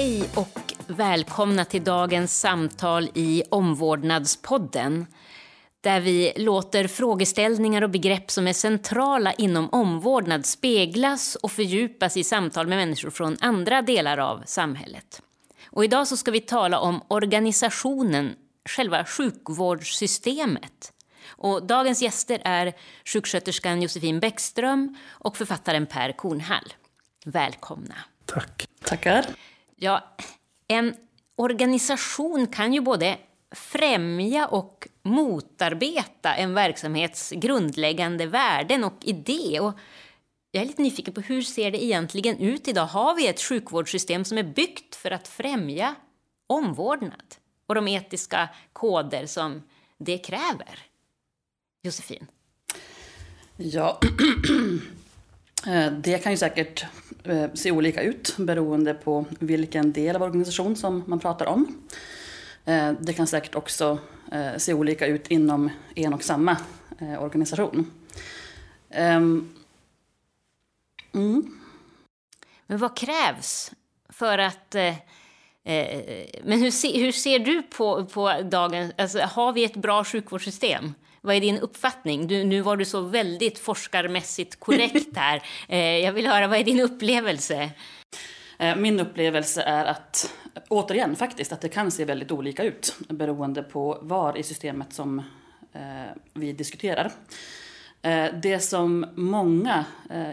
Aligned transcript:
Hej 0.00 0.30
och 0.34 0.74
välkomna 0.86 1.64
till 1.64 1.84
dagens 1.84 2.40
samtal 2.40 3.08
i 3.14 3.42
Omvårdnadspodden 3.50 5.06
där 5.80 6.00
vi 6.00 6.32
låter 6.36 6.88
frågeställningar 6.88 7.82
och 7.82 7.90
begrepp 7.90 8.30
som 8.30 8.46
är 8.48 8.52
centrala 8.52 9.32
inom 9.32 9.70
omvårdnad 9.70 10.46
speglas 10.46 11.34
och 11.36 11.52
fördjupas 11.52 12.16
i 12.16 12.24
samtal 12.24 12.66
med 12.66 12.78
människor 12.78 13.10
från 13.10 13.36
andra 13.40 13.82
delar 13.82 14.18
av 14.18 14.42
samhället. 14.46 15.22
Och 15.70 15.84
idag 15.84 16.08
så 16.08 16.16
ska 16.16 16.30
vi 16.30 16.40
tala 16.40 16.78
om 16.80 17.02
organisationen, 17.08 18.34
själva 18.68 19.04
sjukvårdssystemet. 19.04 20.92
Och 21.28 21.66
dagens 21.66 22.02
gäster 22.02 22.40
är 22.44 22.72
sjuksköterskan 23.04 23.82
Josefin 23.82 24.20
Bäckström 24.20 24.96
och 25.08 25.36
författaren 25.36 25.86
Per 25.86 26.12
Kornhall. 26.12 26.72
Välkomna. 27.24 27.94
Tack. 28.26 28.66
Tackar. 28.84 29.26
Ja, 29.82 30.16
en 30.68 30.94
organisation 31.36 32.46
kan 32.46 32.72
ju 32.72 32.80
både 32.80 33.18
främja 33.50 34.46
och 34.46 34.88
motarbeta 35.02 36.34
en 36.34 36.54
verksamhets 36.54 37.30
grundläggande 37.36 38.26
värden 38.26 38.84
och 38.84 38.96
idé. 39.00 39.60
Och 39.60 39.78
jag 40.50 40.62
är 40.62 40.66
lite 40.66 40.82
nyfiken 40.82 41.14
på 41.14 41.20
hur 41.20 41.42
ser 41.42 41.70
det 41.70 41.84
egentligen 41.84 42.38
ut 42.38 42.68
idag? 42.68 42.86
Har 42.86 43.16
vi 43.16 43.28
ett 43.28 43.40
sjukvårdssystem 43.40 44.24
som 44.24 44.38
är 44.38 44.42
byggt 44.42 44.96
för 44.96 45.10
att 45.10 45.28
främja 45.28 45.94
omvårdnad 46.46 47.34
och 47.66 47.74
de 47.74 47.88
etiska 47.88 48.48
koder 48.72 49.26
som 49.26 49.62
det 49.98 50.18
kräver? 50.18 50.78
Josefin? 51.82 52.26
Ja, 53.56 54.00
eh, 55.66 55.92
det 55.92 56.18
kan 56.18 56.32
ju 56.32 56.38
säkert 56.38 56.84
Eh, 57.24 57.52
se 57.54 57.70
olika 57.70 58.02
ut 58.02 58.36
beroende 58.38 58.94
på 58.94 59.24
vilken 59.38 59.92
del 59.92 60.16
av 60.16 60.22
organisation 60.22 60.76
som 60.76 61.04
man 61.06 61.20
pratar 61.20 61.46
om. 61.46 61.78
Eh, 62.64 62.92
det 63.00 63.12
kan 63.12 63.26
säkert 63.26 63.54
också 63.54 63.98
eh, 64.32 64.56
se 64.56 64.74
olika 64.74 65.06
ut 65.06 65.28
inom 65.28 65.70
en 65.94 66.14
och 66.14 66.22
samma 66.22 66.56
organisation. 67.18 67.90
Ehm, 68.90 69.54
mm. 71.14 71.58
Men 72.66 72.78
vad 72.78 72.96
krävs 72.96 73.72
för 74.08 74.38
att 74.38 74.74
men 76.42 76.60
hur, 76.60 76.70
se, 76.70 77.00
hur 77.00 77.12
ser 77.12 77.38
du 77.38 77.62
på, 77.62 78.04
på 78.04 78.32
dagen, 78.42 78.92
alltså, 78.98 79.18
har 79.18 79.52
vi 79.52 79.64
ett 79.64 79.76
bra 79.76 80.04
sjukvårdssystem? 80.04 80.94
Vad 81.22 81.36
är 81.36 81.40
din 81.40 81.58
uppfattning? 81.58 82.26
Du, 82.26 82.44
nu 82.44 82.60
var 82.60 82.76
du 82.76 82.84
så 82.84 83.00
väldigt 83.00 83.58
forskarmässigt 83.58 84.60
korrekt 84.60 85.16
här. 85.16 85.42
Eh, 85.68 85.98
jag 85.98 86.12
vill 86.12 86.26
höra, 86.26 86.48
vad 86.48 86.58
är 86.58 86.64
din 86.64 86.80
upplevelse? 86.80 87.70
Eh, 88.58 88.76
min 88.76 89.00
upplevelse 89.00 89.62
är 89.62 89.84
att, 89.84 90.34
återigen 90.68 91.16
faktiskt, 91.16 91.52
att 91.52 91.60
det 91.60 91.68
kan 91.68 91.90
se 91.90 92.04
väldigt 92.04 92.32
olika 92.32 92.62
ut 92.64 92.96
beroende 93.08 93.62
på 93.62 93.98
var 94.02 94.38
i 94.38 94.42
systemet 94.42 94.92
som 94.92 95.18
eh, 95.72 96.12
vi 96.34 96.52
diskuterar. 96.52 97.12
Det 98.42 98.58
som 98.58 99.06
många, 99.14 99.84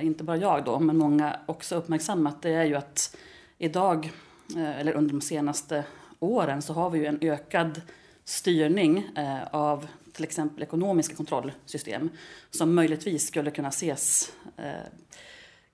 inte 0.02 0.24
bara 0.24 0.38
jag 0.38 0.66
då, 0.66 0.80
men 0.80 0.98
många 0.98 1.40
också 1.46 1.76
uppmärksammat, 1.76 2.42
det 2.42 2.50
är 2.50 2.64
ju 2.64 2.76
att 2.76 3.16
idag, 3.58 4.12
eller 4.56 4.94
under 4.94 5.14
de 5.14 5.22
senaste 5.22 5.84
åren, 6.20 6.62
så 6.62 6.74
har 6.74 6.90
vi 6.90 7.00
ju 7.00 7.06
en 7.06 7.18
ökad 7.22 7.82
styrning 8.26 9.10
av 9.52 9.88
till 10.18 10.24
exempel 10.24 10.64
ekonomiska 10.64 11.16
kontrollsystem 11.16 12.10
som 12.52 12.76
möjligtvis 12.76 13.28
skulle 13.28 13.52
kunna 13.52 13.68
ses 13.68 14.32
eh, 14.58 14.66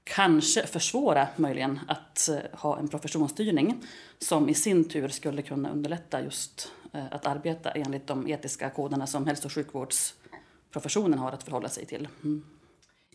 kanske 0.04 0.68
försvåra 0.68 1.28
möjligen 1.36 1.80
att 1.88 2.30
eh, 2.30 2.60
ha 2.60 2.80
en 2.80 2.88
professionsstyrning 2.88 3.84
som 4.20 4.50
i 4.50 4.54
sin 4.54 4.90
tur 4.90 5.08
skulle 5.08 5.42
kunna 5.42 5.70
underlätta 5.70 6.24
just 6.24 6.72
eh, 6.94 7.06
att 7.12 7.26
arbeta 7.26 7.72
enligt 7.72 8.08
de 8.08 8.28
etiska 8.28 8.70
koderna 8.70 9.08
som 9.08 9.28
hälso 9.28 9.46
och 9.46 9.54
sjukvårdsprofessionen 9.54 11.20
har 11.20 11.32
att 11.32 11.44
förhålla 11.44 11.70
sig 11.70 11.86
till. 11.86 12.08
Mm. 12.24 12.44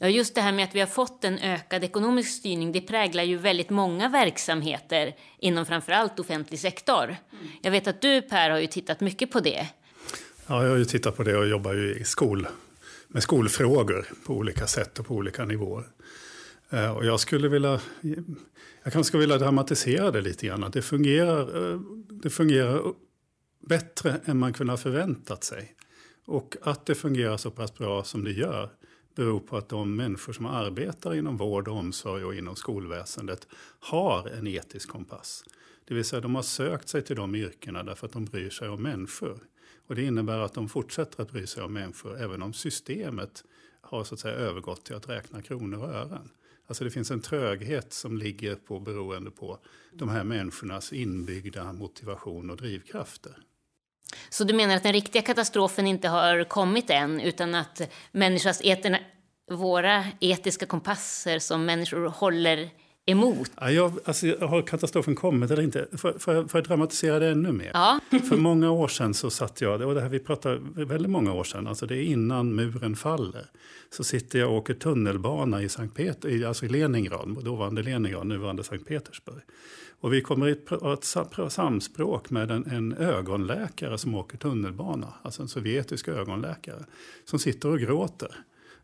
Ja, 0.00 0.08
just 0.08 0.34
det 0.34 0.40
här 0.40 0.52
med 0.52 0.64
att 0.64 0.74
vi 0.74 0.80
har 0.80 0.86
fått 0.86 1.24
en 1.24 1.38
ökad 1.38 1.84
ekonomisk 1.84 2.30
styrning, 2.30 2.72
det 2.72 2.80
präglar 2.80 3.22
ju 3.22 3.36
väldigt 3.36 3.70
många 3.70 4.08
verksamheter 4.08 5.16
inom 5.38 5.66
framförallt 5.66 6.18
offentlig 6.18 6.60
sektor. 6.60 7.04
Mm. 7.04 7.48
Jag 7.62 7.70
vet 7.70 7.86
att 7.86 8.00
du 8.00 8.22
Per 8.22 8.50
har 8.50 8.58
ju 8.58 8.66
tittat 8.66 9.00
mycket 9.00 9.30
på 9.30 9.40
det. 9.40 9.66
Ja, 10.50 10.62
jag 10.62 10.70
har 10.70 10.76
ju 10.76 10.84
tittat 10.84 11.16
på 11.16 11.22
det 11.22 11.36
och 11.36 11.48
jobbar 11.48 11.74
ju 11.74 11.94
i 11.94 12.04
skol, 12.04 12.46
med 13.08 13.22
skolfrågor 13.22 14.06
på 14.26 14.34
olika 14.34 14.66
sätt 14.66 14.98
och 14.98 15.06
på 15.06 15.14
olika 15.14 15.44
nivåer. 15.44 15.84
Eh, 16.70 16.96
och 16.96 17.06
jag 17.06 17.20
skulle 17.20 17.48
vilja, 17.48 17.80
jag 18.82 18.92
kanske 18.92 19.04
skulle 19.04 19.20
vilja 19.20 19.38
dramatisera 19.38 20.10
det 20.10 20.20
lite 20.20 20.46
grann. 20.46 20.70
Det 20.72 20.82
fungerar, 20.82 21.72
eh, 21.72 21.80
det 22.22 22.30
fungerar 22.30 22.82
bättre 23.68 24.20
än 24.24 24.38
man 24.38 24.52
kunde 24.52 24.72
ha 24.72 24.78
förväntat 24.78 25.44
sig. 25.44 25.74
Och 26.24 26.56
att 26.62 26.86
det 26.86 26.94
fungerar 26.94 27.36
så 27.36 27.50
pass 27.50 27.74
bra 27.74 28.04
som 28.04 28.24
det 28.24 28.32
gör 28.32 28.70
beror 29.16 29.40
på 29.40 29.56
att 29.56 29.68
de 29.68 29.96
människor 29.96 30.32
som 30.32 30.46
arbetar 30.46 31.14
inom 31.14 31.36
vård 31.36 31.68
och 31.68 31.76
omsorg 31.76 32.24
och 32.24 32.34
inom 32.34 32.56
skolväsendet 32.56 33.48
har 33.80 34.28
en 34.28 34.46
etisk 34.46 34.88
kompass. 34.88 35.44
Det 35.84 35.94
vill 35.94 36.04
säga 36.04 36.20
de 36.20 36.34
har 36.34 36.42
sökt 36.42 36.88
sig 36.88 37.02
till 37.02 37.16
de 37.16 37.34
yrkena 37.34 37.82
därför 37.82 38.06
att 38.06 38.12
de 38.12 38.24
bryr 38.24 38.50
sig 38.50 38.68
om 38.68 38.82
människor. 38.82 39.38
Och 39.86 39.94
det 39.94 40.02
innebär 40.02 40.38
att 40.38 40.54
de 40.54 40.68
fortsätter 40.68 41.22
att 41.22 41.32
bry 41.32 41.46
sig 41.46 41.62
om 41.62 41.72
människor 41.72 42.22
även 42.22 42.42
om 42.42 42.52
systemet 42.52 43.44
har 43.80 44.04
så 44.04 44.14
att 44.14 44.20
säga 44.20 44.34
övergått 44.34 44.84
till 44.84 44.94
att 44.94 45.08
räkna 45.08 45.42
kronor 45.42 45.78
och 45.78 45.88
ören. 45.88 46.30
Alltså 46.66 46.84
det 46.84 46.90
finns 46.90 47.10
en 47.10 47.20
tröghet 47.20 47.92
som 47.92 48.18
ligger 48.18 48.54
på 48.54 48.80
beroende 48.80 49.30
på 49.30 49.58
de 49.92 50.08
här 50.08 50.24
människornas 50.24 50.92
inbyggda 50.92 51.72
motivation 51.72 52.50
och 52.50 52.56
drivkrafter. 52.56 53.36
Så 54.30 54.44
du 54.44 54.54
menar 54.54 54.76
att 54.76 54.82
den 54.82 54.92
riktiga 54.92 55.22
katastrofen 55.22 55.86
inte 55.86 56.08
har 56.08 56.44
kommit 56.44 56.90
än 56.90 57.20
utan 57.20 57.54
att 57.54 57.80
människans 58.12 58.60
eterna, 58.64 58.98
våra 59.50 60.04
etiska 60.20 60.66
kompasser 60.66 61.38
som 61.38 61.64
människor 61.64 62.06
håller 62.06 62.70
emot? 63.10 63.50
Ja, 63.60 63.70
jag, 63.70 63.92
alltså, 64.04 64.26
har 64.40 64.62
katastrofen 64.62 65.14
kommit 65.14 65.50
eller 65.50 65.62
inte? 65.62 65.86
Får, 66.18 66.48
jag 66.52 66.64
dramatisera 66.64 67.18
det 67.18 67.28
ännu 67.28 67.52
mer? 67.52 67.70
Ja. 67.74 68.00
För 68.28 68.36
många 68.36 68.70
år 68.70 68.88
sedan 68.88 69.14
så 69.14 69.30
satt 69.30 69.60
jag, 69.60 69.80
och 69.80 69.94
det 69.94 70.00
här 70.00 70.08
vi 70.08 70.18
pratar 70.18 70.84
väldigt 70.84 71.10
många 71.10 71.32
år 71.32 71.44
sedan, 71.44 71.66
alltså 71.66 71.86
det 71.86 71.96
är 71.96 72.02
innan 72.02 72.54
muren 72.54 72.96
faller. 72.96 73.46
Så 73.90 74.04
sitter 74.04 74.38
jag 74.38 74.50
och 74.50 74.56
åker 74.56 74.74
tunnelbana 74.74 75.62
i 75.62 75.68
Sankt 75.68 75.96
Peter, 75.96 76.46
alltså 76.46 76.64
i 76.64 76.68
Leningrad, 76.68 77.44
dåvarande 77.44 77.82
Leningrad, 77.82 78.26
nuvarande 78.26 78.64
Sankt 78.64 78.88
Petersburg. 78.88 79.42
Och 80.00 80.12
vi 80.12 80.20
kommer 80.20 80.48
i 80.48 80.56
ett 80.92 81.52
samspråk 81.52 82.30
med 82.30 82.50
en, 82.50 82.66
en 82.66 82.92
ögonläkare 82.92 83.98
som 83.98 84.14
åker 84.14 84.38
tunnelbana, 84.38 85.14
alltså 85.22 85.42
en 85.42 85.48
sovjetisk 85.48 86.08
ögonläkare, 86.08 86.84
som 87.24 87.38
sitter 87.38 87.68
och 87.68 87.78
gråter. 87.78 88.36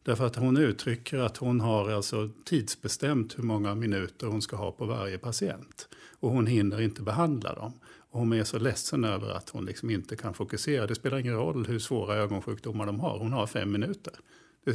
Därför 0.04 0.26
att 0.26 0.36
hon 0.36 0.56
uttrycker 0.56 1.18
att 1.18 1.36
hon 1.36 1.60
har 1.60 1.90
alltså 1.90 2.30
tidsbestämt 2.44 3.38
hur 3.38 3.42
många 3.42 3.74
minuter 3.74 4.26
hon 4.26 4.42
ska 4.42 4.56
ha 4.56 4.72
på 4.72 4.84
varje 4.84 5.18
patient. 5.18 5.88
Och 6.20 6.30
hon 6.30 6.46
hinner 6.46 6.80
inte 6.80 7.02
behandla 7.02 7.54
dem. 7.54 7.72
Och 8.10 8.18
hon 8.20 8.32
är 8.32 8.44
så 8.44 8.58
ledsen 8.58 9.04
över 9.04 9.30
att 9.30 9.50
hon 9.50 9.64
liksom 9.64 9.90
inte 9.90 10.16
kan 10.16 10.34
fokusera. 10.34 10.86
Det 10.86 10.94
spelar 10.94 11.18
ingen 11.18 11.34
roll 11.34 11.66
hur 11.66 11.78
svåra 11.78 12.14
ögonsjukdomar 12.14 12.86
de 12.86 13.00
har. 13.00 13.18
Hon 13.18 13.32
har 13.32 13.46
fem 13.46 13.72
minuter. 13.72 14.12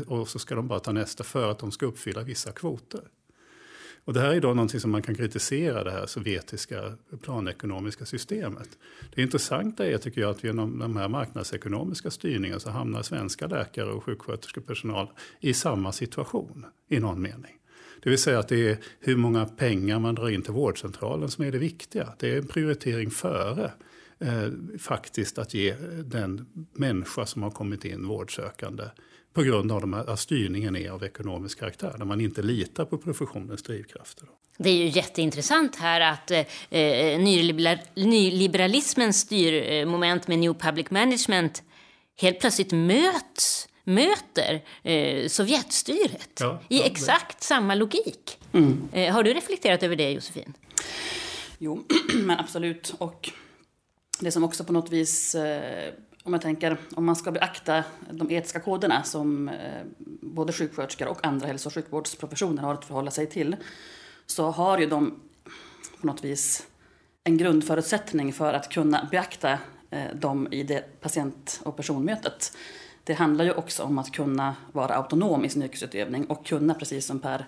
Och 0.07 0.27
så 0.27 0.39
ska 0.39 0.55
de 0.55 0.67
bara 0.67 0.79
ta 0.79 0.91
nästa 0.91 1.23
för 1.23 1.51
att 1.51 1.59
de 1.59 1.71
ska 1.71 1.85
uppfylla 1.85 2.23
vissa 2.23 2.51
kvoter. 2.51 3.01
Och 4.05 4.13
det 4.13 4.19
här 4.19 4.33
är 4.33 4.41
då 4.41 4.47
någonting 4.47 4.79
som 4.79 4.91
man 4.91 5.01
kan 5.01 5.15
kritisera 5.15 5.83
det 5.83 5.91
här 5.91 6.05
sovjetiska 6.05 6.93
planekonomiska 7.21 8.05
systemet. 8.05 8.69
Det 9.15 9.21
intressanta 9.21 9.85
är 9.85 9.97
tycker 9.97 10.21
jag 10.21 10.29
att 10.29 10.43
genom 10.43 10.79
de 10.79 10.97
här 10.97 11.07
marknadsekonomiska 11.07 12.11
styrningen 12.11 12.59
så 12.59 12.69
hamnar 12.69 13.01
svenska 13.01 13.47
läkare 13.47 13.91
och 13.91 14.03
sjuksköterskepersonal 14.03 15.07
i 15.39 15.53
samma 15.53 15.91
situation 15.91 16.65
i 16.89 16.99
någon 16.99 17.21
mening. 17.21 17.55
Det 18.03 18.09
vill 18.09 18.19
säga 18.19 18.39
att 18.39 18.47
det 18.47 18.69
är 18.69 18.77
hur 18.99 19.15
många 19.15 19.45
pengar 19.45 19.99
man 19.99 20.15
drar 20.15 20.29
in 20.29 20.41
till 20.41 20.53
vårdcentralen 20.53 21.29
som 21.29 21.45
är 21.45 21.51
det 21.51 21.57
viktiga. 21.57 22.13
Det 22.19 22.33
är 22.33 22.37
en 22.37 22.47
prioritering 22.47 23.11
före 23.11 23.71
eh, 24.19 24.49
faktiskt 24.79 25.37
att 25.37 25.53
ge 25.53 25.75
den 26.05 26.45
människa 26.73 27.25
som 27.25 27.43
har 27.43 27.51
kommit 27.51 27.85
in 27.85 28.07
vårdsökande 28.07 28.83
på 29.33 29.43
grund 29.43 29.71
av 29.71 29.93
att 30.07 30.19
styrningen 30.19 30.75
är 30.75 30.89
av 30.89 31.03
ekonomisk 31.03 31.59
karaktär, 31.59 31.95
där 31.97 32.05
man 32.05 32.21
inte 32.21 32.41
litar 32.41 32.85
på 32.85 32.97
professionens 32.97 33.63
drivkrafter. 33.63 34.27
Det 34.57 34.69
är 34.69 34.73
ju 34.73 34.87
jätteintressant 34.87 35.75
här 35.75 36.01
att 36.01 36.31
eh, 36.31 36.45
nyliberalismens 37.95 39.19
styrmoment 39.19 40.27
med 40.27 40.39
New 40.39 40.53
Public 40.53 40.91
Management 40.91 41.63
helt 42.17 42.39
plötsligt 42.39 42.71
möts 42.71 43.69
möter 43.83 44.61
eh, 44.83 45.27
Sovjetstyret 45.27 46.39
ja, 46.39 46.61
i 46.69 46.83
exakt 46.83 47.37
ja. 47.39 47.45
samma 47.45 47.75
logik. 47.75 48.37
Mm. 48.51 48.89
Eh, 48.91 49.13
har 49.13 49.23
du 49.23 49.33
reflekterat 49.33 49.83
över 49.83 49.95
det, 49.95 50.11
Josefin? 50.11 50.53
Jo, 51.57 51.83
men 52.13 52.39
absolut. 52.39 52.95
Och 52.97 53.29
det 54.19 54.31
som 54.31 54.43
också 54.43 54.63
på 54.63 54.73
något 54.73 54.91
vis 54.91 55.35
eh, 55.35 55.93
om 56.23 56.33
jag 56.33 56.41
tänker 56.41 56.77
om 56.95 57.05
man 57.05 57.15
ska 57.15 57.31
beakta 57.31 57.83
de 58.11 58.31
etiska 58.31 58.59
koderna 58.59 59.03
som 59.03 59.49
eh, 59.49 59.83
både 60.21 60.53
sjuksköterskor 60.53 61.07
och 61.07 61.25
andra 61.25 61.47
hälso 61.47 61.69
och 61.69 61.73
sjukvårdsprofessioner 61.73 62.63
har 62.63 62.73
att 62.73 62.85
förhålla 62.85 63.11
sig 63.11 63.25
till 63.25 63.55
så 64.25 64.51
har 64.51 64.77
ju 64.77 64.85
de 64.85 65.19
på 66.01 66.07
något 66.07 66.23
vis 66.23 66.67
en 67.23 67.37
grundförutsättning 67.37 68.33
för 68.33 68.53
att 68.53 68.69
kunna 68.69 69.07
beakta 69.11 69.59
eh, 69.89 70.15
dem 70.15 70.47
i 70.51 70.63
det 70.63 71.01
patient 71.01 71.61
och 71.63 71.77
personmötet. 71.77 72.57
Det 73.03 73.13
handlar 73.13 73.45
ju 73.45 73.51
också 73.51 73.83
om 73.83 73.97
att 73.97 74.11
kunna 74.11 74.55
vara 74.71 74.95
autonom 74.95 75.45
i 75.45 75.49
sin 75.49 75.63
yrkesutövning 75.63 76.25
och 76.25 76.45
kunna, 76.45 76.73
precis 76.73 77.05
som 77.05 77.19
Per 77.19 77.47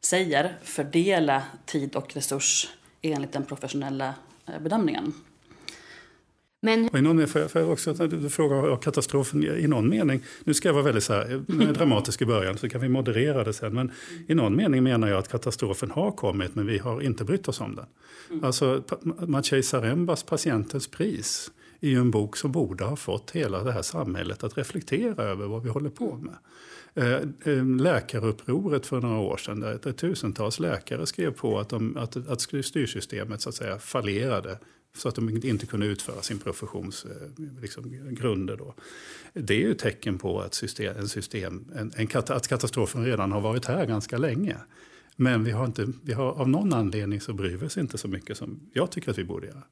säger, 0.00 0.58
fördela 0.62 1.42
tid 1.66 1.96
och 1.96 2.14
resurs 2.14 2.72
enligt 3.02 3.32
den 3.32 3.44
professionella 3.44 4.14
eh, 4.46 4.60
bedömningen. 4.60 5.14
Men... 6.60 6.88
Och 6.88 6.98
i 6.98 7.02
någon, 7.02 7.26
för, 7.26 7.48
för 7.48 7.70
också 7.70 7.92
du 7.92 8.28
frågar 8.28 8.76
katastrofen 8.76 9.44
i 9.44 9.66
någon 9.66 9.88
mening, 9.88 10.22
nu 10.44 10.54
ska 10.54 10.68
jag 10.68 10.74
vara 10.74 10.84
väldigt 10.84 11.04
så 11.04 11.12
här, 11.12 11.72
dramatisk 11.72 12.22
i 12.22 12.26
början 12.26 12.58
så 12.58 12.68
kan 12.68 12.80
vi 12.80 12.88
moderera 12.88 13.44
det 13.44 13.52
sen, 13.52 13.74
men 13.74 13.92
i 14.28 14.34
någon 14.34 14.56
mening 14.56 14.82
menar 14.82 15.08
jag 15.08 15.18
att 15.18 15.28
katastrofen 15.28 15.90
har 15.90 16.10
kommit 16.10 16.54
men 16.54 16.66
vi 16.66 16.78
har 16.78 17.00
inte 17.00 17.24
brytt 17.24 17.48
oss 17.48 17.60
om 17.60 17.74
den. 17.74 17.86
Mm. 18.30 18.44
Alltså 18.44 18.82
Maciej 19.26 19.62
Zarembas 19.62 20.22
Patientens 20.22 20.88
pris 20.88 21.50
är 21.80 21.88
ju 21.88 21.98
en 21.98 22.10
bok 22.10 22.36
som 22.36 22.52
borde 22.52 22.84
ha 22.84 22.96
fått 22.96 23.30
hela 23.30 23.64
det 23.64 23.72
här 23.72 23.82
samhället 23.82 24.44
att 24.44 24.58
reflektera 24.58 25.22
över 25.22 25.46
vad 25.46 25.62
vi 25.62 25.68
håller 25.68 25.90
på 25.90 26.16
med. 26.16 26.36
Eh, 26.94 27.54
eh, 27.54 27.64
läkarupproret 27.64 28.86
för 28.86 29.00
några 29.00 29.18
år 29.18 29.36
sedan 29.36 29.60
där 29.60 29.92
tusentals 29.92 30.60
läkare 30.60 31.06
skrev 31.06 31.30
på 31.30 31.58
att, 31.58 31.68
de, 31.68 31.96
att, 31.96 32.28
att 32.28 32.40
styrsystemet 32.40 33.40
så 33.40 33.48
att 33.48 33.54
säga 33.54 33.78
fallerade 33.78 34.58
så 34.96 35.08
att 35.08 35.14
de 35.14 35.46
inte 35.46 35.66
kunde 35.66 35.86
utföra 35.86 36.22
sin 36.22 36.38
professions 36.38 37.04
eh, 37.04 37.44
liksom, 37.60 38.14
grunder. 38.14 38.56
Då. 38.56 38.74
Det 39.32 39.54
är 39.54 39.58
ju 39.58 39.72
ett 39.72 39.78
tecken 39.78 40.18
på 40.18 40.40
att, 40.40 40.54
system, 40.54 40.96
en 40.96 41.08
system, 41.08 41.72
en, 41.74 41.92
en, 41.96 42.08
att 42.12 42.48
katastrofen 42.48 43.04
redan 43.04 43.32
har 43.32 43.40
varit 43.40 43.64
här 43.64 43.86
ganska 43.86 44.18
länge. 44.18 44.56
Men 45.16 45.44
vi 45.44 45.50
har 45.50 45.66
inte, 45.66 45.92
vi 46.02 46.12
har, 46.12 46.32
av 46.32 46.48
någon 46.48 46.72
anledning 46.72 47.20
så 47.20 47.32
bryr 47.32 47.56
vi 47.56 47.66
oss 47.66 47.78
inte 47.78 47.98
så 47.98 48.08
mycket 48.08 48.36
som 48.36 48.60
jag 48.72 48.90
tycker 48.90 49.10
att 49.10 49.18
vi 49.18 49.24
borde 49.24 49.46
göra. 49.46 49.62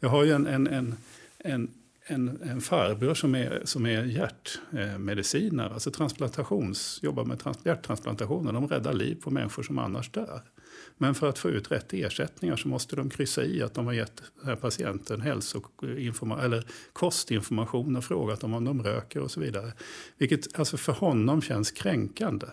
Jag 0.00 0.08
har 0.08 0.24
ju 0.24 0.32
en, 0.32 0.46
en, 0.46 0.66
en, 0.66 0.94
en 1.38 1.70
en, 2.06 2.38
en 2.42 2.60
farbror 2.60 3.14
som 3.14 3.34
är, 3.34 3.62
som 3.64 3.86
är 3.86 4.04
hjärtmedicinare, 4.04 5.66
eh, 5.66 5.72
alltså 5.72 5.90
transplantations, 5.90 7.00
jobbar 7.02 7.24
med 7.24 7.38
trans, 7.38 7.58
hjärttransplantationer. 7.64 8.52
De 8.52 8.68
räddar 8.68 8.92
liv 8.92 9.14
på 9.22 9.30
människor 9.30 9.62
som 9.62 9.78
annars 9.78 10.10
dör. 10.10 10.42
Men 10.98 11.14
för 11.14 11.28
att 11.28 11.38
få 11.38 11.50
ut 11.50 11.70
rätt 11.70 11.92
ersättningar 11.92 12.56
så 12.56 12.68
måste 12.68 12.96
de 12.96 13.10
kryssa 13.10 13.44
i 13.44 13.62
att 13.62 13.74
de 13.74 13.86
har 13.86 13.92
gett 13.92 14.22
patienten 14.60 15.20
hälsoinformation, 15.20 16.44
eller 16.44 16.64
kostinformation 16.92 17.96
och 17.96 18.04
frågat 18.04 18.40
dem 18.40 18.54
om 18.54 18.64
de 18.64 18.82
röker 18.82 19.20
och 19.20 19.30
så 19.30 19.40
vidare. 19.40 19.72
Vilket 20.18 20.58
alltså 20.58 20.76
för 20.76 20.92
honom 20.92 21.42
känns 21.42 21.70
kränkande. 21.70 22.46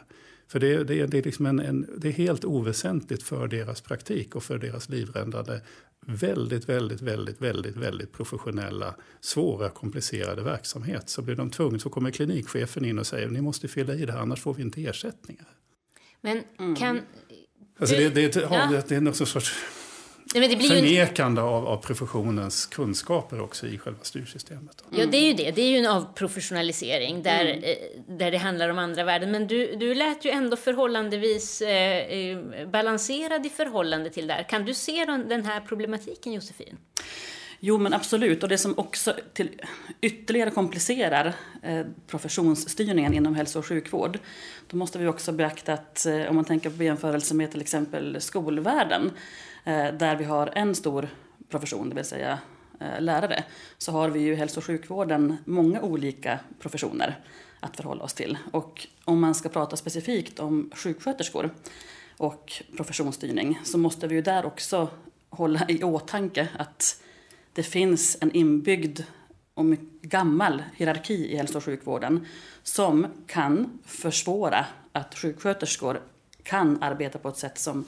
För 0.48 0.60
det, 0.60 0.84
det, 0.84 1.06
det, 1.06 1.18
är 1.18 1.24
liksom 1.24 1.46
en, 1.46 1.60
en, 1.60 1.90
det 1.98 2.08
är 2.08 2.12
helt 2.12 2.46
oväsentligt 2.46 3.24
för 3.24 3.48
deras 3.48 3.82
praktik 3.82 4.36
och 4.36 4.44
för 4.44 4.58
deras 4.58 4.90
livräddande 4.90 5.62
väldigt, 6.06 6.70
väldigt, 6.70 7.02
väldigt, 7.02 7.42
väldigt, 7.42 7.76
väldigt 7.76 8.12
professionella, 8.12 8.96
svåra, 9.20 9.70
komplicerade 9.70 10.42
verksamhet 10.42 11.10
så 11.10 11.22
blir 11.22 11.36
de 11.36 11.50
tvungna, 11.50 11.80
så 11.80 11.90
kommer 11.90 12.12
klinikchefen 12.12 12.86
in 12.86 13.00
och 13.00 13.08
säger 13.08 13.30
ni 13.30 13.42
måste 13.42 13.68
fylla 13.68 13.94
i 13.94 14.06
det 14.06 14.12
här 14.12 14.20
annars 14.20 14.42
får 14.42 14.54
vi 14.54 14.62
inte 14.62 14.86
ersättningar. 14.86 15.48
Men 16.22 16.44
kan... 16.58 16.90
Mm. 16.90 17.04
Alltså 17.80 17.96
det, 17.96 18.10
det, 18.10 18.34
det, 18.34 18.48
ja. 18.52 18.82
det 18.88 18.96
är 18.96 19.02
någon 19.02 19.14
sorts 19.14 19.56
Nej, 20.34 20.42
men 20.42 20.50
det 20.50 20.56
blir 20.56 20.70
förnekande 20.70 21.42
en... 21.42 21.48
av, 21.48 21.68
av 21.68 21.78
professionens 21.78 22.66
kunskaper 22.66 23.42
också 23.42 23.68
i 23.68 23.78
själva 23.78 24.00
styrsystemet. 24.02 24.84
Ja, 24.90 25.06
det 25.06 25.18
är 25.18 25.28
ju 25.28 25.34
det. 25.34 25.52
Det 25.52 25.62
är 25.62 25.70
ju 25.70 25.78
en 25.78 25.86
avprofessionalisering 25.86 27.24
där, 27.24 27.46
mm. 27.46 27.64
Eh, 27.64 27.76
där 28.08 28.32
det 28.32 28.38
handlar 28.38 28.70
om 28.70 28.78
andra 28.78 29.04
värden. 29.04 29.32
Men 29.32 29.48
du, 29.48 29.76
du 29.76 29.94
lät 29.94 30.26
ju 30.26 30.32
ändå 30.32 30.58
förhållandevis 30.58 31.62
eh, 31.62 31.98
eh 31.98 32.68
balanserad 32.68 33.46
i 33.46 33.50
förhållande 33.50 34.10
till 34.10 34.28
det 34.28 34.34
här. 34.34 34.44
Kan 34.44 34.66
du 34.66 34.74
se 34.74 35.06
den 35.06 35.46
här 35.46 35.62
problematiken, 35.62 36.34
Josefin? 36.34 36.78
Jo, 37.60 37.78
men 37.78 37.94
absolut. 37.94 38.44
Och 38.44 38.50
det 38.50 38.58
som 38.58 38.80
också 38.80 39.14
till 39.34 39.62
ytterligare 40.02 40.52
komplicerar 40.52 41.34
eh, 41.64 41.86
professionsstyrningen 42.08 43.14
inom 43.14 43.36
hälso 43.36 43.60
och 43.60 43.66
sjukvård, 43.66 44.20
då 44.68 44.78
måste 44.78 45.00
vi 45.00 45.08
också 45.08 45.32
beakta 45.32 45.74
att 45.74 46.06
eh, 46.06 46.26
om 46.30 46.36
man 46.36 46.46
tänker 46.46 46.70
på 46.70 46.84
jämförelse 46.84 47.34
med 47.34 47.52
till 47.52 47.62
exempel 47.62 48.22
skolvärlden, 48.22 49.12
Eh, 49.70 49.94
där 49.94 50.16
vi 50.16 50.24
har 50.24 50.52
en 50.56 50.76
stor 50.76 51.10
profession, 51.50 51.90
det 51.90 51.96
vill 51.96 52.06
säga 52.06 52.40
eh, 52.80 53.02
lärare, 53.02 53.44
så 53.78 53.92
har 53.92 54.10
vi 54.10 54.20
ju 54.20 54.32
i 54.32 54.36
hälso 54.36 54.60
och 54.60 54.66
sjukvården 54.66 55.38
många 55.46 55.82
olika 55.82 56.40
professioner 56.60 57.20
att 57.60 57.76
förhålla 57.76 58.04
oss 58.04 58.14
till. 58.14 58.38
Och 58.52 58.88
om 59.06 59.20
man 59.20 59.36
ska 59.36 59.50
prata 59.50 59.76
specifikt 59.76 60.40
om 60.40 60.72
sjuksköterskor 60.76 61.50
och 62.18 62.54
professionsstyrning 62.78 63.60
så 63.64 63.78
måste 63.78 64.08
vi 64.08 64.16
ju 64.16 64.22
där 64.22 64.46
också 64.46 64.90
hålla 65.30 65.66
i 65.70 65.84
åtanke 65.84 66.48
att 66.58 67.02
det 67.54 67.64
finns 67.64 68.18
en 68.22 68.32
inbyggd 68.32 69.00
och 69.54 69.66
gammal 70.02 70.64
hierarki 70.76 71.34
i 71.34 71.36
hälso 71.36 71.58
och 71.58 71.64
sjukvården 71.64 72.26
som 72.64 73.08
kan 73.28 73.80
försvåra 73.86 74.66
att 74.92 75.16
sjuksköterskor 75.16 76.02
kan 76.44 76.84
arbeta 76.84 77.20
på 77.20 77.30
ett 77.30 77.38
sätt 77.38 77.58
som 77.58 77.86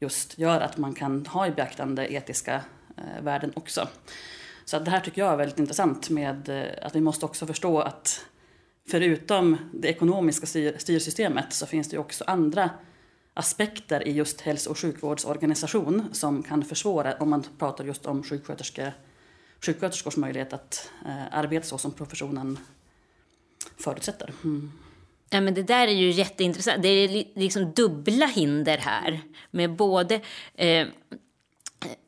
just 0.00 0.38
gör 0.38 0.60
att 0.60 0.78
man 0.78 0.94
kan 0.94 1.26
ha 1.26 1.46
i 1.46 1.50
beaktande 1.50 2.12
etiska 2.12 2.62
eh, 2.96 3.22
värden 3.22 3.52
också. 3.54 3.88
Så 4.64 4.78
det 4.78 4.90
här 4.90 5.00
tycker 5.00 5.22
jag 5.22 5.32
är 5.32 5.36
väldigt 5.36 5.58
intressant 5.58 6.10
med 6.10 6.48
eh, 6.48 6.86
att 6.86 6.96
vi 6.96 7.00
måste 7.00 7.26
också 7.26 7.46
förstå 7.46 7.80
att 7.80 8.26
förutom 8.88 9.56
det 9.72 9.88
ekonomiska 9.88 10.46
styr, 10.46 10.74
styrsystemet 10.78 11.52
så 11.52 11.66
finns 11.66 11.88
det 11.88 11.98
också 11.98 12.24
andra 12.26 12.70
aspekter 13.34 14.08
i 14.08 14.12
just 14.12 14.40
hälso 14.40 14.70
och 14.70 14.78
sjukvårdsorganisation 14.78 16.08
som 16.12 16.42
kan 16.42 16.64
försvåra 16.64 17.14
om 17.14 17.30
man 17.30 17.44
pratar 17.58 17.84
just 17.84 18.06
om 18.06 18.22
sjuksköterskor, 18.22 18.92
sjuksköterskors 19.60 20.16
möjlighet 20.16 20.52
att 20.52 20.90
eh, 21.06 21.38
arbeta 21.38 21.66
så 21.66 21.78
som 21.78 21.92
professionen 21.92 22.58
förutsätter. 23.76 24.32
Mm. 24.44 24.72
Ja, 25.30 25.40
men 25.40 25.54
det 25.54 25.62
där 25.62 25.88
är 25.88 25.92
ju 25.92 26.10
jätteintressant. 26.10 26.82
Det 26.82 26.88
är 26.88 27.38
liksom 27.38 27.72
dubbla 27.72 28.26
hinder 28.26 28.78
här. 28.78 29.20
Med 29.50 29.76
både... 29.76 30.20
Eh, 30.54 30.86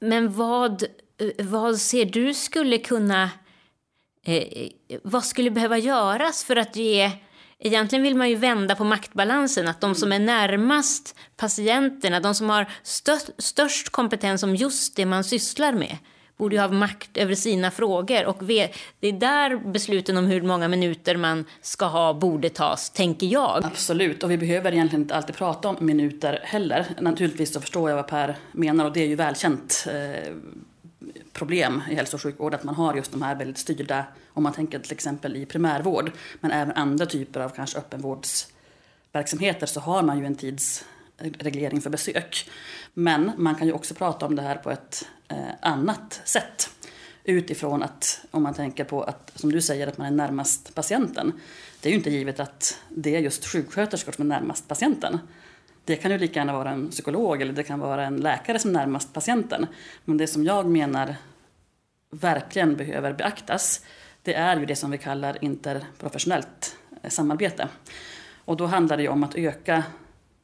men 0.01 0.33
vad, 0.33 0.83
eh, 0.83 1.47
vad 1.47 1.79
ser 1.79 2.05
du 2.05 2.35
skulle 2.35 2.79
kunna... 2.79 3.31
Eh, 4.23 4.35
eh, 4.37 4.69
vad 5.03 5.25
skulle 5.25 5.51
behöva 5.51 5.79
göras 5.79 6.45
för 6.45 6.57
att 6.57 6.77
ge... 6.77 7.11
Egentligen 7.59 8.03
vill 8.03 8.17
man 8.17 8.31
ju 8.31 8.37
vända 8.37 8.75
på 8.75 8.85
maktbalansen. 8.85 9.69
Att 9.69 9.81
de 9.81 9.95
som 9.95 10.13
är 10.13 10.19
närmast 10.19 11.17
patienterna, 11.37 12.21
de 12.21 12.35
som 12.35 12.51
har 12.51 12.67
störst, 12.83 13.31
störst 13.39 13.89
kompetens 13.89 14.43
om 14.43 14.57
just 14.57 14.97
det 14.97 15.07
man 15.07 15.25
sysslar 15.25 15.73
med 15.73 15.99
borde 16.37 16.57
ju 16.57 16.63
ha 16.63 16.69
makt 16.69 17.17
över 17.17 17.35
sina 17.35 17.71
frågor. 17.71 18.27
Och 18.27 18.45
det 18.45 18.71
är 19.01 19.13
där 19.13 19.73
besluten 19.73 20.17
om 20.17 20.27
hur 20.27 20.43
många 20.43 20.69
minuter 20.69 21.17
man 21.17 21.45
ska 21.61 21.87
ha 21.87 22.15
borde 22.15 22.49
tas, 22.49 22.91
tänker 22.91 23.27
jag. 23.27 23.65
Absolut, 23.65 24.23
och 24.23 24.31
vi 24.31 24.39
behöver 24.39 24.73
egentligen 24.73 25.03
inte 25.03 25.15
alltid 25.15 25.37
prata 25.37 25.69
om 25.69 25.77
minuter 25.81 26.41
heller. 26.43 26.87
Naturligtvis 27.01 27.53
så 27.53 27.61
förstår 27.61 27.91
jag 27.91 27.97
vad 27.97 28.07
Per 28.07 28.37
menar 28.53 28.85
och 28.85 28.93
det 28.93 29.01
är 29.01 29.07
ju 29.07 29.15
välkänt 29.15 29.87
eh, 29.89 30.33
problem 31.33 31.83
i 31.91 31.95
hälso 31.95 32.17
och 32.17 32.23
sjukvård 32.23 32.55
att 32.55 32.65
man 32.65 32.75
har 32.75 32.95
just 32.95 33.13
de 33.13 33.23
här 33.23 33.35
väldigt 33.35 33.59
styrda, 33.59 34.07
om 34.33 34.43
man 34.43 34.53
tänker 34.53 34.79
till 34.79 34.93
exempel 34.93 35.37
i 35.37 35.47
primärvård, 35.47 36.13
men 36.41 36.51
även 36.51 36.77
andra 36.77 37.07
typer 37.07 37.41
av 37.41 37.49
kanske 37.49 37.79
öppenvårdsverksamheter 37.79 39.67
så 39.67 39.81
har 39.81 40.03
man 40.03 40.19
ju 40.19 40.27
en 40.27 40.37
tidsreglering 40.37 41.79
eh, 41.79 41.83
för 41.83 41.91
besök. 41.91 42.51
Men 42.95 43.33
man 43.37 43.55
kan 43.55 43.67
ju 43.67 43.73
också 43.73 43.95
prata 43.95 44.27
om 44.27 44.37
det 44.37 44.43
här 44.43 44.57
på 44.57 44.71
ett 44.71 45.09
eh, 45.29 45.37
annat 45.61 46.21
sätt. 46.25 46.71
Utifrån 47.25 47.83
att, 47.83 48.21
om 48.31 48.43
man 48.43 48.55
tänker 48.55 48.85
på 48.85 49.03
att, 49.03 49.33
som 49.35 49.53
du 49.53 49.63
säger, 49.63 49.87
att 49.87 49.99
man 49.99 50.07
är 50.07 50.11
närmast 50.11 50.75
patienten. 50.75 51.33
Det 51.81 51.89
är 51.89 51.91
ju 51.91 51.97
inte 51.97 52.11
givet 52.11 52.41
att 52.41 52.79
det 52.89 53.17
är 53.17 53.21
just 53.21 53.47
sjuksköterskor 53.47 54.13
som 54.13 54.33
är 54.33 54.39
närmast 54.39 54.69
patienten. 54.69 55.19
Det 55.85 55.97
kan 55.97 56.11
ju 56.11 56.19
lika 56.19 56.41
gärna 56.41 56.53
vara 56.53 56.71
en 56.71 56.91
psykolog 56.91 57.43
eller 57.43 57.53
det 57.53 57.63
kan 57.63 57.81
vara 57.81 58.07
en 58.07 58.17
läkare 58.17 58.59
som 58.59 58.73
närmast 58.73 59.13
patienten. 59.13 59.67
Men 60.05 60.17
det 60.17 60.27
som 60.27 60.45
jag 60.45 60.67
menar 60.67 61.17
verkligen 62.11 62.77
behöver 62.77 63.13
beaktas, 63.13 63.85
det 64.23 64.35
är 64.35 64.57
ju 64.57 64.67
det 64.67 64.77
som 64.77 64.91
vi 64.91 64.99
kallar 64.99 65.45
interprofessionellt 65.45 66.77
eh, 67.03 67.11
samarbete. 67.11 67.69
Och 68.45 68.57
då 68.57 68.67
handlar 68.67 68.97
det 68.97 69.03
ju 69.03 69.09
om 69.09 69.25
att 69.25 69.35
öka 69.35 69.85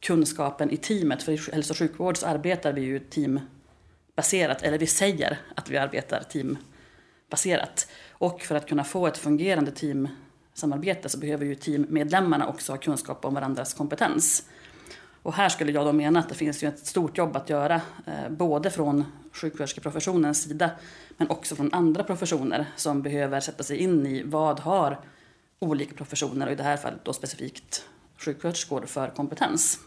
kunskapen 0.00 0.70
i 0.70 0.76
teamet. 0.76 1.22
För 1.22 1.32
i 1.32 1.52
hälso 1.52 1.72
och 1.72 1.76
sjukvård 1.76 2.16
så 2.16 2.26
arbetar 2.26 2.72
vi 2.72 2.80
ju 2.80 2.98
teambaserat, 2.98 4.62
eller 4.62 4.78
vi 4.78 4.86
säger 4.86 5.38
att 5.54 5.70
vi 5.70 5.76
arbetar 5.76 6.22
teambaserat. 6.22 7.88
Och 8.10 8.42
för 8.42 8.54
att 8.54 8.68
kunna 8.68 8.84
få 8.84 9.06
ett 9.06 9.18
fungerande 9.18 9.70
teamsamarbete 9.70 11.08
så 11.08 11.18
behöver 11.18 11.44
ju 11.44 11.54
teammedlemmarna 11.54 12.46
också 12.46 12.72
ha 12.72 12.78
kunskap 12.78 13.24
om 13.24 13.34
varandras 13.34 13.74
kompetens. 13.74 14.44
Och 15.30 15.36
här 15.36 15.48
skulle 15.48 15.72
jag 15.72 15.86
då 15.86 15.92
mena 15.92 16.18
att 16.20 16.28
det 16.28 16.34
finns 16.34 16.62
ju 16.62 16.68
ett 16.68 16.86
stort 16.86 17.18
jobb 17.18 17.36
att 17.36 17.50
göra, 17.50 17.80
eh, 18.06 18.28
både 18.30 18.70
från 18.70 19.04
sjuksköterskeprofessionens 19.32 20.42
sida 20.42 20.70
men 21.16 21.30
också 21.30 21.56
från 21.56 21.74
andra 21.74 22.04
professioner 22.04 22.66
som 22.76 23.02
behöver 23.02 23.40
sätta 23.40 23.62
sig 23.62 23.76
in 23.76 24.06
i 24.06 24.22
vad 24.22 24.60
har 24.60 25.00
olika 25.58 25.94
professioner 25.94 26.46
och 26.46 26.52
i 26.52 26.54
det 26.54 26.62
här 26.62 26.76
fallet 26.76 27.04
då 27.04 27.12
specifikt 27.12 27.84
sjuksköterskor 28.16 28.86
för 28.86 29.08
kompetens. 29.08 29.78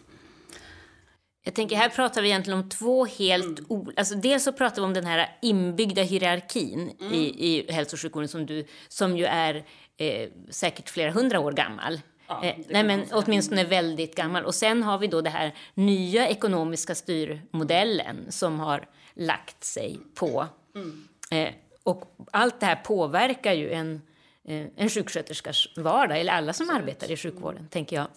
Jag 1.45 1.53
tänker, 1.53 1.75
här 1.75 1.89
pratar 1.89 2.21
vi 2.21 2.27
egentligen 2.27 2.59
om 2.59 2.69
två 2.69 3.05
helt... 3.05 3.69
Mm. 3.69 3.87
Alltså 3.97 4.15
dels 4.15 4.43
så 4.43 4.53
pratar 4.53 4.81
vi 4.81 4.85
om 4.85 4.93
den 4.93 5.05
här 5.05 5.37
inbyggda 5.41 6.01
hierarkin 6.01 6.91
mm. 6.99 7.13
i, 7.13 7.45
i 7.47 7.71
hälso 7.71 7.95
och 7.95 7.99
sjukvården 7.99 8.29
som, 8.29 8.45
du, 8.45 8.65
som 8.87 9.17
ju 9.17 9.25
är 9.25 9.65
eh, 9.97 10.29
säkert 10.49 10.89
flera 10.89 11.11
hundra 11.11 11.39
år 11.39 11.51
gammal. 11.51 11.99
Ja, 12.41 12.47
eh, 12.47 12.55
nej, 12.69 12.83
men 12.83 13.05
åtminstone 13.11 13.63
väldigt 13.63 14.15
gammal. 14.15 14.45
Och 14.45 14.55
sen 14.55 14.83
har 14.83 14.97
vi 14.97 15.07
då 15.07 15.21
det 15.21 15.29
här 15.29 15.55
nya 15.73 16.27
ekonomiska 16.27 16.95
styrmodellen 16.95 18.31
som 18.31 18.59
har 18.59 18.85
lagt 19.13 19.63
sig 19.63 19.99
på. 20.15 20.47
Mm. 20.75 21.03
Eh, 21.31 21.53
och 21.83 22.17
allt 22.31 22.59
det 22.59 22.65
här 22.65 22.75
påverkar 22.75 23.53
ju 23.53 23.71
en, 23.71 24.01
eh, 24.47 24.65
en 24.75 24.89
sjuksköterskas 24.89 25.67
vardag, 25.77 26.19
eller 26.19 26.33
alla 26.33 26.53
som 26.53 26.69
arbetar 26.69 27.11
i 27.11 27.17
sjukvården, 27.17 27.67
tänker 27.67 27.95
jag. 27.95 28.07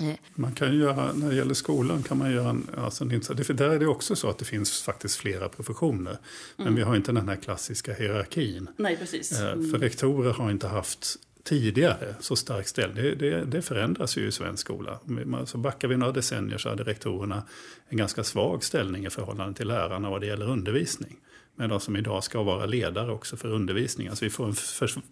Eh. 0.00 0.14
Man 0.34 0.54
kan 0.54 0.78
göra, 0.78 1.12
när 1.12 1.28
det 1.28 1.36
gäller 1.36 1.54
skolan 1.54 2.02
kan 2.02 2.18
man 2.18 2.32
göra 2.32 2.50
en, 2.50 2.70
alltså 2.76 3.04
en 3.04 3.12
insats. 3.12 3.46
För 3.46 3.54
där 3.54 3.70
är 3.70 3.78
det 3.78 3.86
också 3.86 4.16
så 4.16 4.30
att 4.30 4.38
det 4.38 4.44
finns 4.44 4.82
faktiskt 4.82 5.16
flera 5.16 5.48
professioner. 5.48 6.10
Mm. 6.10 6.20
Men 6.56 6.74
vi 6.74 6.82
har 6.82 6.96
inte 6.96 7.12
den 7.12 7.28
här 7.28 7.36
klassiska 7.36 7.94
hierarkin. 7.94 8.68
Nej, 8.76 8.96
precis. 8.96 9.40
Mm. 9.40 9.70
För 9.70 9.78
rektorer 9.78 10.32
har 10.32 10.50
inte 10.50 10.68
haft 10.68 11.16
tidigare 11.48 12.14
så 12.20 12.36
stark 12.36 12.68
ställning. 12.68 13.04
Det, 13.04 13.14
det, 13.14 13.44
det, 13.44 13.62
förändras 13.62 14.16
ju 14.16 14.26
i 14.26 14.32
svensk 14.32 14.60
skola. 14.60 14.98
Så 15.44 15.58
backar 15.58 15.88
vi 15.88 15.96
några 15.96 16.12
decennier 16.12 16.58
så 16.58 16.68
hade 16.68 16.84
rektorerna 16.84 17.42
en 17.88 17.98
ganska 17.98 18.24
svag 18.24 18.64
ställning 18.64 19.06
i 19.06 19.10
förhållande 19.10 19.54
till 19.54 19.68
lärarna 19.68 20.10
vad 20.10 20.20
det 20.20 20.26
gäller 20.26 20.48
undervisning. 20.48 21.16
Men 21.54 21.70
de 21.70 21.80
som 21.80 21.96
idag 21.96 22.24
ska 22.24 22.42
vara 22.42 22.66
ledare 22.66 23.12
också 23.12 23.36
för 23.36 23.48
undervisning. 23.48 24.08
Alltså 24.08 24.24
vi 24.24 24.30
får 24.30 24.46
en, 24.46 24.54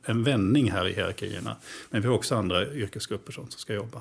en 0.04 0.22
vändning 0.22 0.70
här 0.70 0.88
i 0.88 0.92
hierarkierna. 0.92 1.56
Men 1.90 2.02
vi 2.02 2.08
har 2.08 2.14
också 2.14 2.34
andra 2.34 2.72
yrkesgrupper 2.72 3.32
som 3.32 3.50
ska 3.50 3.74
jobba. 3.74 4.00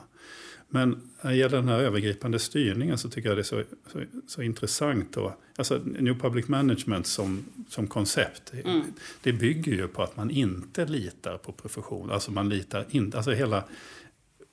Men 0.69 1.09
när 1.21 1.31
det 1.31 1.37
gäller 1.37 1.57
den 1.57 1.67
här 1.67 1.79
övergripande 1.79 2.39
styrningen 2.39 2.97
så 2.97 3.09
tycker 3.09 3.29
jag 3.29 3.37
det 3.37 3.41
är 3.41 3.43
så, 3.43 3.63
så, 3.91 4.01
så 4.27 4.41
intressant. 4.41 5.13
Då. 5.13 5.35
Alltså 5.55 5.77
New 5.85 6.19
Public 6.19 6.47
Management 6.47 7.07
som, 7.07 7.45
som 7.69 7.87
koncept, 7.87 8.53
mm. 8.63 8.81
det 9.23 9.33
bygger 9.33 9.71
ju 9.71 9.87
på 9.87 10.03
att 10.03 10.17
man 10.17 10.31
inte 10.31 10.85
litar 10.85 11.37
på 11.37 11.51
profession. 11.51 12.11
Alltså 12.11 12.31
man 12.31 12.49
litar 12.49 12.85
inte, 12.89 13.17
alltså 13.17 13.31
hela 13.31 13.63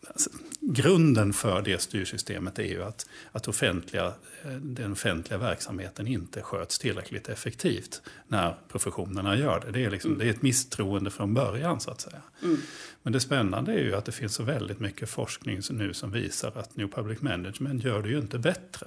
Alltså, 0.07 0.31
grunden 0.61 1.33
för 1.33 1.63
det 1.63 1.83
styrsystemet 1.83 2.59
är 2.59 2.63
ju 2.65 2.83
att, 2.83 3.07
att 3.33 3.49
offentliga, 3.49 4.07
eh, 4.45 4.51
den 4.51 4.93
offentliga 4.93 5.39
verksamheten 5.39 6.07
inte 6.07 6.43
sköts 6.43 6.79
tillräckligt 6.79 7.29
effektivt 7.29 8.03
när 8.29 8.57
professionerna 8.69 9.37
gör 9.37 9.61
det. 9.61 9.73
Det 9.73 9.85
är, 9.85 9.91
liksom, 9.91 10.11
mm. 10.11 10.19
det 10.19 10.25
är 10.27 10.31
ett 10.31 10.43
misstroende 10.43 11.11
från 11.11 11.35
början 11.35 11.81
så 11.81 11.91
att 11.91 12.01
säga. 12.01 12.23
Mm. 12.43 12.57
Men 13.03 13.13
det 13.13 13.21
spännande 13.21 13.73
är 13.73 13.85
ju 13.85 13.95
att 13.95 14.05
det 14.05 14.13
finns 14.13 14.35
så 14.35 14.43
väldigt 14.43 14.81
mycket 14.81 15.11
forskning 15.11 15.61
nu 15.71 15.95
som 15.95 16.11
visar 16.11 16.53
att 16.59 16.77
New 16.77 16.89
Public 16.89 17.21
Management 17.21 17.85
gör 17.85 18.03
det 18.03 18.09
ju 18.09 18.19
inte 18.19 18.39
bättre. 18.39 18.87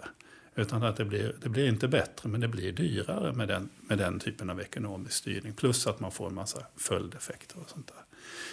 Utan 0.56 0.84
att 0.84 0.98
det 0.98 1.06
blir, 1.06 1.36
det 1.42 1.50
blir 1.50 1.68
inte 1.68 1.88
bättre, 1.88 2.30
men 2.30 2.42
det 2.42 2.48
blir 2.48 2.72
dyrare 2.72 3.34
med 3.34 3.48
den, 3.48 3.70
med 3.82 3.98
den 3.98 4.20
typen 4.20 4.50
av 4.50 4.62
ekonomisk 4.62 5.16
styrning. 5.16 5.54
Plus 5.54 5.88
att 5.88 6.00
man 6.00 6.12
får 6.12 6.28
en 6.28 6.36
massa 6.36 6.66
följdeffekter 6.78 7.60
och 7.60 7.70
sånt 7.70 7.88
där. 7.88 8.04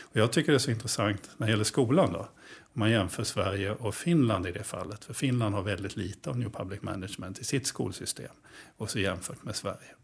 Och 0.02 0.16
jag 0.16 0.32
tycker 0.32 0.52
det 0.52 0.56
är 0.56 0.58
så 0.58 0.70
intressant 0.70 1.30
när 1.36 1.46
det 1.46 1.50
gäller 1.50 1.64
skolan. 1.64 2.12
Då, 2.12 2.28
man 2.72 2.90
jämför 2.90 3.24
Sverige 3.24 3.72
och 3.72 3.94
Finland 3.94 4.46
i 4.46 4.52
det 4.52 4.64
fallet. 4.64 5.04
För 5.04 5.14
Finland 5.14 5.54
har 5.54 5.62
väldigt 5.62 5.96
lite 5.96 6.30
av 6.30 6.38
New 6.38 6.50
Public 6.50 6.82
Management 6.82 7.38
i 7.38 7.44
sitt 7.44 7.66
skolsystem. 7.66 8.32
Och 8.76 8.90
så 8.90 8.98
jämfört 8.98 9.44
med 9.44 9.56
Sverige. 9.56 9.94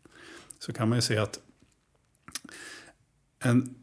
Så 0.58 0.72
kan 0.72 0.88
man 0.88 0.98
ju 0.98 1.02
se 1.02 1.18
att 1.18 1.38
en, 3.38 3.74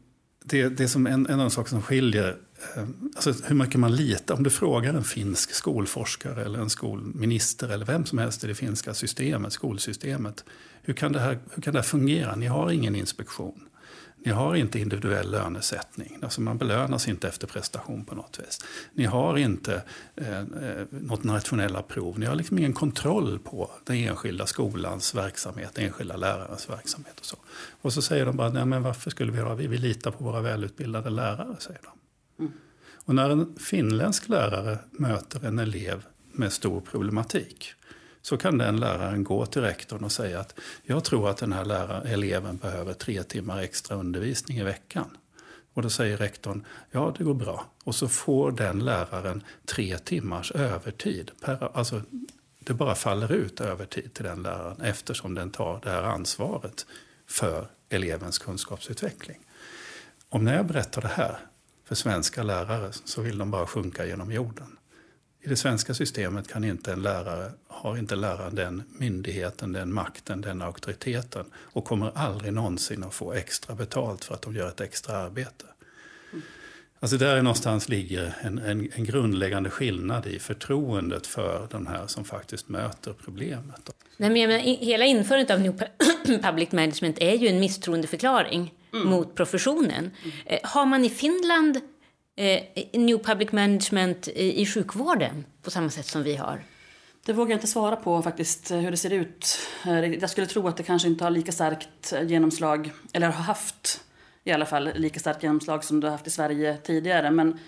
det, 0.44 0.68
det 0.68 0.88
som 0.88 1.06
en, 1.06 1.26
en 1.26 1.32
av 1.32 1.38
de 1.38 1.50
saker 1.50 1.70
som 1.70 1.82
skiljer 1.82 2.36
eh, 2.76 2.82
Alltså 3.16 3.32
hur 3.44 3.54
mycket 3.54 3.80
man 3.80 3.96
litar. 3.96 4.34
Om 4.34 4.42
du 4.42 4.50
frågar 4.50 4.94
en 4.94 5.04
finsk 5.04 5.50
skolforskare 5.50 6.44
eller 6.44 6.58
en 6.58 6.70
skolminister 6.70 7.68
eller 7.68 7.86
vem 7.86 8.06
som 8.06 8.18
helst 8.18 8.44
i 8.44 8.46
det 8.46 8.54
finska 8.54 8.94
systemet, 8.94 9.52
skolsystemet. 9.52 10.44
Hur 10.82 10.94
kan 10.94 11.12
det 11.12 11.20
här, 11.20 11.38
hur 11.54 11.62
kan 11.62 11.72
det 11.72 11.78
här 11.78 11.84
fungera? 11.86 12.36
Ni 12.36 12.46
har 12.46 12.70
ingen 12.70 12.96
inspektion. 12.96 13.65
Ni 14.26 14.32
har 14.32 14.54
inte 14.54 14.78
individuell 14.78 15.30
lönesättning. 15.30 16.18
Alltså 16.22 16.40
man 16.40 16.58
belönas 16.58 17.08
inte 17.08 17.28
efter 17.28 17.46
prestation 17.46 18.04
på 18.04 18.14
något 18.14 18.38
vis. 18.38 18.64
Ni 18.92 19.04
har 19.04 19.36
inte 19.36 19.82
eh, 20.16 20.38
eh, 20.38 20.86
något 20.90 21.24
nationella 21.24 21.82
prov. 21.82 22.18
Ni 22.18 22.26
har 22.26 22.34
liksom 22.34 22.58
ingen 22.58 22.72
kontroll 22.72 23.38
på 23.38 23.70
den 23.84 23.96
enskilda 23.96 24.46
skolans 24.46 25.14
verksamhet, 25.14 25.70
den 25.74 25.84
enskilda 25.84 26.16
lärarens 26.16 26.70
verksamhet. 26.70 27.20
Och 27.20 27.26
så, 27.26 27.36
och 27.82 27.92
så 27.92 28.02
säger 28.02 28.26
de 28.26 28.36
bara, 28.36 28.48
nej 28.48 28.66
men 28.66 28.82
varför 28.82 29.10
skulle 29.10 29.32
vi 29.32 29.40
ha, 29.40 29.54
vi 29.54 29.66
vill 29.66 29.80
lita 29.80 30.12
på 30.12 30.24
våra 30.24 30.40
välutbildade 30.40 31.10
lärare, 31.10 31.56
säger 31.58 31.80
de. 31.82 32.44
Mm. 32.44 32.52
Och 33.04 33.14
när 33.14 33.30
en 33.30 33.56
finländsk 33.56 34.28
lärare 34.28 34.78
möter 34.90 35.46
en 35.46 35.58
elev 35.58 36.04
med 36.32 36.52
stor 36.52 36.80
problematik 36.80 37.74
så 38.28 38.36
kan 38.36 38.58
den 38.58 38.76
läraren 38.76 39.24
gå 39.24 39.46
till 39.46 39.62
rektorn 39.62 40.04
och 40.04 40.12
säga 40.12 40.40
att 40.40 40.54
jag 40.82 41.04
tror 41.04 41.30
att 41.30 41.36
den 41.36 41.52
här 41.52 41.64
läraren, 41.64 42.06
eleven 42.06 42.56
behöver 42.56 42.92
tre 42.92 43.22
timmar 43.22 43.62
extra 43.62 43.96
undervisning 43.96 44.58
i 44.58 44.62
veckan. 44.62 45.16
Och 45.74 45.82
då 45.82 45.90
säger 45.90 46.16
rektorn, 46.16 46.64
ja 46.90 47.14
det 47.18 47.24
går 47.24 47.34
bra. 47.34 47.66
Och 47.84 47.94
så 47.94 48.08
får 48.08 48.52
den 48.52 48.84
läraren 48.84 49.42
tre 49.64 49.98
timmars 49.98 50.52
övertid. 50.52 51.30
Per, 51.44 51.76
alltså, 51.76 52.02
det 52.58 52.74
bara 52.74 52.94
faller 52.94 53.32
ut 53.32 53.60
övertid 53.60 54.14
till 54.14 54.24
den 54.24 54.42
läraren 54.42 54.80
eftersom 54.80 55.34
den 55.34 55.50
tar 55.50 55.80
det 55.82 55.90
här 55.90 56.02
ansvaret 56.02 56.86
för 57.26 57.68
elevens 57.88 58.38
kunskapsutveckling. 58.38 59.38
Om 60.28 60.44
när 60.44 60.56
jag 60.56 60.66
berättar 60.66 61.02
det 61.02 61.08
här 61.08 61.38
för 61.84 61.94
svenska 61.94 62.42
lärare 62.42 62.92
så 63.04 63.22
vill 63.22 63.38
de 63.38 63.50
bara 63.50 63.66
sjunka 63.66 64.06
genom 64.06 64.32
jorden. 64.32 64.75
I 65.46 65.48
det 65.48 65.56
svenska 65.56 65.94
systemet 65.94 66.48
kan 66.48 66.64
inte 66.64 66.92
en 66.92 67.02
lärare, 67.02 67.50
har 67.68 67.96
inte 67.96 68.16
läraren 68.16 68.54
den 68.54 68.82
myndigheten, 68.88 69.72
den 69.72 69.92
makten, 69.92 70.40
den 70.40 70.62
auktoriteten 70.62 71.44
och 71.54 71.84
kommer 71.84 72.12
aldrig 72.14 72.52
någonsin 72.52 73.04
att 73.04 73.14
få 73.14 73.32
extra 73.32 73.74
betalt 73.74 74.24
för 74.24 74.34
att 74.34 74.42
de 74.42 74.56
gör 74.56 74.68
ett 74.68 74.80
extra 74.80 75.16
arbete. 75.16 75.64
Alltså 77.00 77.16
där 77.16 77.42
någonstans 77.42 77.88
ligger 77.88 78.36
en, 78.40 78.58
en, 78.58 78.90
en, 78.94 79.04
grundläggande 79.04 79.70
skillnad 79.70 80.26
i 80.26 80.38
förtroendet 80.38 81.26
för 81.26 81.68
de 81.70 81.86
här 81.86 82.06
som 82.06 82.24
faktiskt 82.24 82.68
möter 82.68 83.12
problemet. 83.24 83.90
Nej, 84.16 84.30
men 84.30 84.48
menar, 84.48 84.58
hela 84.58 85.04
införandet 85.04 85.50
av 85.50 85.60
New 85.60 85.82
Public 86.42 86.72
Management 86.72 87.18
är 87.18 87.34
ju 87.34 87.48
en 87.48 87.60
misstroendeförklaring 87.60 88.74
mm. 88.92 89.08
mot 89.08 89.34
professionen. 89.34 90.10
Mm. 90.22 90.58
Har 90.62 90.86
man 90.86 91.04
i 91.04 91.10
Finland 91.10 91.80
eh, 92.36 92.62
New 92.92 93.18
Public 93.18 93.52
Management 93.52 94.28
i, 94.28 94.60
i 94.60 94.66
sjukvården 94.66 95.44
på 95.62 95.70
samma 95.70 95.90
sätt 95.90 96.06
som 96.06 96.22
vi 96.22 96.36
har? 96.36 96.62
Det 97.26 97.32
vågar 97.32 97.50
jag 97.50 97.56
inte 97.56 97.66
svara 97.66 97.96
på 97.96 98.22
faktiskt, 98.22 98.70
hur 98.70 98.90
det 98.90 98.96
ser 98.96 99.12
ut. 99.12 99.58
Eh, 99.86 100.14
jag 100.14 100.30
skulle 100.30 100.46
tro 100.46 100.68
att 100.68 100.76
det 100.76 100.82
kanske 100.82 101.08
inte 101.08 101.24
har 101.24 101.30
lika 101.30 101.52
starkt 101.52 102.14
genomslag, 102.26 102.90
eller 103.12 103.26
har 103.26 103.42
haft 103.42 104.00
i 104.44 104.52
alla 104.52 104.66
fall 104.66 104.90
lika 104.94 105.20
starkt 105.20 105.42
genomslag 105.42 105.84
som 105.84 106.00
det 106.00 106.06
har 106.06 106.12
haft 106.12 106.26
i 106.26 106.30
Sverige 106.30 106.76
tidigare. 106.76 107.30
Men 107.30 107.58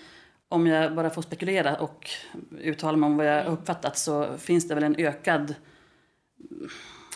om 0.49 0.67
jag 0.67 0.95
bara 0.95 1.09
får 1.09 1.21
spekulera 1.21 1.75
och 1.75 2.09
uttala 2.59 2.97
mig 2.97 3.07
om 3.07 3.17
vad 3.17 3.25
jag 3.25 3.45
uppfattat 3.45 3.97
så 3.97 4.37
finns 4.37 4.67
det 4.67 4.75
väl 4.75 4.83
en 4.83 4.95
ökad 4.95 5.55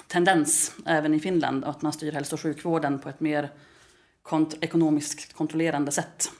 tendens 0.07 0.75
även 0.86 1.13
i 1.13 1.19
Finland 1.19 1.65
att 1.65 1.81
man 1.81 1.93
styr 1.93 2.12
hälso 2.12 2.36
och 2.36 2.41
sjukvården 2.41 3.00
på 3.00 3.10
ett 3.10 3.19
mer 3.19 3.50
kont 4.22 4.55
ekonomiskt 4.62 5.33
kontrollerande 5.33 5.91
sätt. 5.91 6.31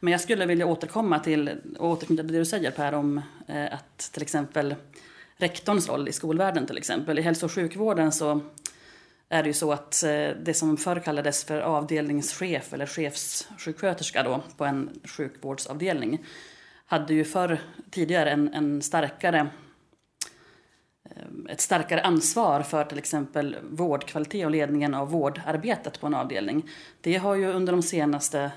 Men 0.00 0.12
jag 0.12 0.20
skulle 0.20 0.46
vilja 0.46 0.66
återkomma 0.66 1.18
till, 1.18 1.50
och 1.78 1.90
återknyta 1.90 2.22
till 2.22 2.32
det 2.32 2.38
du 2.38 2.44
säger 2.44 2.70
Per 2.70 2.94
om 2.94 3.20
eh, 3.46 3.74
att 3.74 3.98
till 3.98 4.22
exempel 4.22 4.74
rektorns 5.36 5.88
roll 5.88 6.08
i 6.08 6.12
skolvärlden 6.12 6.66
till 6.66 6.78
exempel. 6.78 7.18
I 7.18 7.22
hälso 7.22 7.46
och 7.46 7.52
sjukvården 7.52 8.12
så 8.12 8.40
är 9.28 9.42
det 9.42 9.48
ju 9.48 9.52
så 9.52 9.72
att 9.72 10.02
eh, 10.02 10.28
det 10.42 10.56
som 10.56 10.76
förr 10.76 11.00
kallades 11.00 11.44
för 11.44 11.60
avdelningschef 11.60 12.72
eller 12.72 12.86
chefssjuksköterska 12.86 14.22
då 14.22 14.42
på 14.56 14.64
en 14.64 15.00
sjukvårdsavdelning 15.04 16.24
hade 16.86 17.14
ju 17.14 17.24
förr 17.24 17.60
tidigare 17.90 18.30
en, 18.30 18.54
en 18.54 18.82
starkare 18.82 19.38
eh, 21.04 21.22
ett 21.48 21.60
starkare 21.60 22.00
ansvar 22.02 22.62
för 22.62 22.84
till 22.84 22.98
exempel 22.98 23.56
vårdkvalitet 23.70 24.44
och 24.44 24.50
ledningen 24.50 24.94
av 24.94 25.10
vårdarbetet 25.10 26.00
på 26.00 26.06
en 26.06 26.14
avdelning. 26.14 26.70
Det 27.00 27.16
har 27.16 27.34
ju 27.34 27.46
under 27.46 27.72
de 27.72 27.82
senaste 27.82 28.50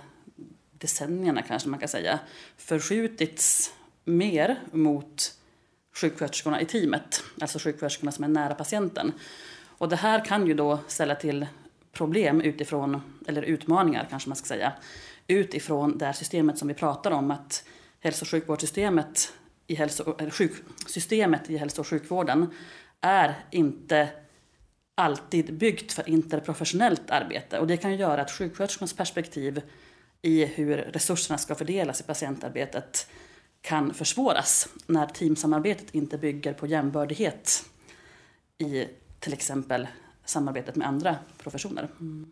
decennierna 0.84 1.42
kanske 1.42 1.70
man 1.70 1.80
kan 1.80 1.90
säga 1.90 2.20
förskjutits 2.58 3.74
mer 4.04 4.60
mot 4.72 5.38
sjuksköterskorna 5.96 6.62
i 6.62 6.66
teamet, 6.66 7.24
alltså 7.42 7.60
sjuksköterskorna 7.60 8.12
som 8.12 8.24
är 8.24 8.28
nära 8.28 8.56
patienten. 8.56 9.12
Och 9.78 9.90
det 9.90 9.96
här 9.96 10.26
kan 10.26 10.48
ju 10.48 10.54
då 10.54 10.80
ställa 10.88 11.16
till 11.16 11.46
problem 11.92 12.42
utifrån, 12.42 13.02
eller 13.28 13.42
utmaningar 13.42 14.08
kanske 14.10 14.30
man 14.30 14.36
ska 14.36 14.48
säga, 14.48 14.74
utifrån 15.28 15.98
det 15.98 16.06
här 16.06 16.14
systemet 16.14 16.58
som 16.58 16.68
vi 16.68 16.74
pratar 16.74 17.12
om, 17.12 17.32
att 17.32 17.64
hälso 18.00 18.24
och 18.24 18.30
sjukvårdssystemet 18.30 19.34
i 19.68 19.76
hälso, 19.76 20.16
eller 20.20 20.32
sjuksystemet 20.32 21.50
i 21.50 21.58
hälso 21.58 21.82
och 21.82 21.88
sjukvården 21.88 22.48
är 23.02 23.46
inte 23.52 24.10
alltid 24.96 25.54
byggt 25.54 25.94
för 25.94 26.10
interprofessionellt 26.10 27.12
arbete. 27.12 27.60
Och 27.60 27.68
det 27.68 27.78
kan 27.78 27.92
ju 27.92 27.98
göra 27.98 28.22
att 28.22 28.32
sjuksköterskans 28.32 28.94
perspektiv 28.94 29.62
i 30.26 30.46
hur 30.46 30.78
resurserna 30.78 31.38
ska 31.38 31.56
fördelas 31.56 32.02
i 32.02 32.04
patientarbetet 32.04 33.08
kan 33.62 33.94
försvåras 33.94 34.70
när 34.88 35.06
teamsamarbetet 35.06 35.96
inte 35.96 36.18
bygger 36.18 36.54
på 36.54 36.68
jämbördighet 36.68 37.66
i 38.58 38.86
till 39.20 39.34
exempel 39.34 39.88
samarbetet 40.26 40.76
med 40.76 40.88
andra 40.88 41.16
professioner. 41.38 41.90
Mm. 42.00 42.32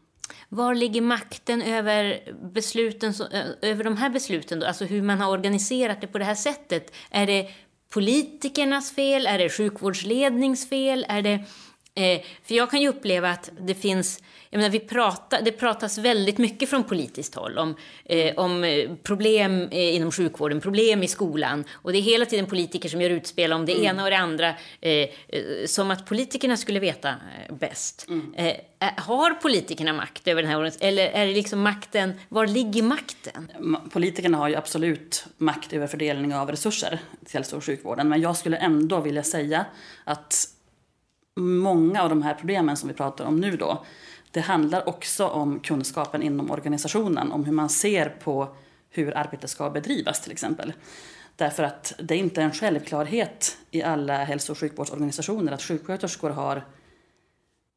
Var 0.49 0.75
ligger 0.75 1.01
makten 1.01 1.61
över, 1.61 2.33
besluten, 2.53 3.13
över 3.61 3.83
de 3.83 3.97
här 3.97 4.09
besluten? 4.09 4.59
Då? 4.59 4.67
Alltså 4.67 4.85
hur 4.85 5.01
man 5.01 5.21
har 5.21 5.31
organiserat 5.31 6.01
det 6.01 6.07
på 6.07 6.17
det 6.17 6.25
här 6.25 6.35
sättet? 6.35 6.93
Är 7.09 7.27
det 7.27 7.49
politikernas 7.89 8.91
fel? 8.91 9.27
Är 9.27 9.37
det 9.37 9.49
sjukvårdsledningsfel? 9.49 11.05
Är 11.09 11.21
det 11.21 11.45
Eh, 11.95 12.21
för 12.43 12.55
jag 12.55 12.71
kan 12.71 12.81
ju 12.81 12.87
uppleva 12.87 13.29
att 13.29 13.51
det 13.59 13.73
finns, 13.73 14.23
jag 14.49 14.57
menar, 14.57 14.71
vi 14.71 14.79
pratar, 14.79 15.41
det 15.41 15.51
pratas 15.51 15.97
väldigt 15.97 16.37
mycket 16.37 16.69
från 16.69 16.83
politiskt 16.83 17.35
håll 17.35 17.57
om, 17.57 17.75
eh, 18.05 18.35
om 18.35 18.63
eh, 18.63 18.89
problem 19.03 19.67
eh, 19.71 19.95
inom 19.95 20.11
sjukvården, 20.11 20.61
problem 20.61 21.03
i 21.03 21.07
skolan. 21.07 21.63
Och 21.71 21.91
det 21.91 21.97
är 21.97 22.01
hela 22.01 22.25
tiden 22.25 22.45
politiker 22.45 22.89
som 22.89 23.01
gör 23.01 23.09
utspel 23.09 23.53
om 23.53 23.65
det 23.65 23.71
mm. 23.73 23.85
ena 23.85 24.03
och 24.03 24.09
det 24.09 24.17
andra. 24.17 24.49
Eh, 24.81 24.91
eh, 24.91 25.09
som 25.65 25.91
att 25.91 26.05
politikerna 26.05 26.57
skulle 26.57 26.79
veta 26.79 27.15
bäst. 27.49 28.05
Mm. 28.09 28.33
har 28.97 29.33
politikerna 29.33 29.93
makt 29.93 30.27
över 30.27 30.41
den 30.41 30.51
här 30.51 30.71
Eller 30.79 31.07
är 31.07 31.25
det 31.25 31.33
liksom 31.33 31.61
makten, 31.61 32.13
var 32.29 32.47
ligger 32.47 32.83
makten? 32.83 33.51
Politikerna 33.93 34.37
har 34.37 34.49
ju 34.49 34.55
absolut 34.55 35.25
makt 35.37 35.73
över 35.73 35.87
fördelning 35.87 36.35
av 36.35 36.51
resurser 36.51 36.99
till 37.25 37.33
hälso 37.33 37.57
och 37.57 37.63
sjukvården. 37.63 38.09
Men 38.09 38.21
jag 38.21 38.37
skulle 38.37 38.57
ändå 38.57 38.99
vilja 38.99 39.23
säga 39.23 39.65
att 40.03 40.47
många 41.35 42.03
av 42.03 42.09
de 42.09 42.21
här 42.21 42.33
problemen 42.33 42.77
som 42.77 42.89
vi 42.89 42.95
pratar 42.95 43.25
om 43.25 43.39
nu 43.39 43.57
då, 43.57 43.85
det 44.31 44.41
handlar 44.41 44.89
också 44.89 45.27
om 45.27 45.59
kunskapen 45.59 46.23
inom 46.23 46.51
organisationen, 46.51 47.31
om 47.31 47.45
hur 47.45 47.53
man 47.53 47.69
ser 47.69 48.09
på 48.09 48.55
hur 48.89 49.17
arbetet 49.17 49.49
ska 49.49 49.69
bedrivas 49.69 50.21
till 50.21 50.31
exempel. 50.31 50.73
Därför 51.35 51.63
att 51.63 51.93
det 51.99 52.13
är 52.13 52.19
inte 52.19 52.41
en 52.41 52.51
självklarhet 52.51 53.57
i 53.71 53.83
alla 53.83 54.23
hälso 54.23 54.51
och 54.51 54.57
sjukvårdsorganisationer 54.57 55.51
att 55.51 55.61
sjuksköterskor 55.61 56.29
har 56.29 56.65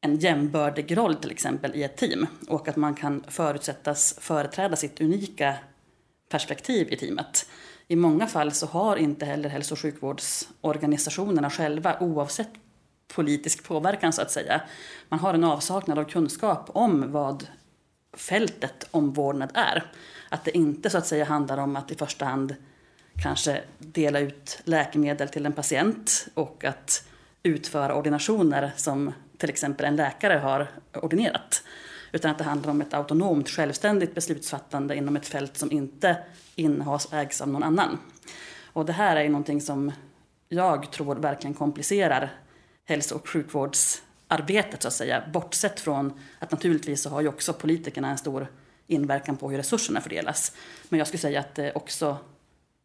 en 0.01 0.15
jämbördig 0.15 0.97
roll 0.97 1.15
till 1.15 1.31
exempel 1.31 1.75
i 1.75 1.83
ett 1.83 1.97
team 1.97 2.27
och 2.47 2.67
att 2.67 2.75
man 2.75 2.95
kan 2.95 3.23
förutsättas 3.27 4.15
företräda 4.19 4.75
sitt 4.75 5.01
unika 5.01 5.55
perspektiv 6.29 6.93
i 6.93 6.97
teamet. 6.97 7.49
I 7.87 7.95
många 7.95 8.27
fall 8.27 8.51
så 8.51 8.65
har 8.65 8.95
inte 8.95 9.25
heller 9.25 9.49
hälso 9.49 9.73
och 9.73 9.79
sjukvårdsorganisationerna 9.79 11.49
själva, 11.49 11.97
oavsett 11.99 12.49
politisk 13.07 13.63
påverkan 13.63 14.13
så 14.13 14.21
att 14.21 14.31
säga. 14.31 14.61
Man 15.09 15.19
har 15.19 15.33
en 15.33 15.43
avsaknad 15.43 15.99
av 15.99 16.03
kunskap 16.03 16.69
om 16.73 17.11
vad 17.11 17.47
fältet 18.13 18.87
omvårdnad 18.91 19.51
är. 19.53 19.91
Att 20.29 20.45
det 20.45 20.57
inte 20.57 20.89
så 20.89 20.97
att 20.97 21.07
säga 21.07 21.25
handlar 21.25 21.57
om 21.57 21.75
att 21.75 21.91
i 21.91 21.95
första 21.95 22.25
hand 22.25 22.55
kanske 23.23 23.61
dela 23.77 24.19
ut 24.19 24.61
läkemedel 24.63 25.29
till 25.29 25.45
en 25.45 25.53
patient 25.53 26.27
och 26.33 26.65
att 26.65 27.07
utföra 27.43 27.95
ordinationer 27.95 28.71
som 28.75 29.13
till 29.37 29.49
exempel 29.49 29.85
en 29.85 29.95
läkare 29.95 30.33
har 30.33 30.67
ordinerat. 30.93 31.63
Utan 32.11 32.31
att 32.31 32.37
det 32.37 32.43
handlar 32.43 32.71
om 32.71 32.81
ett 32.81 32.93
autonomt, 32.93 33.49
självständigt 33.49 34.15
beslutsfattande 34.15 34.95
inom 34.95 35.15
ett 35.15 35.27
fält 35.27 35.57
som 35.57 35.71
inte 35.71 36.17
innehas 36.55 37.13
ägs 37.13 37.41
av 37.41 37.47
någon 37.47 37.63
annan. 37.63 37.97
Och 38.73 38.85
det 38.85 38.93
här 38.93 39.15
är 39.15 39.23
ju 39.23 39.29
någonting 39.29 39.61
som 39.61 39.91
jag 40.49 40.91
tror 40.91 41.15
verkligen 41.15 41.53
komplicerar 41.53 42.33
hälso 42.85 43.15
och 43.15 43.29
sjukvårdsarbetet 43.29 44.81
så 44.81 44.87
att 44.87 44.93
säga. 44.93 45.23
Bortsett 45.33 45.79
från 45.79 46.13
att 46.39 46.51
naturligtvis 46.51 47.01
så 47.01 47.09
har 47.09 47.21
ju 47.21 47.27
också 47.27 47.53
politikerna 47.53 48.09
en 48.09 48.17
stor 48.17 48.47
inverkan 48.87 49.37
på 49.37 49.49
hur 49.49 49.57
resurserna 49.57 50.01
fördelas. 50.01 50.51
Men 50.89 50.97
jag 50.97 51.07
skulle 51.07 51.21
säga 51.21 51.39
att 51.39 51.55
det 51.55 51.71
också 51.75 52.17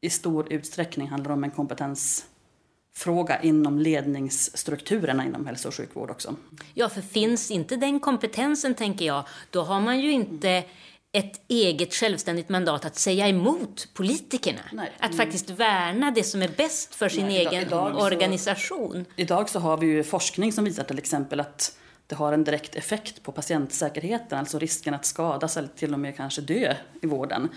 i 0.00 0.10
stor 0.10 0.52
utsträckning 0.52 1.08
handlar 1.08 1.30
om 1.30 1.44
en 1.44 1.50
kompetensfråga 1.50 3.42
inom 3.42 3.78
ledningsstrukturerna 3.78 5.24
inom 5.24 5.46
hälso 5.46 5.68
och 5.68 5.74
sjukvård 5.74 6.10
också. 6.10 6.36
Ja, 6.74 6.88
för 6.88 7.02
finns 7.02 7.50
inte 7.50 7.76
den 7.76 8.00
kompetensen, 8.00 8.74
tänker 8.74 9.04
jag, 9.04 9.24
då 9.50 9.62
har 9.62 9.80
man 9.80 10.00
ju 10.00 10.12
inte 10.12 10.64
ett 11.12 11.40
eget 11.48 11.94
självständigt 11.94 12.48
mandat 12.48 12.84
att 12.84 12.96
säga 12.96 13.28
emot 13.28 13.88
politikerna. 13.94 14.60
Nej. 14.72 14.92
Att 14.98 15.16
faktiskt 15.16 15.50
värna 15.50 16.10
det 16.10 16.22
som 16.22 16.42
är 16.42 16.48
bäst 16.56 16.94
för 16.94 17.08
sin 17.08 17.26
Nej, 17.26 17.36
egen 17.36 17.62
idag, 17.62 17.90
idag 17.90 18.02
organisation. 18.02 19.04
Så, 19.04 19.20
idag 19.20 19.48
så 19.48 19.58
har 19.58 19.76
vi 19.76 19.86
ju 19.86 20.02
forskning 20.02 20.52
som 20.52 20.64
visar 20.64 20.84
till 20.84 20.98
exempel 20.98 21.40
att 21.40 21.78
det 22.06 22.14
har 22.14 22.32
en 22.32 22.44
direkt 22.44 22.76
effekt 22.76 23.22
på 23.22 23.32
patientsäkerheten, 23.32 24.38
alltså 24.38 24.58
risken 24.58 24.94
att 24.94 25.04
skadas 25.04 25.56
eller 25.56 25.68
till 25.68 25.92
och 25.92 26.00
med 26.00 26.16
kanske 26.16 26.40
dö 26.40 26.74
i 27.02 27.06
vården 27.06 27.48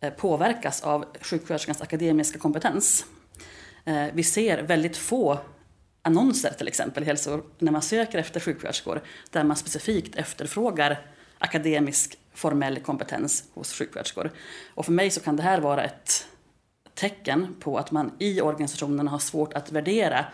eh, 0.00 0.12
påverkas 0.12 0.82
av 0.82 1.04
sjuksköterskans 1.20 1.82
akademiska 1.82 2.38
kompetens. 2.38 3.04
Eh, 3.84 4.06
vi 4.12 4.22
ser 4.22 4.62
väldigt 4.62 4.96
få 4.96 5.38
annonser 6.02 6.50
till 6.58 6.68
exempel 6.68 7.04
hälso, 7.04 7.42
när 7.58 7.72
man 7.72 7.82
söker 7.82 8.18
efter 8.18 8.40
sjuksköterskor 8.40 9.02
där 9.30 9.44
man 9.44 9.56
specifikt 9.56 10.16
efterfrågar 10.16 11.00
akademisk 11.38 12.18
formell 12.34 12.80
kompetens 12.80 13.44
hos 13.54 13.72
sjuksköterskor. 13.72 14.30
Och 14.74 14.84
för 14.84 14.92
mig 14.92 15.10
så 15.10 15.20
kan 15.20 15.36
det 15.36 15.42
här 15.42 15.60
vara 15.60 15.84
ett 15.84 16.26
tecken 16.94 17.54
på 17.60 17.78
att 17.78 17.90
man 17.90 18.12
i 18.18 18.40
organisationerna 18.40 19.10
har 19.10 19.18
svårt 19.18 19.52
att 19.52 19.72
värdera 19.72 20.24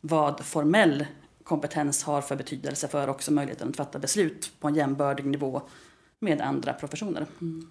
vad 0.00 0.44
formell 0.44 1.06
kompetens 1.44 2.02
har 2.04 2.22
för 2.22 2.36
betydelse 2.36 2.88
för 2.88 3.08
också 3.08 3.32
möjligheten 3.32 3.68
att 3.68 3.76
fatta 3.76 3.98
beslut 3.98 4.52
på 4.60 4.68
en 4.68 4.74
jämbördig 4.74 5.26
nivå 5.26 5.62
med 6.18 6.40
andra 6.40 6.72
professioner. 6.72 7.26
Mm. 7.40 7.70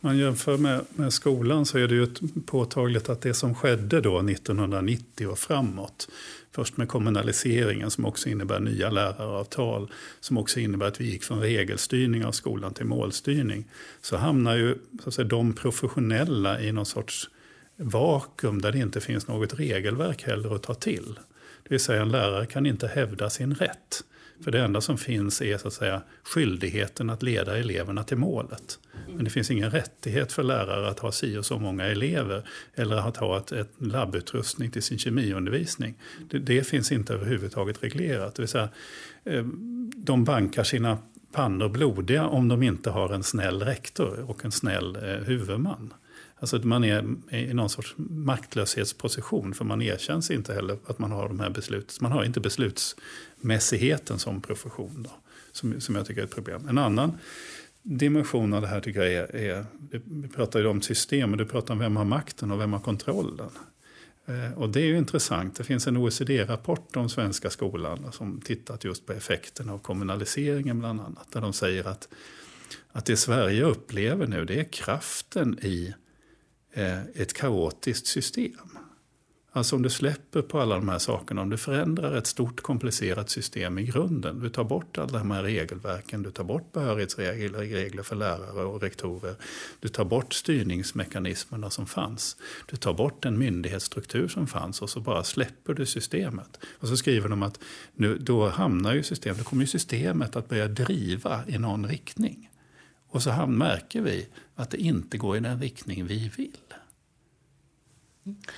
Man 0.00 0.18
jämför 0.18 0.56
med, 0.56 0.84
med 0.90 1.12
skolan 1.12 1.66
så 1.66 1.78
är 1.78 1.88
det 1.88 1.94
ju 1.94 2.06
påtagligt 2.46 3.08
att 3.08 3.20
det 3.20 3.34
som 3.34 3.54
skedde 3.54 4.00
då 4.00 4.18
1990 4.18 5.28
och 5.28 5.38
framåt 5.38 6.08
Först 6.54 6.76
med 6.76 6.88
kommunaliseringen 6.88 7.90
som 7.90 8.04
också 8.04 8.28
innebär 8.28 8.60
nya 8.60 8.90
läraravtal, 8.90 9.90
som 10.20 10.38
också 10.38 10.60
innebär 10.60 10.86
att 10.86 11.00
vi 11.00 11.10
gick 11.10 11.24
från 11.24 11.40
regelstyrning 11.40 12.24
av 12.24 12.32
skolan 12.32 12.74
till 12.74 12.86
målstyrning. 12.86 13.64
Så 14.00 14.16
hamnar 14.16 14.56
ju 14.56 14.78
så 15.02 15.08
att 15.08 15.14
säga, 15.14 15.28
de 15.28 15.52
professionella 15.52 16.60
i 16.60 16.72
någon 16.72 16.86
sorts 16.86 17.30
vakuum 17.76 18.60
där 18.60 18.72
det 18.72 18.78
inte 18.78 19.00
finns 19.00 19.28
något 19.28 19.54
regelverk 19.54 20.22
heller 20.22 20.54
att 20.54 20.62
ta 20.62 20.74
till. 20.74 21.14
Det 21.62 21.70
vill 21.70 21.80
säga 21.80 22.02
en 22.02 22.08
lärare 22.08 22.46
kan 22.46 22.66
inte 22.66 22.86
hävda 22.86 23.30
sin 23.30 23.54
rätt. 23.54 24.04
För 24.44 24.50
det 24.50 24.60
enda 24.60 24.80
som 24.80 24.98
finns 24.98 25.42
är 25.42 25.58
så 25.58 25.68
att 25.68 25.74
säga 25.74 26.02
skyldigheten 26.22 27.10
att 27.10 27.22
leda 27.22 27.58
eleverna 27.58 28.04
till 28.04 28.16
målet. 28.16 28.78
Men 29.08 29.24
det 29.24 29.30
finns 29.30 29.50
ingen 29.50 29.70
rättighet 29.70 30.32
för 30.32 30.42
lärare 30.42 30.88
att 30.88 30.98
ha 30.98 31.12
si 31.12 31.36
och 31.36 31.46
så 31.46 31.58
många 31.58 31.84
elever 31.84 32.48
eller 32.74 32.96
att 32.96 33.16
ha 33.16 33.38
ett, 33.38 33.52
ett 33.52 33.70
labbutrustning 33.78 34.70
till 34.70 34.82
sin 34.82 34.98
kemiundervisning. 34.98 35.94
Det, 36.30 36.38
det 36.38 36.66
finns 36.66 36.92
inte 36.92 37.14
överhuvudtaget 37.14 37.82
reglerat. 37.82 38.34
Det 38.34 38.42
vill 38.42 38.48
säga, 38.48 38.68
eh, 39.24 39.44
de 39.96 40.24
bankar 40.24 40.64
sina 40.64 40.98
pannor 41.32 41.68
blodiga 41.68 42.26
om 42.26 42.48
de 42.48 42.62
inte 42.62 42.90
har 42.90 43.10
en 43.10 43.22
snäll 43.22 43.62
rektor 43.62 44.30
och 44.30 44.44
en 44.44 44.52
snäll 44.52 44.96
eh, 44.96 45.02
huvudman. 45.02 45.94
Alltså 46.42 46.56
att 46.56 46.64
man 46.64 46.84
är 46.84 47.16
i 47.30 47.54
någon 47.54 47.68
sorts 47.68 47.94
maktlöshetsposition 47.96 49.54
för 49.54 49.64
man 49.64 49.82
erkänns 49.82 50.30
inte 50.30 50.54
heller 50.54 50.78
att 50.86 50.98
man 50.98 51.12
har 51.12 51.28
de 51.28 51.40
här 51.40 51.50
besluten. 51.50 51.96
Man 52.00 52.12
har 52.12 52.24
inte 52.24 52.40
beslutsmässigheten 52.40 54.18
som 54.18 54.42
profession. 54.42 55.02
Då, 55.02 55.10
som, 55.52 55.80
som 55.80 55.94
jag 55.94 56.06
tycker 56.06 56.20
är 56.20 56.24
ett 56.24 56.34
problem. 56.34 56.68
En 56.68 56.78
annan 56.78 57.18
dimension 57.82 58.52
av 58.52 58.62
det 58.62 58.68
här 58.68 58.80
tycker 58.80 59.02
jag 59.02 59.12
är, 59.12 59.36
är 59.36 59.66
vi 60.04 60.28
pratar 60.28 60.60
ju 60.60 60.66
om 60.66 60.82
system, 60.82 61.30
men 61.30 61.38
du 61.38 61.46
pratar 61.46 61.74
om 61.74 61.80
vem 61.80 61.96
har 61.96 62.04
makten 62.04 62.50
och 62.50 62.60
vem 62.60 62.72
har 62.72 62.80
kontrollen. 62.80 63.50
Eh, 64.26 64.58
och 64.58 64.68
det 64.68 64.80
är 64.80 64.86
ju 64.86 64.98
intressant. 64.98 65.56
Det 65.56 65.64
finns 65.64 65.86
en 65.86 65.96
OECD-rapport 65.96 66.96
om 66.96 67.08
svenska 67.08 67.50
skolan 67.50 68.12
som 68.12 68.40
tittat 68.40 68.84
just 68.84 69.06
på 69.06 69.12
effekterna 69.12 69.72
av 69.72 69.78
kommunaliseringen 69.78 70.78
bland 70.78 71.00
annat. 71.00 71.32
Där 71.32 71.40
de 71.40 71.52
säger 71.52 71.88
att, 71.88 72.08
att 72.92 73.06
det 73.06 73.16
Sverige 73.16 73.64
upplever 73.64 74.26
nu 74.26 74.44
det 74.44 74.60
är 74.60 74.64
kraften 74.64 75.58
i 75.62 75.94
Eh, 76.74 77.02
ett 77.14 77.32
kaotiskt 77.32 78.06
system. 78.06 78.78
Alltså 79.54 79.76
om 79.76 79.82
du 79.82 79.90
släpper 79.90 80.42
på 80.42 80.60
alla 80.60 80.74
de 80.74 80.88
här 80.88 80.98
sakerna, 80.98 81.42
om 81.42 81.50
du 81.50 81.56
förändrar 81.56 82.16
ett 82.16 82.26
stort 82.26 82.60
komplicerat 82.60 83.30
system 83.30 83.78
i 83.78 83.82
grunden. 83.82 84.40
Du 84.40 84.48
tar 84.48 84.64
bort 84.64 84.98
alla 84.98 85.18
de 85.18 85.30
här 85.30 85.42
regelverken, 85.42 86.22
du 86.22 86.30
tar 86.30 86.44
bort 86.44 86.72
behörighetsregler 86.72 88.02
för 88.02 88.16
lärare 88.16 88.64
och 88.64 88.82
rektorer. 88.82 89.34
Du 89.80 89.88
tar 89.88 90.04
bort 90.04 90.32
styrningsmekanismerna 90.32 91.70
som 91.70 91.86
fanns. 91.86 92.36
Du 92.70 92.76
tar 92.76 92.94
bort 92.94 93.22
den 93.22 93.38
myndighetsstruktur 93.38 94.28
som 94.28 94.46
fanns 94.46 94.82
och 94.82 94.90
så 94.90 95.00
bara 95.00 95.24
släpper 95.24 95.74
du 95.74 95.86
systemet. 95.86 96.58
Och 96.78 96.88
så 96.88 96.96
skriver 96.96 97.28
de 97.28 97.42
att 97.42 97.60
nu, 97.94 98.18
då 98.18 98.48
hamnar 98.48 98.94
ju 98.94 99.02
systemet, 99.02 99.38
då 99.38 99.44
kommer 99.44 99.62
ju 99.62 99.66
systemet 99.66 100.36
att 100.36 100.48
börja 100.48 100.68
driva 100.68 101.40
i 101.46 101.58
någon 101.58 101.86
riktning. 101.86 102.48
Och 103.12 103.22
så 103.22 103.46
märker 103.46 104.00
vi 104.00 104.28
att 104.54 104.70
det 104.70 104.76
inte 104.76 105.18
går 105.18 105.36
i 105.36 105.40
den 105.40 105.60
riktning 105.60 106.06
vi 106.06 106.30
vill. 106.36 106.56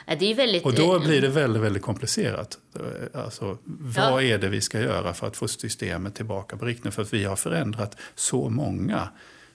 Är 0.07 0.17
väldigt, 0.35 0.65
och 0.65 0.75
då 0.75 1.01
blir 1.01 1.21
det 1.21 1.29
väldigt, 1.29 1.63
väldigt 1.63 1.83
komplicerat. 1.83 2.59
Alltså, 3.15 3.59
vad 3.65 4.23
ja. 4.23 4.23
är 4.23 4.39
det 4.39 4.49
vi 4.49 4.61
ska 4.61 4.81
göra 4.81 5.15
för 5.15 5.27
att 5.27 5.37
få 5.37 5.49
systemet 5.49 6.15
tillbaka 6.15 6.57
på 6.57 6.65
riktningen? 6.65 6.93
För 6.93 7.03
att 7.03 7.13
vi 7.15 7.25
har 7.25 7.37
förändrat 7.37 7.97
så 8.15 8.51
många 8.51 9.09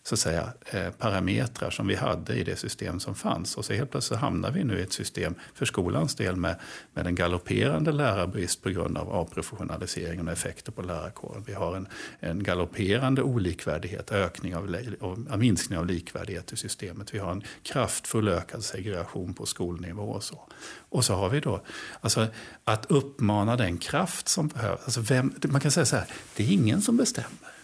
så 0.04 0.16
att 0.16 0.20
säga, 0.20 0.54
eh, 0.66 0.90
parametrar 0.90 1.70
som 1.70 1.88
vi 1.88 1.96
hade 1.96 2.34
i 2.34 2.44
det 2.44 2.56
system 2.56 3.00
som 3.00 3.16
fanns. 3.16 3.58
Och 3.58 3.66
så 3.66 3.74
helt 3.74 3.92
plötsligt 3.92 4.20
hamnar 4.20 4.52
vi 4.52 4.64
nu 4.64 4.80
i 4.80 4.82
ett 4.82 4.94
system 4.94 5.36
för 5.54 5.66
skolans 5.66 6.16
del 6.16 6.36
med, 6.36 6.56
med 6.94 7.08
en 7.08 7.16
galopperande 7.16 7.92
lärarbrist 7.92 8.64
på 8.64 8.70
grund 8.70 8.98
av 8.98 9.10
avprofessionaliseringen 9.10 10.28
och 10.28 10.34
effekter 10.34 10.72
på 10.72 10.82
lärarkåren. 10.82 11.44
Vi 11.48 11.54
har 11.54 11.76
en, 11.76 11.88
en 12.20 12.44
galopperande 12.44 13.22
olikvärdighet, 13.22 14.12
ökning 14.12 14.56
av, 14.56 14.76
av, 15.00 15.40
minskning 15.40 15.80
av 15.80 15.86
likvärdighet 15.86 16.54
i 16.54 16.58
systemet. 16.58 17.14
Vi 17.14 17.20
har 17.20 17.32
en 17.32 17.44
kraftfull 17.64 18.28
ökad 18.28 18.64
segregation 18.64 19.34
på 19.34 19.46
skolnivå 19.46 20.04
och 20.04 20.24
så. 20.24 20.48
Och 20.90 21.06
så 21.06 21.14
har 21.14 21.30
vi 21.30 21.40
då 21.40 21.62
alltså, 22.02 22.28
att 22.64 22.86
uppmana 22.92 23.56
den 23.56 23.78
kraft 23.78 24.28
som 24.28 24.48
behövs. 24.48 24.82
Alltså 24.84 25.02
vem, 25.02 25.34
man 25.48 25.62
kan 25.62 25.72
säga 25.72 25.86
så 25.86 25.96
här, 25.96 26.06
det 26.36 26.44
är 26.44 26.52
ingen 26.52 26.82
som 26.82 26.98
bestämmer. 26.98 27.59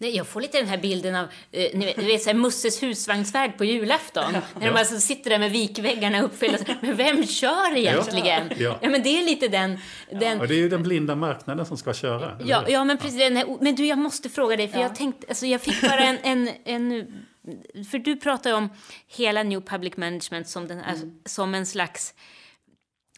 Nej, 0.00 0.16
jag 0.16 0.26
får 0.26 0.40
lite 0.40 0.58
den 0.58 0.68
här 0.68 0.78
bilden 0.78 1.14
av 1.14 1.26
eh, 1.52 1.78
ni 1.78 1.94
vet, 1.96 2.22
så 2.22 2.30
här, 2.30 2.34
Musses 2.34 2.82
husvagnsfärd 2.82 3.58
på 3.58 3.64
julafton. 3.64 4.34
Ja. 4.34 4.40
När 4.60 4.72
de 4.72 4.78
alltså 4.78 5.00
sitter 5.00 5.30
där 5.30 5.38
med 5.38 5.50
vikväggarna 5.50 6.22
uppfyllda. 6.22 6.58
Men 6.80 6.96
vem 6.96 7.26
kör 7.26 7.76
egentligen? 7.76 8.50
Ja. 8.56 8.78
ja. 8.82 8.88
men 8.90 9.02
det 9.02 9.08
är 9.08 9.24
lite 9.24 9.48
den... 9.48 9.78
den... 10.10 10.38
Ja, 10.38 10.46
det 10.46 10.54
är 10.54 10.58
ju 10.58 10.68
den 10.68 10.82
blinda 10.82 11.14
marknaden 11.14 11.66
som 11.66 11.76
ska 11.76 11.94
köra. 11.94 12.38
Ja, 12.44 12.64
ja 12.68 12.84
men 12.84 12.98
precis. 12.98 13.20
Här, 13.20 13.62
men 13.64 13.74
du, 13.74 13.86
jag 13.86 13.98
måste 13.98 14.28
fråga 14.28 14.56
dig, 14.56 14.68
för 14.68 14.80
jag 14.80 14.94
tänkte, 14.94 15.26
alltså, 15.28 15.46
jag 15.46 15.60
fick 15.60 15.80
bara 15.80 16.00
en, 16.00 16.18
en, 16.22 16.50
en 16.64 17.06
för 17.90 17.98
du 17.98 18.16
pratar 18.16 18.50
ju 18.50 18.56
om 18.56 18.68
hela 19.06 19.42
New 19.42 19.60
Public 19.60 19.96
Management 19.96 20.48
som, 20.48 20.68
den, 20.68 20.80
alltså, 20.80 21.04
mm. 21.04 21.18
som 21.24 21.54
en 21.54 21.66
slags 21.66 22.14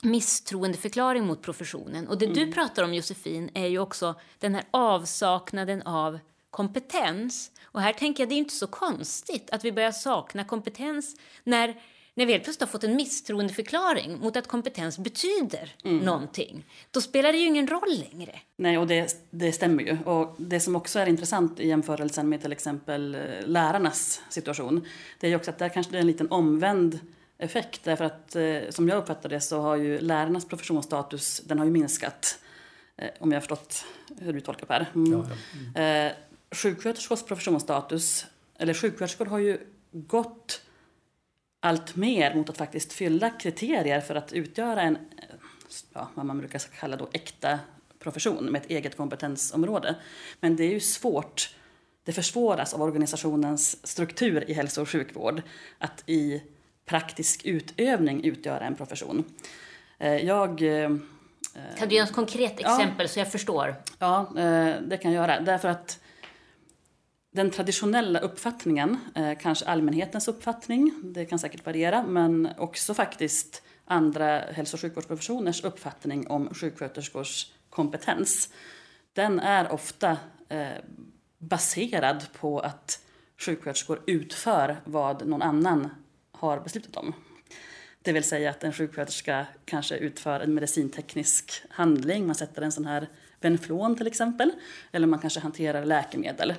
misstroendeförklaring 0.02 1.26
mot 1.26 1.42
professionen. 1.42 2.08
Och 2.08 2.18
det 2.18 2.24
mm. 2.24 2.38
du 2.38 2.52
pratar 2.52 2.82
om, 2.82 2.94
Josefin, 2.94 3.50
är 3.54 3.66
ju 3.66 3.78
också 3.78 4.14
den 4.38 4.54
här 4.54 4.64
avsaknaden 4.70 5.82
av 5.82 6.18
kompetens. 6.50 7.50
Och 7.64 7.80
här 7.80 7.92
tänker 7.92 8.22
jag, 8.22 8.28
det 8.28 8.34
är 8.34 8.38
inte 8.38 8.54
så 8.54 8.66
konstigt 8.66 9.50
att 9.50 9.64
vi 9.64 9.72
börjar 9.72 9.92
sakna 9.92 10.44
kompetens 10.44 11.16
när 11.44 11.76
när 12.14 12.26
vi 12.26 12.32
helt 12.32 12.44
plötsligt 12.44 12.60
har 12.60 12.72
fått 12.72 12.84
en 12.84 12.96
misstroendeförklaring 12.96 14.18
mot 14.18 14.36
att 14.36 14.46
kompetens 14.46 14.98
betyder 14.98 15.74
mm. 15.84 15.98
någonting, 15.98 16.66
då 16.90 17.00
spelar 17.00 17.32
det 17.32 17.38
ju 17.38 17.46
ingen 17.46 17.66
roll 17.66 18.04
längre. 18.12 18.38
Nej, 18.56 18.78
och 18.78 18.86
det, 18.86 19.16
det 19.30 19.52
stämmer 19.52 19.82
ju. 19.82 19.98
Och 20.04 20.34
det 20.38 20.60
som 20.60 20.76
också 20.76 20.98
är 20.98 21.06
intressant 21.06 21.60
i 21.60 21.68
jämförelsen 21.68 22.28
med 22.28 22.40
till 22.40 22.52
exempel 22.52 23.14
eh, 23.14 23.20
lärarnas 23.46 24.22
situation, 24.28 24.86
det 25.20 25.26
är 25.26 25.30
ju 25.30 25.36
också 25.36 25.50
att 25.50 25.58
där 25.58 25.68
kanske 25.68 25.92
det 25.92 25.98
är 25.98 26.00
en 26.00 26.06
liten 26.06 26.30
omvänd 26.30 26.98
effekt. 27.38 27.84
Därför 27.84 28.04
att 28.04 28.36
eh, 28.36 28.58
som 28.70 28.88
jag 28.88 28.98
uppfattar 28.98 29.28
det 29.28 29.40
så 29.40 29.60
har 29.60 29.76
ju 29.76 30.00
lärarnas 30.00 30.48
professionsstatus, 30.48 31.40
den 31.44 31.58
har 31.58 31.64
ju 31.64 31.72
minskat. 31.72 32.38
Eh, 32.96 33.08
om 33.18 33.32
jag 33.32 33.36
har 33.36 33.40
förstått 33.40 33.84
hur 34.20 34.32
du 34.32 34.40
tolkar 34.40 34.66
Per. 34.66 34.86
Mm. 34.94 35.12
Ja, 35.12 35.26
ja. 35.74 35.80
Mm. 35.80 36.12
Eh, 36.50 36.56
sjuksköterskors 36.56 37.22
professionsstatus, 37.22 38.26
eller 38.58 38.74
sjuksköterskor 38.74 39.26
har 39.26 39.38
ju 39.38 39.58
gått 39.92 40.62
allt 41.60 41.96
mer 41.96 42.34
mot 42.34 42.50
att 42.50 42.58
faktiskt 42.58 42.92
fylla 42.92 43.30
kriterier 43.30 44.00
för 44.00 44.14
att 44.14 44.32
utgöra 44.32 44.82
en, 44.82 44.98
ja, 45.92 46.08
vad 46.14 46.26
man 46.26 46.38
brukar 46.38 46.58
kalla 46.58 46.96
då 46.96 47.08
äkta 47.12 47.58
profession 47.98 48.44
med 48.44 48.62
ett 48.62 48.70
eget 48.70 48.96
kompetensområde. 48.96 49.96
Men 50.40 50.56
det 50.56 50.64
är 50.64 50.70
ju 50.70 50.80
svårt, 50.80 51.54
det 52.04 52.12
försvåras 52.12 52.74
av 52.74 52.82
organisationens 52.82 53.86
struktur 53.86 54.50
i 54.50 54.52
hälso 54.52 54.82
och 54.82 54.88
sjukvård 54.88 55.42
att 55.78 56.02
i 56.06 56.42
praktisk 56.84 57.44
utövning 57.44 58.24
utgöra 58.24 58.66
en 58.66 58.74
profession. 58.74 59.24
Eh, 59.98 60.16
jag... 60.16 60.62
Eh, 60.62 60.90
kan 61.78 61.88
du 61.88 61.94
ge 61.94 62.00
ett 62.00 62.12
konkret 62.12 62.60
exempel 62.60 63.06
ja, 63.06 63.08
så 63.08 63.18
jag 63.18 63.32
förstår? 63.32 63.74
Ja, 63.98 64.20
eh, 64.38 64.74
det 64.82 64.96
kan 65.02 65.12
jag 65.12 65.22
göra. 65.22 65.40
Därför 65.40 65.68
att 65.68 66.00
den 67.30 67.50
traditionella 67.50 68.18
uppfattningen, 68.18 68.98
eh, 69.14 69.38
kanske 69.38 69.66
allmänhetens 69.66 70.28
uppfattning, 70.28 70.94
det 71.02 71.24
kan 71.24 71.38
säkert 71.38 71.66
variera, 71.66 72.02
men 72.02 72.48
också 72.58 72.94
faktiskt 72.94 73.62
andra 73.84 74.38
hälso 74.38 74.76
och 74.76 74.80
sjukvårdsprofessioners 74.80 75.64
uppfattning 75.64 76.26
om 76.26 76.54
sjuksköterskors 76.54 77.52
kompetens, 77.70 78.48
den 79.12 79.40
är 79.40 79.72
ofta 79.72 80.16
eh, 80.48 80.68
baserad 81.38 82.26
på 82.32 82.60
att 82.60 83.00
sjuksköterskor 83.38 84.02
utför 84.06 84.76
vad 84.84 85.26
någon 85.26 85.42
annan 85.42 85.88
har 86.32 86.60
beslutat 86.60 86.96
om. 86.96 87.14
Det 88.02 88.12
vill 88.12 88.24
säga 88.24 88.50
att 88.50 88.64
en 88.64 88.72
sjuksköterska 88.72 89.46
kanske 89.64 89.96
utför 89.96 90.40
en 90.40 90.54
medicinteknisk 90.54 91.62
handling, 91.70 92.26
man 92.26 92.34
sätter 92.34 92.62
en 92.62 92.72
sån 92.72 92.86
här 92.86 93.08
Venflon 93.40 93.96
till 93.96 94.06
exempel, 94.06 94.52
eller 94.92 95.06
man 95.06 95.18
kanske 95.18 95.40
hanterar 95.40 95.84
läkemedel. 95.84 96.54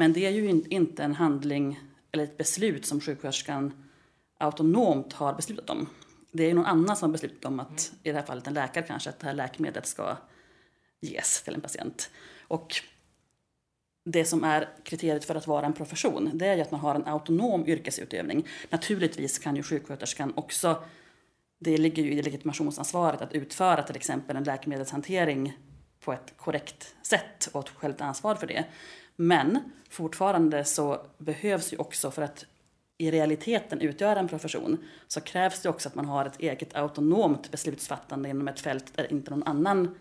Men 0.00 0.12
det 0.12 0.26
är 0.26 0.30
ju 0.30 0.48
inte 0.68 1.02
en 1.02 1.14
handling 1.14 1.80
eller 2.12 2.24
ett 2.24 2.36
beslut 2.36 2.86
som 2.86 3.00
sjuksköterskan 3.00 3.88
autonomt 4.38 5.12
har 5.12 5.34
beslutat 5.34 5.70
om. 5.70 5.88
Det 6.32 6.42
är 6.42 6.48
ju 6.48 6.54
någon 6.54 6.66
annan 6.66 6.96
som 6.96 7.08
har 7.08 7.12
beslutat 7.12 7.44
om 7.44 7.60
att, 7.60 7.92
i 8.02 8.08
det 8.08 8.14
här 8.14 8.26
fallet 8.26 8.46
en 8.46 8.54
läkare 8.54 8.84
kanske, 8.86 9.10
att 9.10 9.18
det 9.18 9.26
här 9.26 9.34
läkemedlet 9.34 9.86
ska 9.86 10.16
ges 11.00 11.42
till 11.42 11.54
en 11.54 11.60
patient. 11.60 12.10
Och 12.48 12.74
det 14.04 14.24
som 14.24 14.44
är 14.44 14.68
kriteriet 14.84 15.24
för 15.24 15.34
att 15.34 15.46
vara 15.46 15.66
en 15.66 15.72
profession, 15.72 16.30
det 16.34 16.46
är 16.46 16.56
ju 16.56 16.62
att 16.62 16.70
man 16.70 16.80
har 16.80 16.94
en 16.94 17.06
autonom 17.06 17.66
yrkesutövning. 17.66 18.46
Naturligtvis 18.70 19.38
kan 19.38 19.56
ju 19.56 19.62
sjuksköterskan 19.62 20.32
också, 20.36 20.82
det 21.58 21.76
ligger 21.76 22.02
ju 22.02 22.12
i 22.12 22.22
legitimationsansvaret 22.22 23.22
att 23.22 23.32
utföra 23.32 23.82
till 23.82 23.96
exempel 23.96 24.36
en 24.36 24.44
läkemedelshantering 24.44 25.58
på 26.00 26.12
ett 26.12 26.34
korrekt 26.36 26.94
sätt 27.02 27.48
och 27.52 27.68
själv 27.68 27.92
ta 27.92 28.04
ansvar 28.04 28.34
för 28.34 28.46
det. 28.46 28.64
Men 29.20 29.58
fortfarande 29.88 30.64
så 30.64 31.06
behövs 31.18 31.72
ju 31.72 31.76
också 31.76 32.10
för 32.10 32.22
att 32.22 32.46
i 32.98 33.10
realiteten 33.10 33.80
utgöra 33.80 34.18
en 34.18 34.28
profession 34.28 34.78
så 35.08 35.20
krävs 35.20 35.60
det 35.60 35.68
också 35.68 35.88
att 35.88 35.94
man 35.94 36.04
har 36.04 36.26
ett 36.26 36.40
eget 36.40 36.76
autonomt 36.76 37.50
beslutsfattande 37.50 38.28
inom 38.28 38.48
ett 38.48 38.60
fält 38.60 38.96
där 38.96 39.12
inte 39.12 39.30
någon 39.30 39.42
annan 39.42 39.94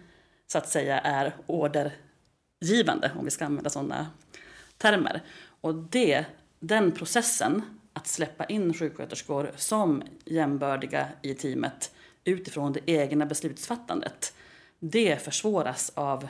så 0.47 0.57
att 0.57 0.69
säga 0.69 0.99
är 0.99 1.35
ordergivande 1.45 3.11
om 3.19 3.25
vi 3.25 3.31
ska 3.31 3.45
använda 3.45 3.69
sådana 3.69 4.07
termer. 4.77 5.21
Och 5.61 5.75
det, 5.75 6.25
den 6.59 6.91
processen, 6.91 7.61
att 7.93 8.07
släppa 8.07 8.45
in 8.45 8.73
sjuksköterskor 8.73 9.51
som 9.55 10.03
jämbördiga 10.25 11.07
i 11.21 11.33
teamet 11.33 11.91
utifrån 12.23 12.73
det 12.73 12.79
egna 12.85 13.25
beslutsfattandet, 13.25 14.33
det 14.79 15.21
försvåras 15.21 15.91
av 15.95 16.27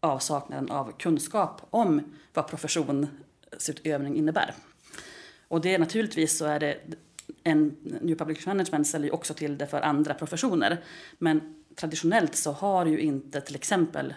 avsaknaden 0.00 0.70
av 0.70 0.92
kunskap 0.98 1.62
om 1.70 2.02
vad 2.34 2.48
professionsutövning 2.48 4.16
innebär. 4.16 4.54
Och 5.48 5.60
det 5.60 5.78
naturligtvis 5.78 6.38
så 6.38 6.44
är 6.44 6.60
det 6.60 6.78
en 7.42 7.76
New 8.00 8.16
Public 8.16 8.46
Management 8.46 8.86
ställer 8.86 9.06
ju 9.06 9.12
också 9.12 9.34
till 9.34 9.58
det 9.58 9.66
för 9.66 9.80
andra 9.80 10.14
professioner. 10.14 10.84
Men 11.18 11.64
traditionellt 11.74 12.36
så 12.36 12.52
har 12.52 12.86
ju 12.86 13.00
inte 13.00 13.40
till 13.40 13.54
exempel 13.54 14.14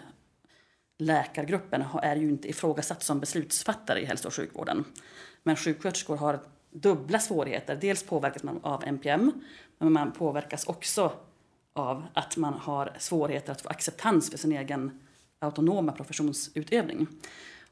läkargruppen 0.98 1.84
är 2.02 2.16
ju 2.16 2.28
inte 2.28 2.48
ifrågasatt 2.48 3.02
som 3.02 3.20
beslutsfattare 3.20 4.00
i 4.00 4.04
hälso 4.04 4.28
och 4.28 4.34
sjukvården. 4.34 4.84
Men 5.42 5.56
sjuksköterskor 5.56 6.16
har 6.16 6.40
dubbla 6.70 7.18
svårigheter. 7.18 7.78
Dels 7.80 8.02
påverkas 8.02 8.42
man 8.42 8.60
av 8.62 8.84
NPM, 8.84 9.32
men 9.78 9.92
man 9.92 10.12
påverkas 10.12 10.66
också 10.66 11.12
av 11.72 12.06
att 12.12 12.36
man 12.36 12.54
har 12.54 12.92
svårigheter 12.98 13.52
att 13.52 13.60
få 13.60 13.68
acceptans 13.68 14.30
för 14.30 14.38
sin 14.38 14.52
egen 14.52 15.00
autonoma 15.40 15.92
professionsutövning. 15.92 17.06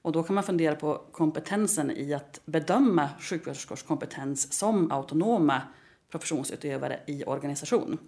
Och 0.03 0.13
då 0.13 0.23
kan 0.23 0.35
man 0.35 0.45
fundera 0.45 0.75
på 0.75 1.03
kompetensen 1.13 1.91
i 1.91 2.15
att 2.15 2.41
bedöma 2.45 3.09
sjuksköterskors 3.21 3.83
kompetens 3.83 4.53
som 4.53 4.93
autonoma 4.93 5.63
professionsutövare 6.11 7.01
i 7.07 7.25
organisation. 7.25 7.99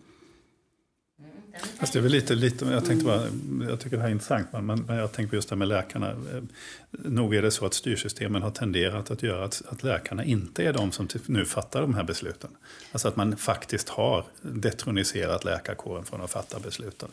Fast 1.79 1.92
det 1.92 1.99
är 1.99 2.03
väl 2.03 2.12
lite, 2.12 2.35
lite 2.35 2.64
jag 2.64 2.85
tänkte 2.85 3.07
bara, 3.07 3.23
jag 3.70 3.81
tycker 3.81 3.96
det 3.96 4.03
här 4.03 4.09
är 4.09 4.12
intressant, 4.12 4.46
men, 4.53 4.66
men 4.66 4.96
jag 4.96 5.12
tänker 5.12 5.37
just 5.37 5.49
det 5.49 5.57
med 5.57 5.68
läkarna. 5.68 6.11
Eh, 6.11 6.42
nog 6.90 7.35
är 7.35 7.42
det 7.42 7.51
så 7.51 7.66
att 7.66 7.75
styrsystemen 7.75 8.42
har 8.42 8.51
tenderat 8.51 9.11
att 9.11 9.23
göra 9.23 9.44
att, 9.44 9.62
att 9.68 9.83
läkarna 9.83 10.25
inte 10.25 10.64
är 10.64 10.73
de 10.73 10.92
som 10.92 11.09
nu 11.27 11.44
fattar 11.44 11.81
de 11.81 11.94
här 11.94 12.05
besluten. 12.05 12.51
Alltså 12.92 13.09
att 13.09 13.16
man 13.16 13.37
faktiskt 13.37 13.88
har 13.88 14.25
detroniserat 14.42 15.44
läkarkåren 15.44 16.05
från 16.05 16.20
att 16.20 16.31
fatta 16.31 16.61
besluten. 16.61 17.09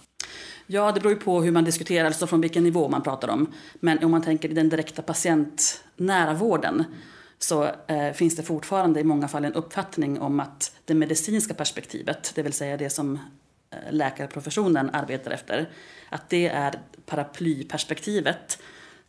Ja, 0.67 0.91
det 0.91 0.99
beror 0.99 1.13
ju 1.13 1.19
på 1.19 1.41
hur 1.41 1.51
man 1.51 1.63
diskuterar, 1.63 2.05
alltså 2.05 2.27
från 2.27 2.41
vilken 2.41 2.63
nivå 2.63 2.89
man 2.89 3.01
pratar 3.01 3.27
om. 3.27 3.53
Men 3.73 4.03
om 4.03 4.11
man 4.11 4.21
tänker 4.21 4.49
i 4.49 4.53
den 4.53 4.69
direkta 4.69 5.01
patientnära 5.01 6.33
vården 6.33 6.83
så 7.39 7.69
eh, 7.87 8.11
finns 8.13 8.35
det 8.35 8.43
fortfarande 8.43 8.99
i 8.99 9.03
många 9.03 9.27
fall 9.27 9.45
en 9.45 9.53
uppfattning 9.53 10.19
om 10.19 10.39
att 10.39 10.71
det 10.85 10.93
medicinska 10.93 11.53
perspektivet, 11.53 12.31
det 12.35 12.41
vill 12.43 12.53
säga 12.53 12.77
det 12.77 12.89
som 12.89 13.19
Eh, 13.69 13.93
läkarprofessionen 13.93 14.89
arbetar 14.89 15.31
efter. 15.31 15.69
Att 16.09 16.29
det 16.29 16.47
är 16.47 16.79
paraplyperspektivet 17.05 18.59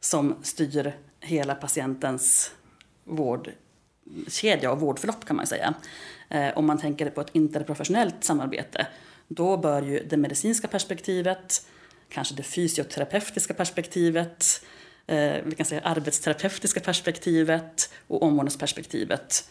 som 0.01 0.37
styr 0.43 0.97
hela 1.21 1.55
patientens 1.55 2.53
vårdkedja 3.05 4.73
och 4.73 4.81
vårdförlopp 4.81 5.25
kan 5.25 5.37
man 5.37 5.47
säga. 5.47 5.75
Eh, 6.29 6.59
om 6.59 6.67
man 6.67 6.79
tänker 6.79 7.11
på 7.11 7.21
ett 7.21 7.31
interprofessionellt 7.33 8.25
samarbete, 8.25 8.87
då 9.29 9.57
bör 9.57 9.83
ju 9.83 10.05
det 10.05 10.17
medicinska 10.17 10.69
perspektivet, 10.69 11.67
kanske 12.09 12.35
det 12.35 12.43
fysioterapeutiska 12.43 13.55
perspektivet, 13.55 14.65
eh, 15.07 15.37
vi 15.45 15.55
kan 15.55 15.67
säga 15.67 15.81
arbetsterapeutiska 15.81 16.81
perspektivet 16.81 17.93
och 18.07 18.23
omvårdnadsperspektivet 18.23 19.49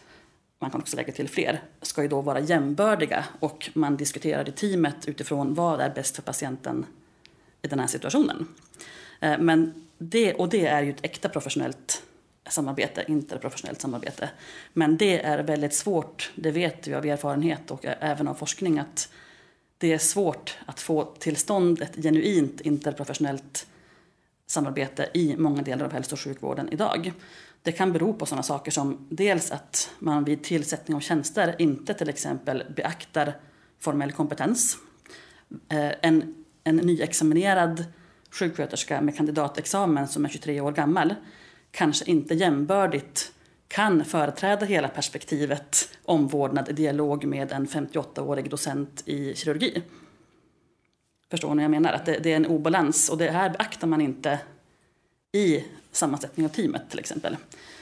man 0.60 0.72
kan 0.72 0.82
också 0.82 0.98
lägga 0.98 1.13
till 1.13 1.30
fler, 1.30 1.62
ska 1.82 2.02
ju 2.02 2.08
då 2.08 2.22
vara 2.22 2.40
jämbördiga 2.40 3.26
och 3.40 3.70
man 3.74 3.98
diskuterar 3.98 4.50
i 4.50 4.52
teamet 4.52 5.08
utifrån 5.08 5.54
vad 5.54 5.82
är 5.82 5.90
bäst 5.90 6.16
för 6.16 6.22
patienten 6.22 6.86
i 7.62 7.68
den 7.68 7.80
här 7.80 7.88
situationen. 7.88 8.48
Eh, 9.20 9.38
men 9.40 9.88
det, 9.98 10.34
och 10.34 10.50
det 10.50 10.68
är 10.68 10.84
ju 10.84 10.90
ett 10.90 11.06
äkta 11.06 11.30
professionellt 11.30 12.04
samarbete, 12.50 13.06
interprofessionellt 13.08 13.82
samarbete. 13.82 14.30
Men 14.74 14.98
det 14.98 15.24
är 15.24 15.44
väldigt 15.44 15.74
svårt, 15.74 16.32
det 16.36 16.52
vet 16.52 16.88
vi 16.88 16.94
av 16.94 17.06
erfarenhet 17.06 17.72
och 17.72 17.86
även 17.86 18.28
av 18.28 18.34
forskning, 18.34 18.80
att 18.80 19.12
det 19.78 19.94
är 19.94 19.98
svårt 19.98 20.58
att 20.66 20.80
få 20.80 21.06
till 21.06 21.36
stånd 21.36 21.82
ett 21.82 21.96
genuint 21.96 22.62
interprofessionellt 22.62 23.68
samarbete 24.48 25.10
i 25.13 25.36
många 25.38 25.62
delar 25.62 25.86
av 25.86 25.94
hälso 25.94 26.16
och 26.16 26.20
sjukvården 26.20 26.70
idag. 26.72 27.13
Det 27.62 27.72
kan 27.72 27.94
bero 27.94 28.13
på 28.13 28.26
sådana 28.26 28.44
saker 28.44 28.72
som 28.72 29.08
dels 29.10 29.52
att 29.52 29.92
man 30.00 30.24
vid 30.24 30.44
tillsättning 30.44 30.96
av 30.96 31.02
tjänster 31.02 31.56
inte 31.60 31.94
till 31.94 32.10
exempel 32.10 32.63
beaktar 32.76 33.34
formell 33.80 34.12
kompetens. 34.12 34.78
Eh, 35.70 35.92
en, 36.02 36.46
en 36.63 36.76
nyexaminerad 36.76 37.86
sjuksköterska 38.32 39.02
med 39.02 39.18
kandidatexamen 39.18 40.08
som 40.08 40.26
är 40.26 40.30
23 40.30 40.62
år 40.62 40.72
gammal 40.72 41.16
kanske 41.72 42.06
inte 42.06 42.34
jämbördigt 42.34 43.34
kan 43.67 44.06
företräda 44.06 44.65
hela 44.65 44.88
perspektivet 44.88 45.89
omvårdnad 46.06 46.69
i 46.69 46.73
dialog 46.73 47.25
med 47.25 47.51
en 47.51 47.67
58-årig 47.67 48.49
docent 48.49 49.03
i 49.06 49.36
kirurgi. 49.36 49.84
Förstår 51.32 51.49
ni 51.49 51.56
vad 51.56 51.63
jag 51.63 51.71
menar? 51.71 51.93
Att 51.93 52.06
det, 52.06 52.19
det, 52.19 52.32
är 52.32 52.36
en 52.36 52.45
obalans 52.45 53.10
och 53.10 53.17
det 53.17 53.32
här 53.32 53.49
beaktar 53.49 53.88
man 53.88 54.01
inte 54.01 54.39
i 55.32 55.63
sammansättning 55.91 56.45
av 56.45 56.49
teamet 56.49 56.82
till 56.89 56.99
exempel. 56.99 57.38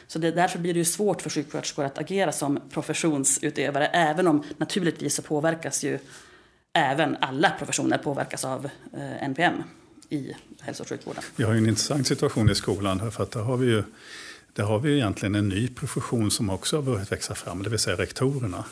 Så 0.08 0.20
det, 0.20 0.32
därför 0.32 0.60
blir 0.60 0.74
det 0.74 0.80
ju 0.80 0.86
svårt 0.86 1.22
för 1.22 1.30
sjuksköterskor 1.30 1.86
att 1.86 1.98
agera 1.98 2.32
som 2.32 2.60
professionsutövare 2.70 3.88
även 3.88 4.28
om 4.28 4.44
naturligtvis 4.58 5.16
så 5.16 5.22
påverkas 5.22 5.84
ju 5.84 6.00
även 6.74 7.18
alla 7.22 7.50
professioner 7.50 7.98
påverkas 7.98 8.46
av 8.46 8.70
eh, 8.94 9.24
NPM 9.24 9.64
i 10.10 10.34
hälso 10.60 10.84
och 10.84 10.90
sjukvården. 10.90 11.24
Vi 11.36 11.44
har 11.44 11.54
ju 11.54 11.58
en 11.58 11.70
intressant 11.70 12.08
situation 12.08 12.50
i 12.50 12.56
skolan 12.56 13.12
för 13.12 13.24
att 13.24 13.32
där 13.32 13.42
har 13.42 13.58
vi 13.58 13.68
ju 13.68 13.84
där 14.56 14.64
har 14.64 14.80
vi 14.80 14.94
egentligen 14.94 15.36
en 15.36 15.50
ny 15.50 15.68
profession 15.68 16.32
som 16.32 16.50
också 16.50 16.78
har 16.78 16.84
börjat 16.84 17.12
växa 17.12 17.36
fram, 17.36 17.64
det 17.64 17.70
vill 17.70 17.80
säga 17.80 17.98
rektorerna 17.98 18.64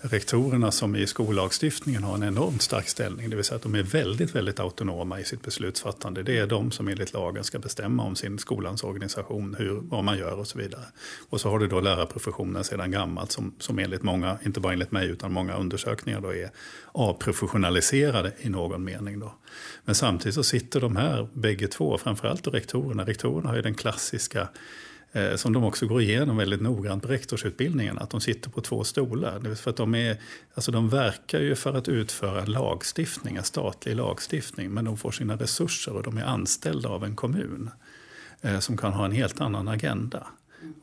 rektorerna 0.00 0.70
som 0.70 0.96
i 0.96 1.06
skollagstiftningen 1.06 2.04
har 2.04 2.14
en 2.14 2.22
enormt 2.22 2.62
stark 2.62 2.88
ställning. 2.88 3.30
Det 3.30 3.36
vill 3.36 3.44
säga 3.44 3.56
att 3.56 3.62
de 3.62 3.74
är 3.74 3.82
väldigt, 3.82 4.34
väldigt 4.34 4.60
autonoma 4.60 5.20
i 5.20 5.24
sitt 5.24 5.42
beslutsfattande. 5.42 6.22
Det 6.22 6.38
är 6.38 6.46
de 6.46 6.70
som 6.70 6.88
enligt 6.88 7.12
lagen 7.12 7.44
ska 7.44 7.58
bestämma 7.58 8.02
om 8.02 8.16
sin 8.16 8.38
skolans 8.38 8.84
organisation, 8.84 9.56
hur, 9.58 9.80
vad 9.82 10.04
man 10.04 10.18
gör 10.18 10.38
och 10.38 10.46
så 10.46 10.58
vidare. 10.58 10.84
Och 11.28 11.40
så 11.40 11.50
har 11.50 11.58
du 11.58 11.68
då 11.68 11.80
lärarprofessionen 11.80 12.64
sedan 12.64 12.90
gammalt 12.90 13.32
som, 13.32 13.54
som 13.58 13.78
enligt 13.78 14.02
många, 14.02 14.38
inte 14.46 14.60
bara 14.60 14.72
enligt 14.72 14.92
mig 14.92 15.08
utan 15.08 15.32
många 15.32 15.56
undersökningar 15.56 16.20
då 16.20 16.34
är 16.34 16.50
avprofessionaliserade 16.92 18.32
i 18.38 18.48
någon 18.48 18.84
mening. 18.84 19.20
Då. 19.20 19.34
Men 19.84 19.94
samtidigt 19.94 20.34
så 20.34 20.42
sitter 20.42 20.80
de 20.80 20.96
här 20.96 21.28
bägge 21.32 21.66
två, 21.66 21.98
framförallt 21.98 22.44
då 22.44 22.50
rektorerna. 22.50 23.04
Rektorerna 23.04 23.48
har 23.48 23.56
ju 23.56 23.62
den 23.62 23.74
klassiska 23.74 24.48
Eh, 25.12 25.36
som 25.36 25.52
de 25.52 25.64
också 25.64 25.86
går 25.86 26.02
igenom 26.02 26.36
väldigt 26.36 26.60
noggrant 26.60 27.02
på 27.02 27.08
rektorsutbildningen, 27.08 27.98
att 27.98 28.10
de 28.10 28.20
sitter 28.20 28.50
på 28.50 28.60
två 28.60 28.84
stolar. 28.84 29.54
För 29.54 29.70
att 29.70 29.76
de, 29.76 29.94
är, 29.94 30.20
alltså 30.54 30.72
de 30.72 30.88
verkar 30.88 31.40
ju 31.40 31.54
för 31.54 31.74
att 31.74 31.88
utföra 31.88 32.44
lagstiftning, 32.44 33.36
en 33.36 33.44
statlig 33.44 33.96
lagstiftning, 33.96 34.70
men 34.70 34.84
de 34.84 34.96
får 34.96 35.10
sina 35.10 35.36
resurser 35.36 35.92
och 35.92 36.02
de 36.02 36.18
är 36.18 36.24
anställda 36.24 36.88
av 36.88 37.04
en 37.04 37.16
kommun 37.16 37.70
eh, 38.40 38.58
som 38.58 38.76
kan 38.76 38.92
ha 38.92 39.04
en 39.04 39.12
helt 39.12 39.40
annan 39.40 39.68
agenda. 39.68 40.26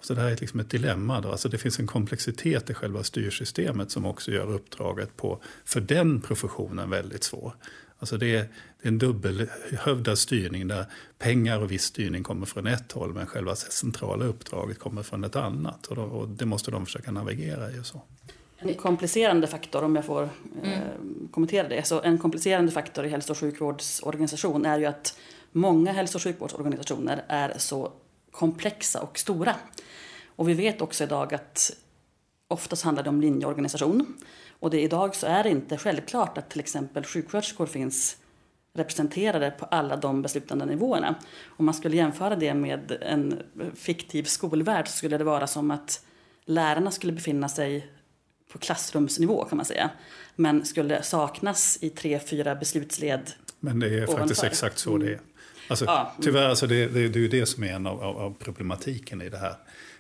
Så 0.02 0.14
det 0.14 0.22
här 0.22 0.32
är 0.32 0.38
liksom 0.38 0.60
ett 0.60 0.70
dilemma. 0.70 1.22
Då. 1.22 1.32
Alltså 1.32 1.50
det 1.50 1.58
finns 1.58 1.80
en 1.80 1.88
komplexitet 1.88 2.70
i 2.70 2.74
själva 2.74 3.04
styrsystemet 3.04 3.92
som 3.92 4.06
också 4.06 4.32
gör 4.32 4.52
uppdraget 4.52 5.18
på, 5.18 5.42
för 5.66 5.82
den 5.82 6.22
professionen 6.22 6.90
väldigt 6.90 7.24
svår. 7.24 7.54
Alltså 8.00 8.18
det, 8.18 8.36
är, 8.36 8.48
det 8.82 8.88
är 8.88 8.88
en 8.88 8.98
dubbelhövdad 8.98 10.18
styrning 10.18 10.68
där 10.68 10.86
pengar 11.18 11.60
och 11.60 11.72
viss 11.72 11.84
styrning 11.84 12.24
kommer 12.24 12.46
från 12.46 12.68
ett 12.68 12.92
håll 12.92 13.14
men 13.14 13.28
själva 13.28 13.56
centrala 13.56 14.26
uppdraget 14.26 14.80
kommer 14.80 15.04
från 15.04 15.24
ett 15.24 15.36
annat. 15.36 15.86
Och, 15.88 15.96
då, 15.96 16.02
och 16.02 16.30
det 16.30 16.46
måste 16.46 16.72
de 16.72 16.86
försöka 16.86 17.12
navigera 17.12 17.72
i. 17.72 17.80
Och 17.80 17.86
så. 17.86 18.02
En 18.58 18.74
komplicerande 18.74 19.48
faktor, 19.48 19.84
om 19.84 19.96
jag 19.96 20.06
får 20.06 20.24
eh, 20.64 20.74
mm. 20.74 21.28
kommentera 21.32 21.68
det, 21.68 21.88
så 21.88 22.02
en 22.02 22.18
komplicerande 22.18 22.72
faktor 22.72 23.06
i 23.06 23.10
hälso 23.10 23.32
och 23.32 23.38
sjukvårdsorganisation 23.38 24.66
är 24.66 24.80
ju 24.80 24.86
att 24.86 25.20
många 25.52 25.92
hälso 25.92 26.18
och 26.18 26.22
sjukvårdsorganisationer 26.22 27.26
är 27.28 27.54
så 27.58 27.92
komplexa 28.32 29.02
och 29.02 29.20
stora. 29.20 29.56
Och 30.36 30.50
vi 30.50 30.54
vet 30.54 30.82
också 30.82 31.04
idag 31.04 31.34
att 31.34 31.72
oftast 32.48 32.84
handlar 32.84 33.04
det 33.04 33.10
om 33.10 33.22
linjeorganisation. 33.22 34.18
Och 34.60 34.70
det, 34.70 34.82
idag 34.82 35.16
så 35.16 35.28
är 35.28 35.44
det 35.44 35.50
inte 35.50 35.78
självklart 35.78 36.38
att 36.38 36.50
till 36.50 36.60
exempel 36.60 37.04
sjuksköterskor 37.04 37.66
finns 37.66 38.18
representerade 38.74 39.52
på 39.52 39.66
alla 39.66 39.96
de 39.98 40.22
beslutande 40.22 40.66
nivåerna. 40.66 41.16
Om 41.46 41.66
man 41.66 41.74
skulle 41.74 41.96
jämföra 41.96 42.36
det 42.36 42.54
med 42.54 42.98
en 43.02 43.44
fiktiv 43.76 44.24
skolvärld 44.24 44.88
så 44.88 44.98
skulle 44.98 45.18
det 45.18 45.24
vara 45.24 45.48
som 45.48 45.72
att 45.72 46.06
lärarna 46.46 46.92
skulle 46.92 47.14
befinna 47.14 47.50
sig 47.50 47.88
på 48.52 48.58
klassrumsnivå 48.58 49.46
kan 49.46 49.58
man 49.58 49.66
säga. 49.66 49.90
Men 50.36 50.66
skulle 50.66 51.04
saknas 51.04 51.78
i 51.82 51.90
tre, 51.90 52.20
fyra 52.20 52.56
beslutsled 52.56 53.32
Men 53.60 53.80
det 53.80 53.88
är 53.88 54.04
ovanför. 54.04 54.18
faktiskt 54.18 54.44
exakt 54.44 54.78
så 54.78 54.98
det 54.98 55.14
är. 55.14 55.20
Alltså, 55.68 55.86
ja. 55.86 56.14
Tyvärr, 56.22 56.50
alltså 56.50 56.68
det, 56.68 56.88
det, 56.88 57.08
det 57.08 57.20
är 57.20 57.22
ju 57.22 57.28
det 57.28 57.46
som 57.46 57.64
är 57.64 57.74
en 57.74 57.88
av, 57.88 58.02
av, 58.02 58.36
problematiken 58.40 59.22
i 59.22 59.30
det 59.30 59.38
här. 59.38 59.56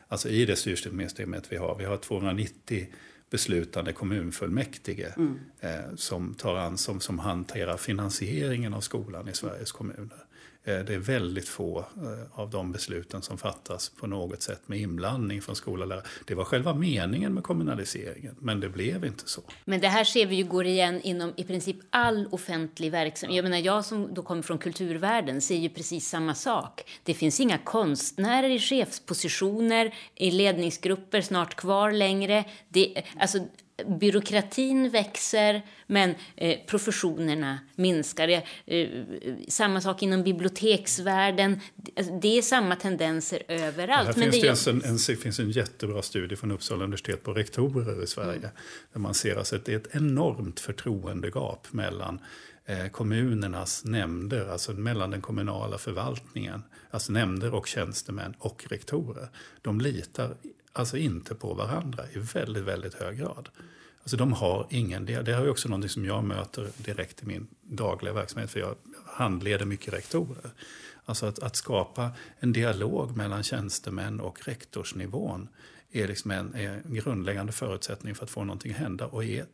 Alltså 0.07 0.29
i 0.29 0.45
det 0.45 0.55
styrsystemet 0.55 1.51
vi 1.51 1.57
har. 1.57 1.75
Vi 1.75 1.85
har 1.85 1.97
290 1.97 2.87
beslutande 3.29 3.93
kommunfullmäktige 3.93 5.13
mm. 5.17 5.39
eh, 5.59 5.95
som, 5.95 6.33
tar 6.33 6.55
an, 6.55 6.77
som, 6.77 6.99
som 6.99 7.19
hanterar 7.19 7.77
finansieringen 7.77 8.73
av 8.73 8.81
skolan 8.81 9.29
i 9.29 9.33
Sveriges 9.33 9.71
kommuner. 9.71 10.24
Eh, 10.65 10.79
det 10.79 10.93
är 10.93 10.99
väldigt 10.99 11.49
få 11.49 11.79
eh, 11.79 12.39
av 12.39 12.49
de 12.49 12.71
besluten 12.71 13.21
som 13.21 13.37
fattas 13.37 13.89
på 13.89 14.07
något 14.07 14.41
sätt 14.41 14.61
med 14.65 14.79
inblandning 14.79 15.41
från 15.41 15.55
skola 15.55 16.01
Det 16.25 16.35
var 16.35 16.43
själva 16.43 16.73
meningen 16.73 17.33
med 17.33 17.43
kommunaliseringen, 17.43 18.35
men 18.39 18.59
det 18.59 18.69
blev 18.69 19.05
inte 19.05 19.29
så. 19.29 19.41
Men 19.65 19.81
det 19.81 19.87
här 19.87 20.03
ser 20.03 20.25
vi 20.25 20.35
ju 20.35 20.43
går 20.43 20.65
igen 20.65 21.01
inom 21.01 21.33
i 21.35 21.43
princip 21.43 21.77
all 21.89 22.27
offentlig 22.31 22.91
verksamhet. 22.91 23.35
Jag 23.35 23.43
menar, 23.43 23.57
jag 23.57 23.85
som 23.85 24.13
då 24.13 24.21
kommer 24.21 24.41
från 24.41 24.57
kulturvärlden 24.57 25.41
ser 25.41 25.55
ju 25.55 25.69
precis 25.69 26.09
samma 26.09 26.35
sak. 26.35 26.83
Det 27.03 27.13
finns 27.13 27.39
inga 27.39 27.57
konstnärer 27.57 28.49
i 28.49 28.59
chefspositioner, 28.59 29.95
i 30.15 30.31
ledningsgrupper 30.31 31.21
snart 31.21 31.55
kvar 31.55 31.91
längre. 31.91 32.45
Det, 32.69 33.03
alltså, 33.19 33.39
byråkratin 33.99 34.89
växer, 34.89 35.61
men 35.87 36.15
eh, 36.35 36.59
professionerna 36.67 37.59
minskar. 37.75 38.43
Eh, 38.65 38.87
samma 39.47 39.81
sak 39.81 40.03
inom 40.03 40.23
biblioteksvärlden. 40.23 41.59
Alltså, 41.95 42.13
det 42.13 42.37
är 42.37 42.41
samma 42.41 42.75
tendenser 42.75 43.43
överallt. 43.47 44.07
Här 44.07 44.15
men 44.17 44.31
finns 44.31 44.63
det, 44.65 44.71
en, 44.71 44.81
en, 44.81 44.91
en, 44.91 45.17
finns 45.17 45.39
en 45.39 45.51
jättebra 45.51 46.01
studie 46.01 46.35
från 46.35 46.51
Uppsala 46.51 46.83
universitet 46.83 47.23
på 47.23 47.33
rektorer 47.33 48.03
i 48.03 48.07
Sverige. 48.07 48.37
Mm. 48.37 48.49
Där 48.93 48.99
man 48.99 49.13
ser 49.13 49.35
alltså 49.35 49.55
att 49.55 49.65
det 49.65 49.73
är 49.73 49.77
ett 49.77 49.95
enormt 49.95 50.59
förtroendegap 50.59 51.67
mellan 51.71 52.19
eh, 52.65 52.87
kommunernas 52.87 53.85
nämnder, 53.85 54.49
alltså 54.49 54.71
mellan 54.73 55.11
den 55.11 55.21
kommunala 55.21 55.77
förvaltningen, 55.77 56.63
alltså 56.91 57.11
nämnder 57.11 57.53
och 57.53 57.67
tjänstemän 57.67 58.33
och 58.39 58.65
rektorer. 58.69 59.29
De 59.61 59.81
litar 59.81 60.35
alltså 60.75 60.97
inte 60.97 61.35
på 61.35 61.53
varandra 61.53 62.03
i 62.13 62.19
väldigt, 62.19 62.63
väldigt 62.63 62.93
hög 62.93 63.17
grad. 63.17 63.49
Alltså 63.99 64.17
de 64.17 64.33
har 64.33 64.67
ingen, 64.69 65.05
det, 65.05 65.21
det 65.21 65.31
är 65.31 65.49
också 65.49 65.69
något 65.69 65.91
som 65.91 66.05
jag 66.05 66.23
möter 66.23 66.69
direkt 66.77 67.23
i 67.23 67.25
min 67.25 67.47
dagliga 67.61 68.13
verksamhet, 68.13 68.51
för 68.51 68.59
jag 68.59 68.75
handleder 69.05 69.65
mycket 69.65 69.93
rektorer. 69.93 70.51
Alltså 71.05 71.25
att, 71.25 71.39
att 71.39 71.55
skapa 71.55 72.11
en 72.39 72.53
dialog 72.53 73.17
mellan 73.17 73.43
tjänstemän 73.43 74.19
och 74.19 74.47
rektorsnivån 74.47 75.47
är, 75.91 76.07
liksom 76.07 76.31
en, 76.31 76.53
är 76.53 76.69
en 76.69 76.93
grundläggande 76.93 77.51
förutsättning 77.51 78.15
för 78.15 78.23
att 78.23 78.29
få 78.29 78.43
någonting 78.43 78.71
att 78.71 78.77
hända 78.77 79.07
och 79.07 79.23
är 79.23 79.45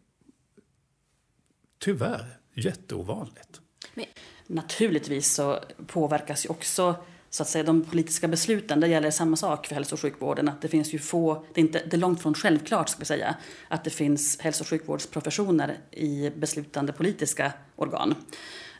tyvärr 1.79 2.37
jätteovanligt. 2.53 3.61
Men, 3.93 4.05
naturligtvis 4.47 5.33
så 5.33 5.59
påverkas 5.87 6.45
ju 6.45 6.49
också 6.49 6.95
så 7.33 7.43
att 7.43 7.49
säga, 7.49 7.63
de 7.63 7.81
politiska 7.83 8.27
besluten, 8.27 8.79
där 8.79 8.87
gäller 8.87 9.11
samma 9.11 9.35
sak 9.35 9.67
för 9.67 9.75
hälso 9.75 9.95
och 9.95 9.99
sjukvården. 9.99 10.49
Att 10.49 10.61
det 10.61 10.67
finns 10.67 10.93
ju 10.93 10.99
få, 10.99 11.45
det 11.53 11.61
är, 11.61 11.65
inte, 11.65 11.81
det 11.85 11.95
är 11.95 11.99
långt 11.99 12.21
från 12.21 12.33
självklart 12.33 12.89
ska 12.89 12.99
vi 12.99 13.05
säga, 13.05 13.35
att 13.67 13.83
det 13.83 13.89
finns 13.89 14.39
hälso 14.39 14.63
och 14.63 14.67
sjukvårdsprofessioner 14.67 15.77
i 15.91 16.29
beslutande 16.29 16.93
politiska 16.93 17.53
organ. 17.75 18.15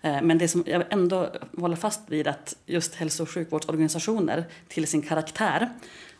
Eh, 0.01 0.21
men 0.21 0.37
det 0.37 0.47
som 0.47 0.63
jag 0.67 0.83
ändå 0.89 1.29
håller 1.57 1.75
fast 1.75 2.01
vid 2.07 2.27
att 2.27 2.55
just 2.65 2.95
hälso 2.95 3.23
och 3.23 3.29
sjukvårdsorganisationer 3.29 4.45
till 4.67 4.87
sin 4.87 5.01
karaktär 5.01 5.69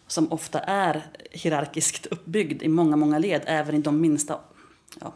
som 0.07 0.31
ofta 0.31 0.59
är 0.59 1.05
hierarkiskt 1.31 2.05
uppbyggd 2.05 2.63
i 2.63 2.67
många, 2.67 2.95
många 2.95 3.19
led, 3.19 3.41
även 3.45 3.75
i 3.75 3.81
de 3.81 4.01
minsta, 4.01 4.39
ja, 5.01 5.13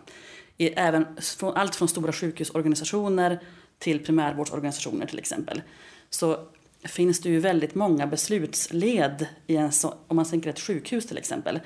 i, 0.58 0.68
även 0.68 1.06
från, 1.22 1.56
allt 1.56 1.76
från 1.76 1.88
stora 1.88 2.14
sjukhusorganisationer 2.14 3.40
till 3.80 4.06
primärvårdsorganisationer 4.06 5.06
till 5.06 5.20
exempel. 5.20 5.62
Så 6.10 6.48
finns 6.86 7.22
det 7.22 7.30
ju 7.30 7.40
väldigt 7.40 7.76
många 7.76 8.08
beslutsled 8.08 9.28
i 9.48 9.56
en 9.56 9.72
så, 9.72 9.94
om 10.08 10.16
man 10.16 10.26
tänker 10.26 10.50
ett 10.50 10.60
sjukhus 10.60 11.08
till 11.08 11.18
exempel 11.18 11.60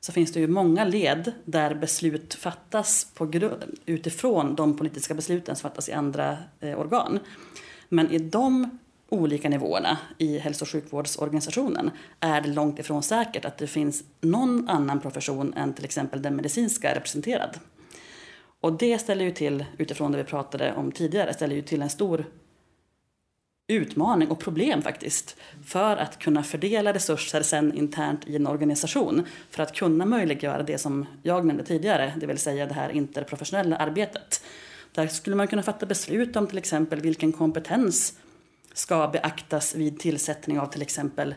så 0.00 0.12
finns 0.12 0.32
det 0.32 0.40
ju 0.40 0.48
många 0.48 0.84
led 0.84 1.32
där 1.44 1.74
beslut 1.74 2.34
fattas 2.34 3.06
på 3.14 3.26
grund, 3.26 3.78
utifrån 3.86 4.54
de 4.54 4.76
politiska 4.76 5.14
besluten 5.14 5.56
som 5.56 5.70
fattas 5.70 5.88
i 5.88 5.92
andra 5.92 6.38
eh, 6.60 6.80
organ. 6.80 7.18
Men 7.88 8.10
i 8.10 8.18
de 8.18 8.78
olika 9.08 9.48
nivåerna 9.48 9.98
i 10.18 10.38
hälso 10.38 10.64
och 10.64 10.68
sjukvårdsorganisationen 10.68 11.90
är 12.20 12.40
det 12.40 12.48
långt 12.48 12.78
ifrån 12.78 13.02
säkert 13.02 13.44
att 13.44 13.58
det 13.58 13.66
finns 13.66 14.04
någon 14.20 14.68
annan 14.68 15.00
profession 15.00 15.54
än 15.54 15.74
till 15.74 15.84
exempel 15.84 16.22
den 16.22 16.36
medicinska 16.36 16.94
representerad. 16.94 17.58
Och 18.60 18.72
det 18.72 18.98
ställer 18.98 19.24
ju 19.24 19.30
till, 19.30 19.64
utifrån 19.78 20.12
det 20.12 20.18
vi 20.18 20.24
pratade 20.24 20.74
om 20.74 20.92
tidigare, 20.92 21.34
ställer 21.34 21.54
ju 21.54 21.62
till 21.62 21.82
en 21.82 21.90
stor 21.90 22.24
utmaning 23.68 24.28
och 24.28 24.40
problem 24.40 24.82
faktiskt 24.82 25.36
för 25.66 25.96
att 25.96 26.18
kunna 26.18 26.42
fördela 26.42 26.94
resurser 26.94 27.42
sen 27.42 27.74
internt 27.74 28.28
i 28.28 28.36
en 28.36 28.46
organisation 28.46 29.26
för 29.50 29.62
att 29.62 29.74
kunna 29.74 30.06
möjliggöra 30.06 30.62
det 30.62 30.78
som 30.78 31.06
jag 31.22 31.46
nämnde 31.46 31.64
tidigare, 31.64 32.14
det 32.20 32.26
vill 32.26 32.38
säga 32.38 32.66
det 32.66 32.74
här 32.74 32.90
interprofessionella 32.90 33.76
arbetet. 33.76 34.44
Där 34.92 35.06
skulle 35.06 35.36
man 35.36 35.48
kunna 35.48 35.62
fatta 35.62 35.86
beslut 35.86 36.36
om 36.36 36.46
till 36.46 36.58
exempel 36.58 37.00
vilken 37.00 37.32
kompetens 37.32 38.18
ska 38.72 39.08
beaktas 39.08 39.74
vid 39.74 39.98
tillsättning 39.98 40.60
av 40.60 40.66
till 40.66 40.82
exempel 40.82 41.34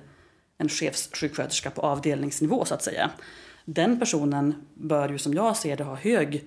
en 0.57 0.69
chefssjuksköterska 0.69 1.71
på 1.71 1.81
avdelningsnivå 1.81 2.65
så 2.65 2.73
att 2.73 2.83
säga. 2.83 3.11
Den 3.65 3.99
personen 3.99 4.55
bör 4.73 5.09
ju 5.09 5.17
som 5.17 5.33
jag 5.33 5.57
ser 5.57 5.77
det 5.77 5.83
ha 5.83 5.95
hög 5.95 6.43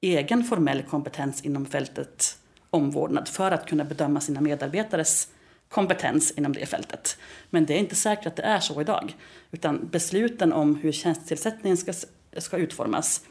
egen 0.00 0.44
formell 0.44 0.82
kompetens 0.82 1.42
inom 1.44 1.66
fältet 1.66 2.38
omvårdnad 2.74 3.28
för 3.28 3.50
att 3.50 3.66
kunna 3.66 3.84
bedöma 3.84 4.20
sina 4.20 4.40
medarbetares 4.40 5.28
kompetens 5.68 6.30
inom 6.30 6.52
det 6.52 6.66
fältet. 6.66 7.18
Men 7.50 7.66
det 7.66 7.74
är 7.74 7.78
inte 7.78 7.94
säkert 7.94 8.26
att 8.26 8.36
det 8.36 8.42
är 8.42 8.60
så 8.60 8.80
idag. 8.80 9.16
Utan 9.50 9.88
besluten 9.92 10.52
om 10.52 10.76
hur 10.76 10.92
tjänstetillsättningen 10.92 11.76
ska, 11.76 11.92
ska 12.38 12.56
utformas 12.56 13.24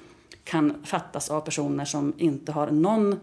kan 0.44 0.86
fattas 0.86 1.30
av 1.30 1.42
personer 1.42 1.86
som 1.86 2.14
inte 2.18 2.52
har 2.52 2.72
någon 2.72 3.20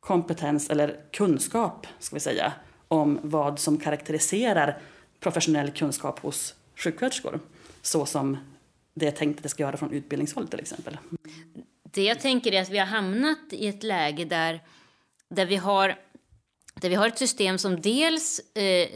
kompetens 0.00 0.70
eller 0.70 0.96
kunskap, 1.12 1.86
ska 1.98 2.16
vi 2.16 2.20
säga, 2.20 2.52
om 2.88 3.18
vad 3.22 3.58
som 3.58 3.78
karaktäriserar 3.78 4.78
professionell 5.20 5.70
kunskap 5.70 6.18
hos 6.18 6.54
sjuksköterskor. 6.76 7.40
Så 7.82 8.06
som 8.06 8.36
det 8.94 9.06
är 9.06 9.10
tänkt 9.10 9.36
att 9.36 9.42
det 9.42 9.48
ska 9.48 9.62
göra 9.62 9.76
från 9.76 9.92
utbildningshåll 9.92 10.48
till 10.48 10.60
exempel. 10.60 10.98
Det 11.82 12.02
jag 12.02 12.20
tänker 12.20 12.52
är 12.52 12.62
att 12.62 12.70
vi 12.70 12.78
har 12.78 12.86
hamnat 12.86 13.38
i 13.50 13.66
ett 13.66 13.82
läge 13.82 14.24
där 14.24 14.60
där 15.34 15.46
vi 15.46 15.56
har 15.56 15.96
där 16.74 16.88
vi 16.88 16.94
har 16.94 17.08
ett 17.08 17.18
system 17.18 17.58
som 17.58 17.80
dels, 17.80 18.38
eh, 18.38 18.88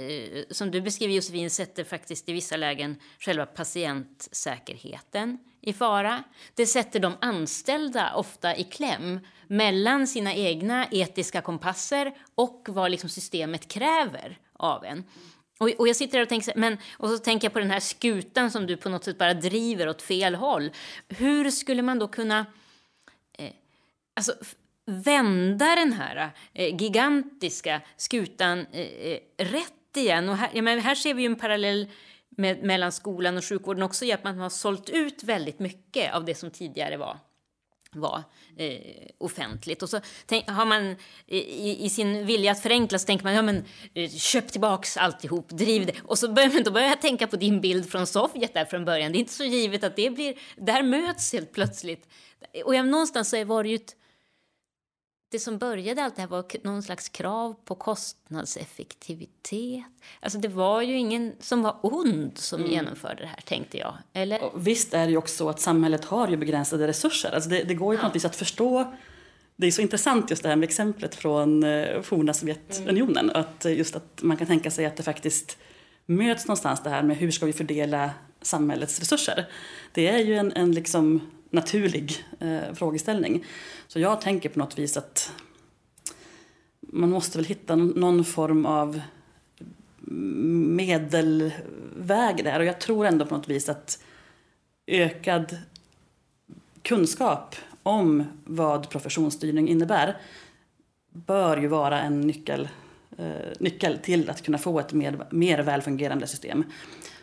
som 0.50 0.70
du 0.70 0.80
beskriver 0.80 1.14
Josefin, 1.14 1.50
sätter 1.50 1.84
faktiskt 1.84 2.28
i 2.28 2.32
vissa 2.32 2.56
lägen 2.56 2.96
själva 3.18 3.46
patientsäkerheten 3.46 5.38
i 5.60 5.72
fara. 5.72 6.24
Det 6.54 6.66
sätter 6.66 7.00
de 7.00 7.16
anställda 7.20 8.14
ofta 8.14 8.56
i 8.56 8.64
kläm 8.64 9.20
mellan 9.46 10.06
sina 10.06 10.34
egna 10.34 10.86
etiska 10.90 11.40
kompasser 11.40 12.14
och 12.34 12.66
vad 12.68 12.90
liksom 12.90 13.10
systemet 13.10 13.68
kräver 13.68 14.38
av 14.52 14.84
en. 14.84 15.04
Och, 15.58 15.70
och 15.78 15.88
jag 15.88 15.96
sitter 15.96 16.22
och 16.22 16.28
tänker, 16.28 16.52
men, 16.56 16.78
och 16.98 17.08
så 17.08 17.18
tänker 17.18 17.46
jag 17.46 17.52
på 17.52 17.58
den 17.58 17.70
här 17.70 17.80
skutan 17.80 18.50
som 18.50 18.66
du 18.66 18.76
på 18.76 18.88
något 18.88 19.04
sätt 19.04 19.18
bara 19.18 19.34
driver 19.34 19.88
åt 19.88 20.02
fel 20.02 20.34
håll. 20.34 20.70
Hur 21.08 21.50
skulle 21.50 21.82
man 21.82 21.98
då 21.98 22.08
kunna 22.08 22.46
eh, 23.38 23.50
Alltså, 24.18 24.34
vända 24.88 25.74
den 25.76 25.92
här 25.92 26.30
eh, 26.54 26.76
gigantiska 26.82 27.80
skutan 27.96 28.66
eh, 28.72 28.80
eh, 28.80 29.18
rätt 29.36 29.96
igen. 29.96 30.28
Och 30.28 30.36
här, 30.36 30.50
ja, 30.52 30.62
men 30.62 30.80
här 30.80 30.94
ser 30.94 31.14
vi 31.14 31.26
en 31.26 31.36
parallell 31.36 31.86
med, 32.28 32.62
mellan 32.62 32.92
skolan 32.92 33.36
och 33.36 33.44
sjukvården 33.44 33.82
också 33.82 34.04
i 34.04 34.12
att 34.12 34.24
man 34.24 34.38
har 34.38 34.50
sålt 34.50 34.90
ut 34.90 35.22
väldigt 35.22 35.58
mycket 35.58 36.14
av 36.14 36.24
det 36.24 36.34
som 36.34 36.50
tidigare 36.50 36.96
var 36.96 37.18
var 37.90 38.22
eh, 38.56 38.80
offentligt. 39.18 39.82
Och 39.82 39.88
så 39.88 40.00
tänk, 40.26 40.48
har 40.50 40.64
man 40.64 40.96
i, 41.26 41.84
i, 41.84 41.90
sin 41.90 42.26
vilja 42.26 42.52
att 42.52 42.62
förenkla 42.62 42.98
så 42.98 43.06
tänker 43.06 43.24
man 43.24 43.34
ja, 43.34 43.42
men, 43.42 43.64
eh, 43.94 44.10
köp 44.10 44.48
tillbaks 44.48 44.96
alltihop, 44.96 45.48
driv 45.48 45.86
det. 45.86 45.92
Och 46.04 46.18
så 46.18 46.32
börjar, 46.32 46.64
då 46.64 46.70
börjar 46.70 46.88
jag 46.88 47.00
tänka 47.00 47.26
på 47.26 47.36
din 47.36 47.60
bild 47.60 47.90
från 47.90 48.06
Sovjet 48.06 48.54
där 48.54 48.64
från 48.64 48.84
början. 48.84 49.12
Det 49.12 49.18
är 49.18 49.20
inte 49.20 49.32
så 49.32 49.44
givet 49.44 49.84
att 49.84 49.96
det 49.96 50.10
blir, 50.10 50.34
där 50.56 50.82
möts 50.82 51.32
helt 51.32 51.52
plötsligt. 51.52 52.08
Och 52.64 52.74
jag, 52.74 52.88
någonstans 52.88 53.30
så 53.30 53.44
var 53.44 53.62
det 53.62 53.68
ju 53.68 53.74
ett 53.74 53.94
det 55.30 55.38
som 55.38 55.58
började 55.58 56.04
allt 56.04 56.16
det 56.16 56.22
här 56.22 56.28
var 56.28 56.44
någon 56.62 56.82
slags 56.82 57.08
krav 57.08 57.54
på 57.64 57.74
kostnadseffektivitet. 57.74 59.84
Alltså 60.20 60.38
det 60.38 60.48
var 60.48 60.82
ju 60.82 60.96
ingen 60.96 61.32
som 61.40 61.62
var 61.62 61.76
ond 61.82 62.38
som 62.38 62.60
mm. 62.60 62.72
genomförde 62.72 63.22
det 63.22 63.26
här, 63.26 63.40
tänkte 63.44 63.78
jag. 63.78 63.94
Eller? 64.12 64.42
Och 64.42 64.66
visst 64.66 64.94
är 64.94 65.06
det 65.06 65.10
ju 65.10 65.16
också 65.16 65.36
så 65.36 65.48
att 65.48 65.60
samhället 65.60 66.04
har 66.04 66.28
ju 66.28 66.36
begränsade 66.36 66.86
resurser. 66.86 67.34
Alltså 67.34 67.50
det, 67.50 67.62
det 67.62 67.74
går 67.74 67.94
ju 67.94 68.00
på 68.00 68.06
något 68.06 68.16
vis 68.16 68.24
att 68.24 68.36
förstå 68.36 68.94
det 69.60 69.66
är 69.66 69.70
så 69.70 69.82
intressant 69.82 70.30
just 70.30 70.42
det 70.42 70.48
här 70.48 70.56
med 70.56 70.66
exemplet 70.66 71.14
från 71.14 71.64
eh, 71.64 72.02
forna 72.02 72.34
Sovjetunionen. 72.34 73.30
Mm. 73.30 73.36
Att 73.36 73.64
just 73.64 73.96
att 73.96 74.22
man 74.22 74.36
kan 74.36 74.46
tänka 74.46 74.70
sig 74.70 74.86
att 74.86 74.96
det 74.96 75.02
faktiskt 75.02 75.58
möts 76.06 76.46
någonstans 76.46 76.82
det 76.82 76.90
här 76.90 77.02
med 77.02 77.16
hur 77.16 77.30
ska 77.30 77.46
vi 77.46 77.52
fördela 77.52 78.10
samhällets 78.42 78.98
resurser. 78.98 79.48
Det 79.92 80.08
är 80.08 80.18
ju 80.18 80.34
en, 80.34 80.52
en 80.52 80.72
liksom 80.72 81.20
naturlig 81.50 82.24
eh, 82.40 82.74
frågeställning. 82.74 83.44
Så 83.86 84.00
jag 84.00 84.20
tänker 84.20 84.48
på 84.48 84.58
något 84.58 84.78
vis 84.78 84.96
att 84.96 85.32
man 86.80 87.10
måste 87.10 87.38
väl 87.38 87.44
hitta 87.44 87.76
någon 87.76 88.24
form 88.24 88.66
av 88.66 89.00
medelväg 90.76 92.44
där. 92.44 92.58
Och 92.58 92.64
jag 92.64 92.80
tror 92.80 93.06
ändå 93.06 93.26
på 93.26 93.36
något 93.36 93.48
vis 93.48 93.68
att 93.68 94.02
ökad 94.86 95.56
kunskap 96.82 97.56
om 97.82 98.24
vad 98.44 98.90
professionsstyrning 98.90 99.68
innebär 99.68 100.16
bör 101.12 101.56
ju 101.56 101.66
vara 101.66 102.02
en 102.02 102.20
nyckel, 102.20 102.68
eh, 103.18 103.26
nyckel 103.60 103.98
till 103.98 104.30
att 104.30 104.42
kunna 104.42 104.58
få 104.58 104.80
ett 104.80 104.92
mer, 104.92 105.26
mer 105.30 105.58
välfungerande 105.58 106.26
system. 106.26 106.64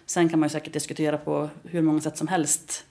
Sen 0.05 0.29
kan 0.29 0.39
man 0.39 0.47
ju 0.47 0.51
säkert 0.51 0.73
diskutera 0.73 1.17
på 1.17 1.49
hur 1.63 1.81
många 1.81 2.01
sätt 2.01 2.17
som 2.17 2.27
helst 2.27 2.85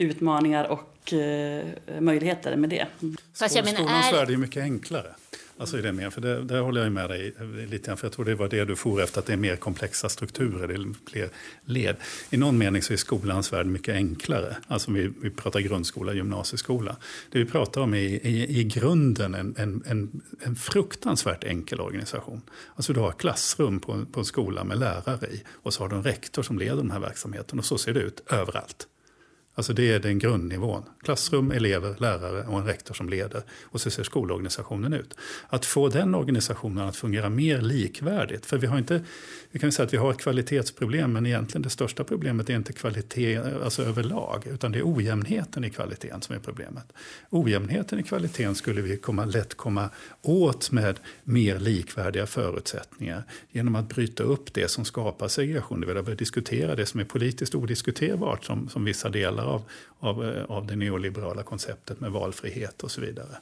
utmaningar 0.00 0.64
och 0.64 1.12
eh, 1.12 1.66
möjligheter 2.00 2.56
med 2.56 2.70
det. 2.70 2.86
Fast 3.34 3.56
jag 3.56 3.64
menar, 3.64 3.78
Skolans 3.78 4.06
är... 4.06 4.12
värld 4.12 4.30
är 4.30 4.36
mycket 4.36 4.62
enklare. 4.62 5.14
Alltså 5.60 5.78
i 5.78 5.82
det 5.82 5.92
med, 5.92 6.12
för 6.12 6.20
det, 6.20 6.44
där 6.44 6.60
håller 6.60 6.82
jag 6.82 6.92
med 6.92 7.10
dig 7.10 7.34
lite 7.70 7.86
grann, 7.86 7.96
för 7.96 8.06
jag 8.06 8.12
tror 8.12 8.24
det 8.24 8.34
var 8.34 8.48
det 8.48 8.64
du 8.64 8.76
for 8.76 9.02
efter, 9.02 9.18
att 9.18 9.26
det 9.26 9.32
är 9.32 9.36
mer 9.36 9.56
komplexa 9.56 10.08
strukturer, 10.08 10.68
det 10.68 10.74
är 10.74 10.94
fler 11.10 11.28
led. 11.64 11.96
I 12.30 12.36
någon 12.36 12.58
mening 12.58 12.82
så 12.82 12.92
är 12.92 12.96
skolans 12.96 13.52
värld 13.52 13.66
mycket 13.66 13.94
enklare. 13.94 14.56
Alltså 14.66 14.90
vi, 14.92 15.12
vi 15.22 15.30
pratar 15.30 15.60
grundskola, 15.60 16.14
gymnasieskola. 16.14 16.96
Det 17.30 17.38
vi 17.38 17.44
pratar 17.44 17.80
om 17.80 17.94
är 17.94 17.98
i, 17.98 18.58
i 18.60 18.64
grunden 18.64 19.34
en, 19.34 19.54
en, 19.58 19.82
en, 19.86 20.20
en 20.40 20.56
fruktansvärt 20.56 21.44
enkel 21.44 21.80
organisation. 21.80 22.42
Alltså 22.74 22.92
du 22.92 23.00
har 23.00 23.12
klassrum 23.12 23.80
på, 23.80 24.04
på 24.12 24.20
en 24.20 24.26
skola 24.26 24.64
med 24.64 24.78
lärare 24.78 25.26
i 25.26 25.42
och 25.50 25.74
så 25.74 25.82
har 25.82 25.88
du 25.88 25.96
en 25.96 26.02
rektor 26.02 26.42
som 26.42 26.58
leder 26.58 26.76
den 26.76 26.90
här 26.90 27.00
verksamheten 27.00 27.58
och 27.58 27.64
så 27.64 27.78
ser 27.78 27.94
det 27.94 28.00
ut 28.00 28.22
överallt. 28.30 28.86
Alltså 29.60 29.72
det 29.72 29.92
är 29.92 29.98
den 29.98 30.18
grundnivån. 30.18 30.82
Klassrum, 31.02 31.50
elever, 31.50 31.94
lärare 31.98 32.46
och 32.46 32.58
en 32.58 32.66
rektor 32.66 32.94
som 32.94 33.08
leder. 33.08 33.42
Och 33.62 33.80
så 33.80 33.90
ser 33.90 34.02
skolorganisationen 34.02 34.92
ut. 34.92 35.14
Att 35.48 35.64
få 35.64 35.88
den 35.88 36.14
organisationen 36.14 36.88
att 36.88 36.96
fungera 36.96 37.28
mer 37.28 37.60
likvärdigt. 37.60 38.46
För 38.46 38.58
vi 38.58 38.66
har 38.66 38.78
inte, 38.78 39.04
vi 39.50 39.58
kan 39.58 39.72
säga 39.72 39.86
att 39.86 39.92
vi 39.92 39.96
har 39.96 40.10
ett 40.10 40.18
kvalitetsproblem 40.18 41.12
men 41.12 41.26
egentligen 41.26 41.62
det 41.62 41.70
största 41.70 42.04
problemet 42.04 42.50
är 42.50 42.54
inte 42.54 42.72
kvalitet 42.72 43.40
alltså 43.64 43.82
överlag. 43.82 44.46
Utan 44.46 44.72
det 44.72 44.78
är 44.78 44.96
ojämnheten 44.96 45.64
i 45.64 45.70
kvaliteten 45.70 46.22
som 46.22 46.34
är 46.34 46.40
problemet. 46.40 46.92
Ojämnheten 47.30 47.98
i 47.98 48.02
kvaliteten 48.02 48.54
skulle 48.54 48.80
vi 48.80 48.96
komma, 48.96 49.24
lätt 49.24 49.54
komma 49.54 49.90
åt 50.22 50.70
med 50.70 50.98
mer 51.24 51.58
likvärdiga 51.58 52.26
förutsättningar. 52.26 53.24
Genom 53.50 53.76
att 53.76 53.88
bryta 53.88 54.22
upp 54.22 54.54
det 54.54 54.70
som 54.70 54.84
skapar 54.84 55.28
segregation. 55.28 55.80
Det 55.80 55.86
vill 55.86 56.04
säga 56.04 56.14
diskutera 56.14 56.74
det 56.74 56.86
som 56.86 57.00
är 57.00 57.04
politiskt 57.04 57.54
odiskuterbart 57.54 58.44
som, 58.44 58.68
som 58.68 58.84
vissa 58.84 59.08
delar 59.08 59.49
av, 59.50 59.62
av, 59.98 60.24
eh, 60.24 60.44
av 60.44 60.66
det 60.66 60.76
neoliberala 60.76 61.42
konceptet 61.42 62.00
med 62.00 62.10
valfrihet 62.10 62.82
och 62.82 62.90
så 62.90 63.00
vidare. 63.00 63.38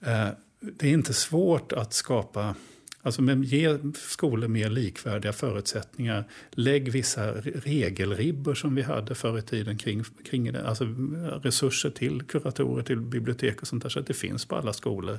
Eh, 0.00 0.28
det 0.60 0.88
är 0.88 0.92
inte 0.92 1.14
svårt 1.14 1.72
att 1.72 1.92
skapa 1.92 2.54
Alltså 3.02 3.22
men 3.22 3.42
ge 3.42 3.78
skolor 3.94 4.48
mer 4.48 4.70
likvärdiga 4.70 5.32
förutsättningar. 5.32 6.24
Lägg 6.50 6.92
vissa 6.92 7.32
regelribbor 7.40 8.54
som 8.54 8.74
vi 8.74 8.82
hade 8.82 9.14
förr 9.14 9.38
i 9.38 9.42
tiden 9.42 9.78
kring, 9.78 10.04
kring 10.24 10.52
det. 10.52 10.68
Alltså 10.68 10.84
resurser 11.42 11.90
till 11.90 12.22
kuratorer, 12.22 12.82
till 12.82 13.00
bibliotek 13.00 13.60
och 13.60 13.68
sånt 13.68 13.82
där 13.82 13.90
så 13.90 13.98
att 13.98 14.06
det 14.06 14.14
finns 14.14 14.44
på 14.44 14.56
alla 14.56 14.72
skolor. 14.72 15.18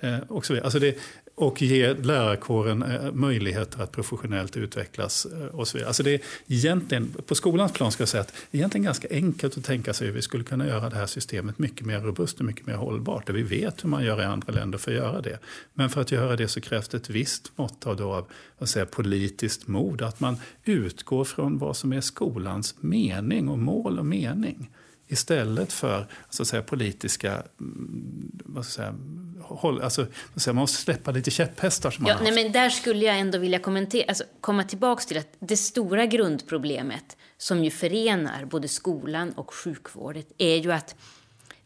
Eh, 0.00 0.18
och, 0.28 0.46
så 0.46 0.52
vidare. 0.52 0.64
alltså 0.64 0.78
det, 0.78 0.98
och 1.34 1.62
ge 1.62 1.94
lärarkåren 1.94 2.82
eh, 2.82 3.12
möjligheter 3.12 3.82
att 3.82 3.92
professionellt 3.92 4.56
utvecklas. 4.56 5.26
Eh, 5.26 5.46
och 5.46 5.68
så 5.68 5.76
vidare. 5.76 5.88
Alltså 5.88 6.02
det 6.02 6.14
är 6.14 6.20
egentligen, 6.46 7.14
på 7.26 7.34
skolans 7.34 7.72
plan 7.72 7.92
ska 7.92 8.02
jag 8.02 8.08
säga 8.08 8.20
att 8.20 8.34
det 8.50 8.56
är 8.56 8.58
egentligen 8.58 8.84
ganska 8.84 9.08
enkelt 9.10 9.58
att 9.58 9.64
tänka 9.64 9.94
sig 9.94 10.06
hur 10.06 10.14
vi 10.14 10.22
skulle 10.22 10.44
kunna 10.44 10.66
göra 10.66 10.90
det 10.90 10.96
här 10.96 11.06
systemet 11.06 11.58
mycket 11.58 11.86
mer 11.86 12.00
robust 12.00 12.38
och 12.38 12.44
mycket 12.44 12.66
mer 12.66 12.74
hållbart. 12.74 13.28
Och 13.28 13.36
vi 13.36 13.42
vet 13.42 13.84
hur 13.84 13.88
man 13.88 14.04
gör 14.04 14.20
i 14.22 14.24
andra 14.24 14.52
länder 14.52 14.78
för 14.78 14.90
att 14.90 14.96
göra 14.96 15.20
det. 15.20 15.38
Men 15.74 15.90
för 15.90 16.00
att 16.00 16.12
göra 16.12 16.36
det 16.36 16.48
så 16.48 16.60
krävs 16.60 16.88
det 16.88 16.96
ett 16.96 17.10
visst 17.10 17.52
mått 17.56 17.86
av, 17.86 17.96
då, 17.96 18.12
av 18.12 18.26
vad 18.58 18.68
säga, 18.68 18.86
politiskt 18.86 19.66
mod. 19.68 20.02
Att 20.02 20.20
man 20.20 20.36
utgår 20.64 21.24
från 21.24 21.58
vad 21.58 21.76
som 21.76 21.92
är 21.92 22.00
skolans 22.00 22.74
mening 22.80 23.48
och 23.48 23.58
mål 23.58 23.98
och 23.98 24.06
mening. 24.06 24.70
Istället 25.12 25.72
för 25.72 26.06
så 26.28 26.42
att 26.42 26.48
säga, 26.48 26.62
politiska 26.62 27.42
mm, 27.60 28.30
vad 28.44 28.64
ska 28.64 28.72
säga, 28.72 28.94
håll, 29.42 29.82
alltså, 29.82 30.06
man 30.46 30.54
måste 30.54 30.82
släppa 30.82 31.10
lite 31.10 31.30
käpphästar. 31.30 31.90
Som 31.90 32.06
ja, 32.06 32.18
nej, 32.22 32.32
men 32.32 32.52
där 32.52 32.70
skulle 32.70 33.04
jag 33.04 33.18
ändå 33.18 33.38
vilja 33.38 33.58
kommentera, 33.58 34.04
alltså, 34.08 34.24
komma 34.40 34.64
tillbaka 34.64 35.04
till 35.04 35.18
att 35.18 35.36
det 35.38 35.56
stora 35.56 36.06
grundproblemet 36.06 37.16
som 37.38 37.64
ju 37.64 37.70
förenar 37.70 38.44
både 38.44 38.68
skolan 38.68 39.32
och 39.32 39.54
sjukvården 39.54 40.24
är 40.38 40.56
ju 40.56 40.72
att 40.72 40.94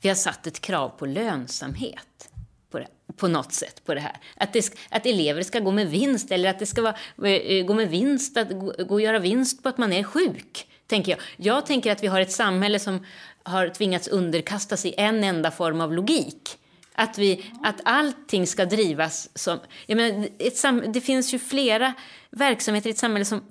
vi 0.00 0.08
har 0.08 0.16
satt 0.16 0.46
ett 0.46 0.60
krav 0.60 0.88
på 0.88 1.06
lönsamhet 1.06 2.28
på, 2.70 2.78
det, 2.78 2.88
på 3.16 3.28
något 3.28 3.52
sätt 3.52 3.84
på 3.84 3.94
det 3.94 4.00
här. 4.00 4.16
Att, 4.36 4.52
det, 4.52 4.74
att 4.90 5.06
elever 5.06 5.42
ska 5.42 5.60
gå 5.60 5.70
med 5.70 5.90
vinst 5.90 6.30
eller 6.30 6.50
att 6.50 6.58
det 6.58 6.66
ska 6.66 6.82
vara, 6.82 7.28
eh, 7.30 7.66
gå 7.66 7.74
med 7.74 7.90
vinst, 7.90 8.36
att 8.36 8.48
gå, 8.48 8.72
gå 8.78 8.94
och 8.94 9.00
göra 9.00 9.18
vinst 9.18 9.62
på 9.62 9.68
att 9.68 9.78
man 9.78 9.92
är 9.92 10.02
sjuk. 10.02 10.66
Tänker 10.86 11.12
jag. 11.12 11.20
jag 11.36 11.66
tänker 11.66 11.92
att 11.92 12.02
vi 12.02 12.06
har 12.06 12.20
ett 12.20 12.32
samhälle 12.32 12.78
som 12.78 13.06
har 13.44 13.68
tvingats 13.68 14.08
underkasta 14.08 14.76
sig 14.76 14.94
en 14.96 15.24
enda 15.24 15.50
form 15.50 15.80
av 15.80 15.92
logik. 15.92 16.58
Att, 16.94 17.18
vi, 17.18 17.44
att 17.62 17.80
allting 17.84 18.46
ska 18.46 18.64
drivas 18.64 19.28
som... 19.34 19.58
Jag 19.86 19.96
menar, 19.96 20.28
ett 20.38 20.56
sam, 20.56 20.82
det 20.92 21.00
finns 21.00 21.34
ju 21.34 21.38
flera 21.38 21.94
verksamheter 22.30 22.88
i 22.88 22.90
ett 22.90 22.98
samhälle 22.98 23.24
som 23.24 23.42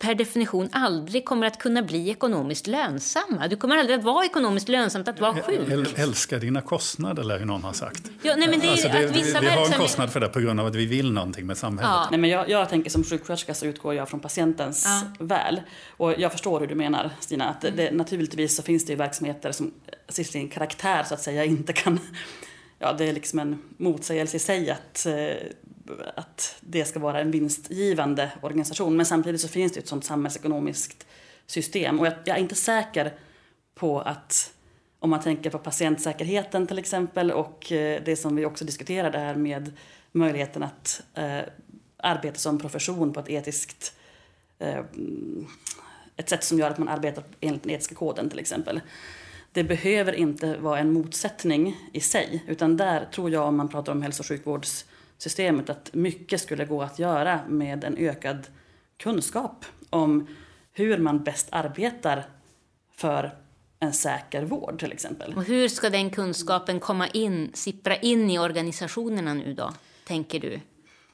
per 0.00 0.14
definition 0.14 0.68
aldrig 0.72 1.24
kommer 1.24 1.46
att 1.46 1.58
kunna 1.58 1.82
bli 1.82 2.10
ekonomiskt 2.10 2.66
lönsamma. 2.66 3.48
Du 3.48 3.56
kommer 3.56 3.76
aldrig 3.76 3.98
att 3.98 4.04
vara 4.04 4.24
ekonomiskt 4.24 4.68
lönsamt 4.68 5.08
att 5.08 5.20
vara 5.20 5.42
sjuk. 5.42 5.98
Älska 5.98 6.38
dina 6.38 6.60
kostnader, 6.60 7.24
lär 7.24 7.38
ju 7.38 7.44
någon 7.44 7.62
ha 7.62 7.72
sagt. 7.72 8.10
Ja, 8.22 8.34
nej, 8.36 8.48
men 8.48 8.60
det 8.60 8.66
är 8.66 8.70
alltså 8.70 8.88
det, 8.88 9.06
att 9.06 9.16
vissa 9.16 9.40
vi, 9.40 9.46
vi 9.46 9.52
har 9.52 9.66
en 9.66 9.72
kostnad 9.72 10.12
för 10.12 10.20
det 10.20 10.28
på 10.28 10.40
grund 10.40 10.60
av 10.60 10.66
att 10.66 10.74
vi 10.74 10.86
vill 10.86 11.12
någonting 11.12 11.46
med 11.46 11.56
samhället. 11.56 11.90
Ja. 11.90 12.08
Nej, 12.10 12.20
men 12.20 12.30
jag, 12.30 12.48
jag 12.48 12.68
tänker 12.68 12.90
som 12.90 13.04
sjuksköterska 13.04 13.54
så 13.54 13.66
utgår 13.66 13.94
jag 13.94 14.08
från 14.08 14.20
patientens 14.20 14.86
ja. 15.18 15.24
väl. 15.24 15.60
Och 15.96 16.14
jag 16.18 16.32
förstår 16.32 16.60
hur 16.60 16.66
du 16.66 16.74
menar, 16.74 17.10
Stina. 17.20 17.48
Att 17.48 17.60
det, 17.60 17.70
det, 17.70 17.90
naturligtvis 17.90 18.56
så 18.56 18.62
finns 18.62 18.86
det 18.86 18.92
ju 18.92 18.96
verksamheter 18.96 19.52
som 19.52 19.72
sin 20.08 20.48
karaktär 20.48 21.02
så 21.02 21.14
att 21.14 21.22
säga 21.22 21.44
inte 21.44 21.72
kan 21.72 22.00
ja, 22.80 22.92
det 22.92 23.08
är 23.08 23.12
liksom 23.12 23.38
en 23.38 23.62
motsägelse 23.76 24.36
i 24.36 24.40
sig 24.40 24.70
att, 24.70 25.06
eh, 25.06 25.14
att 26.16 26.56
det 26.60 26.84
ska 26.84 26.98
vara 26.98 27.20
en 27.20 27.30
vinstgivande 27.30 28.32
organisation. 28.42 28.96
Men 28.96 29.06
samtidigt 29.06 29.40
så 29.40 29.48
finns 29.48 29.72
det 29.72 29.80
ett 29.80 29.88
sånt 29.88 30.04
samhällsekonomiskt 30.04 31.06
system. 31.46 32.00
Och 32.00 32.06
jag, 32.06 32.12
jag 32.24 32.36
är 32.36 32.40
inte 32.40 32.54
säker 32.54 33.12
på 33.74 34.00
att 34.00 34.52
om 34.98 35.10
man 35.10 35.20
tänker 35.20 35.50
på 35.50 35.58
patientsäkerheten 35.58 36.66
till 36.66 36.78
exempel 36.78 37.30
och 37.30 37.72
eh, 37.72 38.02
det 38.04 38.16
som 38.16 38.36
vi 38.36 38.44
också 38.44 38.64
diskuterade 38.64 39.18
här 39.18 39.34
med 39.34 39.72
möjligheten 40.12 40.62
att 40.62 41.02
eh, 41.14 41.40
arbeta 41.96 42.38
som 42.38 42.58
profession 42.58 43.12
på 43.12 43.20
ett 43.20 43.28
etiskt 43.28 43.94
eh, 44.58 44.84
ett 46.16 46.28
sätt 46.28 46.44
som 46.44 46.58
gör 46.58 46.70
att 46.70 46.78
man 46.78 46.88
arbetar 46.88 47.24
enligt 47.40 47.62
den 47.62 47.72
etiska 47.72 47.94
koden 47.94 48.30
till 48.30 48.38
exempel 48.38 48.80
det 49.52 49.64
behöver 49.64 50.12
inte 50.12 50.56
vara 50.56 50.78
en 50.78 50.92
motsättning 50.92 51.76
i 51.92 52.00
sig. 52.00 52.44
Utan 52.46 52.76
där 52.76 53.04
tror 53.04 53.30
jag, 53.30 53.48
om 53.48 53.56
man 53.56 53.68
pratar 53.68 53.92
om 53.92 54.02
hälso 54.02 54.22
och 54.22 54.26
sjukvårds 54.26 54.84
sjukvårdssystemet, 55.20 55.70
att 55.70 55.94
mycket 55.94 56.40
skulle 56.40 56.64
gå 56.64 56.82
att 56.82 56.98
göra 56.98 57.40
med 57.48 57.84
en 57.84 57.96
ökad 57.96 58.46
kunskap 58.98 59.64
om 59.90 60.26
hur 60.72 60.98
man 60.98 61.24
bäst 61.24 61.48
arbetar 61.52 62.24
för 62.96 63.32
en 63.80 63.92
säker 63.92 64.44
vård 64.44 64.78
till 64.78 64.92
exempel. 64.92 65.34
Och 65.36 65.44
hur 65.44 65.68
ska 65.68 65.90
den 65.90 66.10
kunskapen 66.10 66.80
komma 66.80 67.08
in, 67.08 67.50
sippra 67.54 67.96
in 67.96 68.30
i 68.30 68.38
organisationerna 68.38 69.34
nu 69.34 69.54
då, 69.54 69.72
tänker 70.06 70.40
du? 70.40 70.60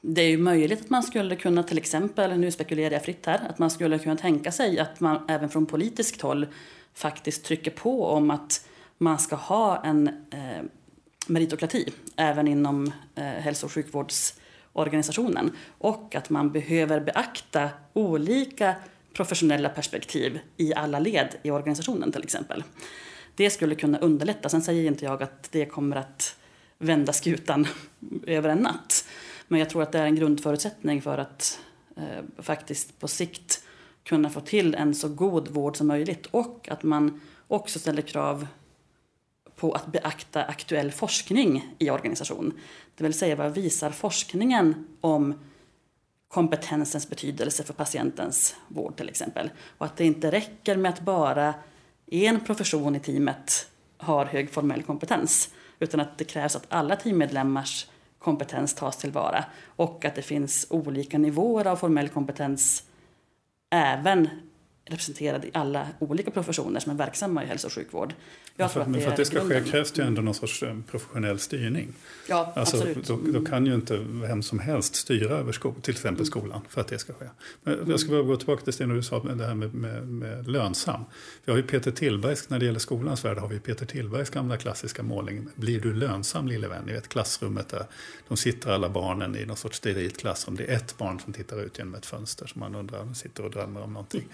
Det 0.01 0.21
är 0.21 0.29
ju 0.29 0.37
möjligt 0.37 0.81
att 0.81 0.89
man 0.89 1.03
skulle 1.03 1.35
kunna 1.35 1.63
till 1.63 1.77
exempel, 1.77 2.39
nu 2.39 2.51
spekulerar 2.51 2.93
jag 2.93 3.03
fritt 3.03 3.25
här, 3.25 3.49
att 3.49 3.59
man 3.59 3.69
skulle 3.69 3.99
kunna 3.99 4.15
tänka 4.15 4.51
sig 4.51 4.79
att 4.79 4.99
man 4.99 5.25
även 5.29 5.49
från 5.49 5.65
politiskt 5.65 6.21
håll 6.21 6.47
faktiskt 6.93 7.45
trycker 7.45 7.71
på 7.71 8.05
om 8.05 8.31
att 8.31 8.67
man 8.99 9.17
ska 9.17 9.35
ha 9.35 9.83
en 9.85 10.07
eh, 10.07 10.63
meritokrati 11.29 11.93
även 12.15 12.47
inom 12.47 12.91
eh, 13.15 13.23
hälso 13.23 13.65
och 13.65 13.71
sjukvårdsorganisationen 13.71 15.51
och 15.77 16.15
att 16.15 16.29
man 16.29 16.51
behöver 16.51 16.99
beakta 16.99 17.69
olika 17.93 18.75
professionella 19.13 19.69
perspektiv 19.69 20.39
i 20.57 20.73
alla 20.73 20.99
led 20.99 21.35
i 21.43 21.51
organisationen 21.51 22.11
till 22.11 22.23
exempel. 22.23 22.63
Det 23.35 23.49
skulle 23.49 23.75
kunna 23.75 23.97
underlätta. 23.97 24.49
Sen 24.49 24.61
säger 24.61 24.87
inte 24.87 25.05
jag 25.05 25.23
att 25.23 25.51
det 25.51 25.65
kommer 25.65 25.95
att 25.95 26.35
vända 26.77 27.13
skutan 27.13 27.67
över 28.27 28.49
en 28.49 28.57
natt. 28.57 29.07
Men 29.47 29.59
jag 29.59 29.69
tror 29.69 29.83
att 29.83 29.91
det 29.91 29.99
är 29.99 30.05
en 30.05 30.15
grundförutsättning 30.15 31.01
för 31.01 31.17
att 31.17 31.59
eh, 31.97 32.43
faktiskt 32.43 32.99
på 32.99 33.07
sikt 33.07 33.63
kunna 34.03 34.29
få 34.29 34.41
till 34.41 34.75
en 34.75 34.95
så 34.95 35.09
god 35.09 35.47
vård 35.47 35.77
som 35.77 35.87
möjligt 35.87 36.25
och 36.25 36.67
att 36.71 36.83
man 36.83 37.21
också 37.47 37.79
ställer 37.79 38.01
krav 38.01 38.47
på 39.57 39.71
att 39.71 39.87
beakta 39.87 40.43
aktuell 40.43 40.91
forskning 40.91 41.75
i 41.79 41.89
organisation. 41.89 42.53
Det 42.95 43.03
vill 43.03 43.13
säga 43.13 43.35
vad 43.35 43.53
visar 43.53 43.89
forskningen 43.89 44.87
om 45.01 45.33
kompetensens 46.27 47.09
betydelse 47.09 47.63
för 47.63 47.73
patientens 47.73 48.55
vård 48.67 48.95
till 48.95 49.09
exempel. 49.09 49.49
Och 49.77 49.85
att 49.85 49.97
det 49.97 50.05
inte 50.05 50.31
räcker 50.31 50.77
med 50.77 50.93
att 50.93 50.99
bara 51.01 51.53
en 52.11 52.39
profession 52.39 52.95
i 52.95 52.99
teamet 52.99 53.67
har 53.97 54.25
hög 54.25 54.51
formell 54.51 54.83
kompetens 54.83 55.49
utan 55.79 55.99
att 55.99 56.17
det 56.17 56.23
krävs 56.23 56.55
att 56.55 56.65
alla 56.69 56.95
teammedlemmars 56.95 57.87
kompetens 58.19 58.73
tas 58.73 58.97
tillvara 58.97 59.45
och 59.65 60.05
att 60.05 60.15
det 60.15 60.21
finns 60.21 60.67
olika 60.69 61.17
nivåer 61.17 61.67
av 61.67 61.75
formell 61.75 62.09
kompetens 62.09 62.83
även 63.69 64.29
representerad 64.87 65.45
i 65.45 65.49
alla 65.53 65.87
olika 65.99 66.31
professioner 66.31 66.79
som 66.79 66.91
är 66.91 66.95
verksamma 66.95 67.43
i 67.43 67.47
hälso 67.47 67.67
och 67.67 67.73
sjukvård. 67.73 68.13
Jag 68.59 68.71
för, 68.71 68.85
men 68.85 69.01
för 69.01 69.11
att 69.11 69.17
det 69.17 69.25
ska 69.25 69.39
ske 69.39 69.61
krävs 69.61 69.91
det 69.91 70.01
ju 70.01 70.07
ändå 70.07 70.21
någon 70.21 70.33
sorts 70.33 70.63
eh, 70.63 70.75
professionell 70.91 71.39
styrning. 71.39 71.93
Ja, 72.29 72.53
alltså, 72.55 72.77
absolut. 72.77 73.07
Då, 73.07 73.19
då, 73.25 73.45
kan 73.45 73.65
ju 73.65 73.75
inte 73.75 73.97
vem 73.97 74.43
som 74.43 74.59
helst 74.59 74.95
styra 74.95 75.37
över 75.37 75.51
sko 75.51 75.73
till 75.81 75.91
exempel 75.91 76.21
mm. 76.21 76.25
skolan 76.25 76.61
för 76.69 76.81
att 76.81 76.87
det 76.87 76.99
ska 76.99 77.13
ske. 77.13 77.25
Men 77.63 77.89
jag 77.89 77.99
ska 77.99 78.11
bara 78.11 78.21
gå 78.21 78.37
tillbaka 78.37 78.63
till 78.63 78.73
Sten 78.73 78.91
och 78.91 78.97
du 78.97 79.03
sa 79.03 79.19
det 79.19 79.45
här 79.45 79.55
med, 79.55 79.73
med, 79.73 80.07
med, 80.07 80.47
lönsam. 80.47 81.05
Vi 81.45 81.51
har 81.51 81.57
ju 81.57 81.63
Peter 81.63 81.91
Tillbergs, 81.91 82.49
när 82.49 82.59
det 82.59 82.65
gäller 82.65 82.79
skolans 82.79 83.25
värld 83.25 83.37
har 83.37 83.47
vi 83.47 83.59
Peter 83.59 83.85
Tillbergs 83.85 84.29
gamla 84.29 84.57
klassiska 84.57 85.03
målning. 85.03 85.47
Blir 85.55 85.81
du 85.81 85.93
lönsam 85.93 86.47
lille 86.47 86.67
vän? 86.67 86.89
I 86.89 86.93
ett 86.93 87.07
klassrummet 87.07 87.69
där 87.69 87.85
de 88.27 88.37
sitter 88.37 88.71
alla 88.71 88.89
barnen 88.89 89.35
i 89.35 89.45
någon 89.45 89.57
sorts 89.57 89.77
sterilt 89.77 90.17
klassrum. 90.17 90.55
Det 90.55 90.63
är 90.63 90.75
ett 90.75 90.97
barn 90.97 91.19
som 91.19 91.33
tittar 91.33 91.61
ut 91.61 91.77
genom 91.77 91.95
ett 91.95 92.05
fönster 92.05 92.47
som 92.47 92.59
man 92.59 92.75
undrar, 92.75 93.13
sitter 93.13 93.45
och 93.45 93.51
drömmer 93.51 93.81
om 93.81 93.93
någonting. 93.93 94.27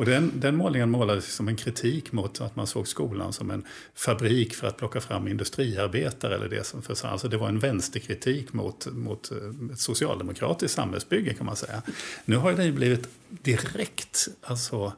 Och 0.00 0.06
den, 0.06 0.32
den 0.40 0.56
målningen 0.56 0.90
målades 0.90 1.34
som 1.34 1.48
en 1.48 1.56
kritik 1.56 2.12
mot 2.12 2.40
att 2.40 2.56
man 2.56 2.66
såg 2.66 2.88
skolan 2.88 3.32
som 3.32 3.50
en 3.50 3.64
fabrik 3.94 4.54
för 4.54 4.66
att 4.66 4.76
plocka 4.76 5.00
fram 5.00 5.28
industriarbetare. 5.28 6.34
Eller 6.34 6.48
det, 6.48 6.64
som 6.64 6.82
för, 6.82 7.06
alltså 7.06 7.28
det 7.28 7.36
var 7.36 7.48
en 7.48 7.58
vänsterkritik 7.58 8.52
mot, 8.52 8.86
mot 8.86 9.30
eh, 9.30 9.36
ett 9.72 9.78
socialdemokratiskt 9.78 10.74
samhällsbygge 10.74 11.34
kan 11.34 11.46
man 11.46 11.56
säga. 11.56 11.82
Nu 12.24 12.36
har 12.36 12.52
den 12.52 12.74
blivit 12.74 13.08
direkt, 13.28 14.28
alltså, 14.42 14.92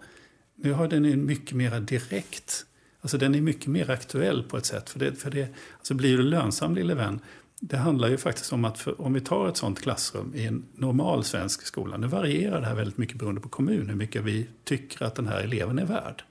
nu 0.56 0.72
har 0.72 0.88
den 0.88 1.26
mycket 1.26 1.56
mer 1.56 1.80
direkt 1.80 2.66
Alltså 3.00 3.18
den 3.18 3.34
är 3.34 3.40
mycket 3.40 3.66
mer 3.66 3.90
aktuell 3.90 4.42
på 4.42 4.56
ett 4.56 4.66
sätt. 4.66 4.90
För 4.90 4.98
det, 4.98 5.12
för 5.12 5.30
det, 5.30 5.48
alltså 5.78 5.94
blir 5.94 6.16
du 6.16 6.22
lönsam 6.22 6.74
lille 6.74 6.94
vän, 6.94 7.20
det 7.64 7.76
handlar 7.76 8.08
ju 8.08 8.18
faktiskt 8.18 8.52
om 8.52 8.64
att 8.64 8.78
för, 8.78 9.00
om 9.00 9.12
vi 9.12 9.20
tar 9.20 9.48
ett 9.48 9.56
sånt 9.56 9.80
klassrum 9.80 10.32
i 10.34 10.46
en 10.46 10.64
normal 10.74 11.24
svensk 11.24 11.66
skola, 11.66 11.96
nu 11.96 12.06
varierar 12.06 12.60
det 12.60 12.66
här 12.66 12.74
väldigt 12.74 12.98
mycket 12.98 13.16
beroende 13.16 13.40
på 13.40 13.48
kommun, 13.48 13.88
hur 13.88 13.96
mycket 13.96 14.22
vi 14.22 14.48
tycker 14.64 15.04
att 15.04 15.14
den 15.14 15.26
här 15.26 15.40
eleven 15.40 15.78
är 15.78 15.84
värd. 15.84 16.22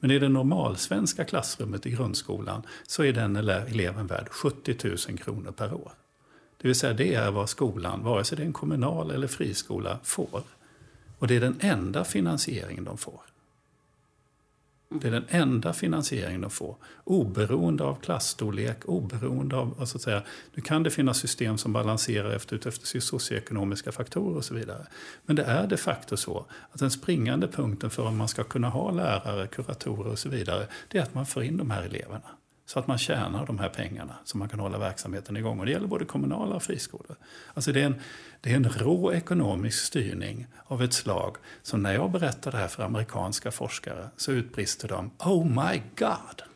Men 0.00 0.10
i 0.10 0.18
det 0.18 0.28
normalsvenska 0.28 1.24
klassrummet 1.24 1.86
i 1.86 1.90
grundskolan 1.90 2.62
så 2.86 3.04
är 3.04 3.12
den 3.12 3.36
eleven 3.36 4.06
värd 4.06 4.28
70 4.28 4.76
000 5.08 5.18
kronor 5.18 5.52
per 5.52 5.74
år. 5.74 5.92
Det 6.56 6.68
vill 6.68 6.74
säga 6.74 6.92
det 6.92 7.14
är 7.14 7.30
vad 7.30 7.48
skolan, 7.48 8.04
vare 8.04 8.24
sig 8.24 8.36
det 8.36 8.42
är 8.42 8.46
en 8.46 8.52
kommunal 8.52 9.10
eller 9.10 9.26
friskola, 9.26 9.98
får. 10.02 10.42
Och 11.18 11.26
det 11.26 11.36
är 11.36 11.40
den 11.40 11.56
enda 11.60 12.04
finansieringen 12.04 12.84
de 12.84 12.98
får. 12.98 13.20
Det 14.88 15.08
är 15.08 15.12
den 15.12 15.24
enda 15.28 15.72
finansieringen 15.72 16.40
de 16.40 16.50
får. 16.50 16.76
Oberoende 17.04 17.84
av 17.84 17.94
klassstorlek, 17.94 18.76
oberoende 18.84 19.56
av... 19.56 19.76
Alltså 19.80 19.98
att 19.98 20.02
säga, 20.02 20.22
nu 20.54 20.62
kan 20.62 20.82
det 20.82 20.90
finnas 20.90 21.18
system 21.18 21.58
som 21.58 21.72
balanserar 21.72 22.30
efter, 22.30 22.68
efter 22.68 23.00
socioekonomiska 23.00 23.92
faktorer 23.92 24.36
och 24.36 24.44
så 24.44 24.54
vidare. 24.54 24.86
Men 25.24 25.36
det 25.36 25.42
är 25.42 25.66
de 25.66 25.76
facto 25.76 26.16
så 26.16 26.46
att 26.70 26.80
den 26.80 26.90
springande 26.90 27.48
punkten 27.48 27.90
för 27.90 28.06
om 28.06 28.16
man 28.16 28.28
ska 28.28 28.44
kunna 28.44 28.68
ha 28.68 28.90
lärare, 28.90 29.46
kuratorer 29.46 30.10
och 30.10 30.18
så 30.18 30.28
vidare, 30.28 30.66
det 30.88 30.98
är 30.98 31.02
att 31.02 31.14
man 31.14 31.26
får 31.26 31.42
in 31.42 31.56
de 31.56 31.70
här 31.70 31.82
eleverna 31.82 32.30
så 32.66 32.78
att 32.78 32.86
man 32.86 32.98
tjänar 32.98 33.46
de 33.46 33.58
här 33.58 33.68
pengarna 33.68 34.14
så 34.24 34.38
man 34.38 34.48
kan 34.48 34.60
hålla 34.60 34.78
verksamheten 34.78 35.36
igång. 35.36 35.60
Och 35.60 35.66
det 35.66 35.72
gäller 35.72 35.86
både 35.86 36.04
kommunala 36.04 36.56
och 36.56 36.62
friskolor. 36.62 37.16
Alltså 37.54 37.72
det, 37.72 37.80
är 37.80 37.86
en, 37.86 38.00
det 38.40 38.52
är 38.52 38.56
en 38.56 38.68
rå 38.68 39.12
ekonomisk 39.12 39.84
styrning 39.84 40.46
av 40.66 40.82
ett 40.82 40.92
slag 40.92 41.36
som 41.62 41.82
när 41.82 41.94
jag 41.94 42.10
berättar 42.10 42.52
det 42.52 42.58
här 42.58 42.68
för 42.68 42.82
amerikanska 42.82 43.50
forskare 43.50 44.08
så 44.16 44.32
utbrister 44.32 44.88
de 44.88 45.10
Oh 45.18 45.44
my 45.44 45.82
God! 45.98 46.55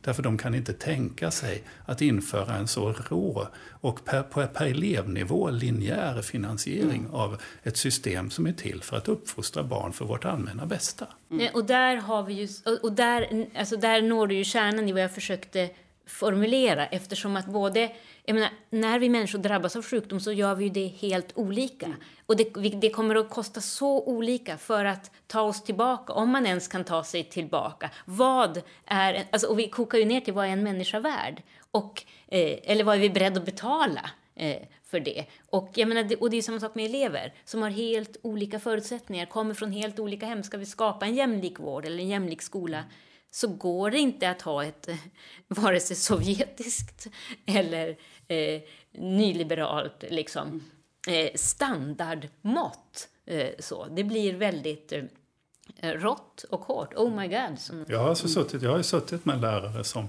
Därför 0.00 0.22
de 0.22 0.38
kan 0.38 0.54
inte 0.54 0.72
tänka 0.72 1.30
sig 1.30 1.62
att 1.84 2.00
införa 2.00 2.54
en 2.54 2.68
så 2.68 2.92
rå 2.92 3.48
och 3.70 4.04
per, 4.04 4.22
på 4.22 4.46
per 4.46 4.66
elevnivå 4.66 5.50
linjär 5.50 6.22
finansiering 6.22 7.00
mm. 7.00 7.14
av 7.14 7.42
ett 7.62 7.76
system 7.76 8.30
som 8.30 8.46
är 8.46 8.52
till 8.52 8.82
för 8.82 8.96
att 8.96 9.08
uppfostra 9.08 9.62
barn 9.62 9.92
för 9.92 10.04
vårt 10.04 10.24
allmänna 10.24 10.66
bästa. 10.66 11.06
Mm. 11.30 11.54
Och 11.54 11.64
där 11.64 11.96
har 11.96 12.22
vi 12.22 12.34
ju, 12.34 12.48
och 12.82 12.92
där, 12.92 13.46
alltså 13.58 13.76
där 13.76 14.02
når 14.02 14.26
du 14.26 14.34
ju 14.34 14.44
kärnan 14.44 14.88
i 14.88 14.92
vad 14.92 15.02
jag 15.02 15.14
försökte 15.14 15.70
formulera 16.06 16.86
eftersom 16.86 17.36
att 17.36 17.46
både 17.46 17.92
jag 18.24 18.34
menar, 18.34 18.50
när 18.70 18.98
vi 18.98 19.08
människor 19.08 19.38
drabbas 19.38 19.76
av 19.76 19.82
sjukdom 19.82 20.20
så 20.20 20.32
gör 20.32 20.54
vi 20.54 20.64
ju 20.64 20.70
det 20.70 20.86
helt 20.86 21.32
olika. 21.34 21.86
Mm. 21.86 21.98
Och 22.26 22.36
det, 22.36 22.44
det, 22.80 22.90
kommer 22.90 23.14
att 23.14 23.30
kosta 23.30 23.60
så 23.60 24.04
olika 24.04 24.58
för 24.58 24.84
att 24.84 25.10
ta 25.26 25.40
oss 25.40 25.62
tillbaka, 25.62 26.12
om 26.12 26.30
man 26.30 26.46
ens 26.46 26.68
kan 26.68 26.84
ta 26.84 27.04
sig 27.04 27.24
tillbaka. 27.24 27.90
Vad 28.04 28.62
är, 28.86 29.24
alltså, 29.30 29.48
och 29.48 29.58
vi 29.58 29.68
kokar 29.68 29.98
ju 29.98 30.04
ner 30.04 30.20
till 30.20 30.34
vad 30.34 30.46
är 30.46 30.50
en 30.50 30.62
människa 30.62 31.00
värd? 31.00 31.42
Och, 31.70 32.02
eh, 32.28 32.58
eller 32.62 32.84
vad 32.84 32.96
är 32.96 33.00
vi 33.00 33.10
beredda 33.10 33.40
att 33.40 33.46
betala 33.46 34.10
eh, 34.34 34.62
för 34.84 35.00
det? 35.00 35.24
Och, 35.50 35.70
jag 35.74 35.88
menar, 35.88 36.02
det, 36.02 36.16
och 36.16 36.30
det 36.30 36.36
är 36.36 36.42
samma 36.42 36.60
sak 36.60 36.74
med 36.74 36.84
elever 36.84 37.34
som 37.44 37.62
har 37.62 37.70
helt 37.70 38.16
olika 38.22 38.58
förutsättningar, 38.58 39.26
kommer 39.26 39.54
från 39.54 39.72
helt 39.72 39.98
olika 39.98 40.26
hem. 40.26 40.42
Ska 40.42 40.58
vi 40.58 40.66
skapa 40.66 41.06
en 41.06 41.14
jämlik 41.14 41.58
vård 41.58 41.84
eller 41.84 42.02
en 42.02 42.08
jämlik 42.08 42.42
skola 42.42 42.84
så 43.30 43.48
går 43.48 43.90
det 43.90 43.98
inte 43.98 44.30
att 44.30 44.42
ha 44.42 44.64
ett 44.64 44.88
vare 45.48 45.80
sig 45.80 45.96
sovjetiskt 45.96 47.06
eller 47.46 47.96
eh, 48.28 48.62
nyliberalt 48.92 50.04
liksom, 50.08 50.64
eh, 51.08 51.30
standardmått. 51.34 53.08
Eh, 53.26 53.48
så. 53.58 53.86
Det 53.86 54.04
blir 54.04 54.34
väldigt 54.34 54.92
eh, 54.92 55.92
rått 55.92 56.44
och 56.50 56.60
hårt. 56.60 56.94
Oh 56.94 57.16
my 57.16 57.28
god. 57.28 57.58
Som... 57.58 57.84
Jag, 57.88 57.98
har 57.98 58.08
alltså 58.08 58.28
suttit, 58.28 58.62
jag 58.62 58.70
har 58.70 58.82
suttit 58.82 59.24
med 59.24 59.40
lärare 59.40 59.84
som 59.84 60.08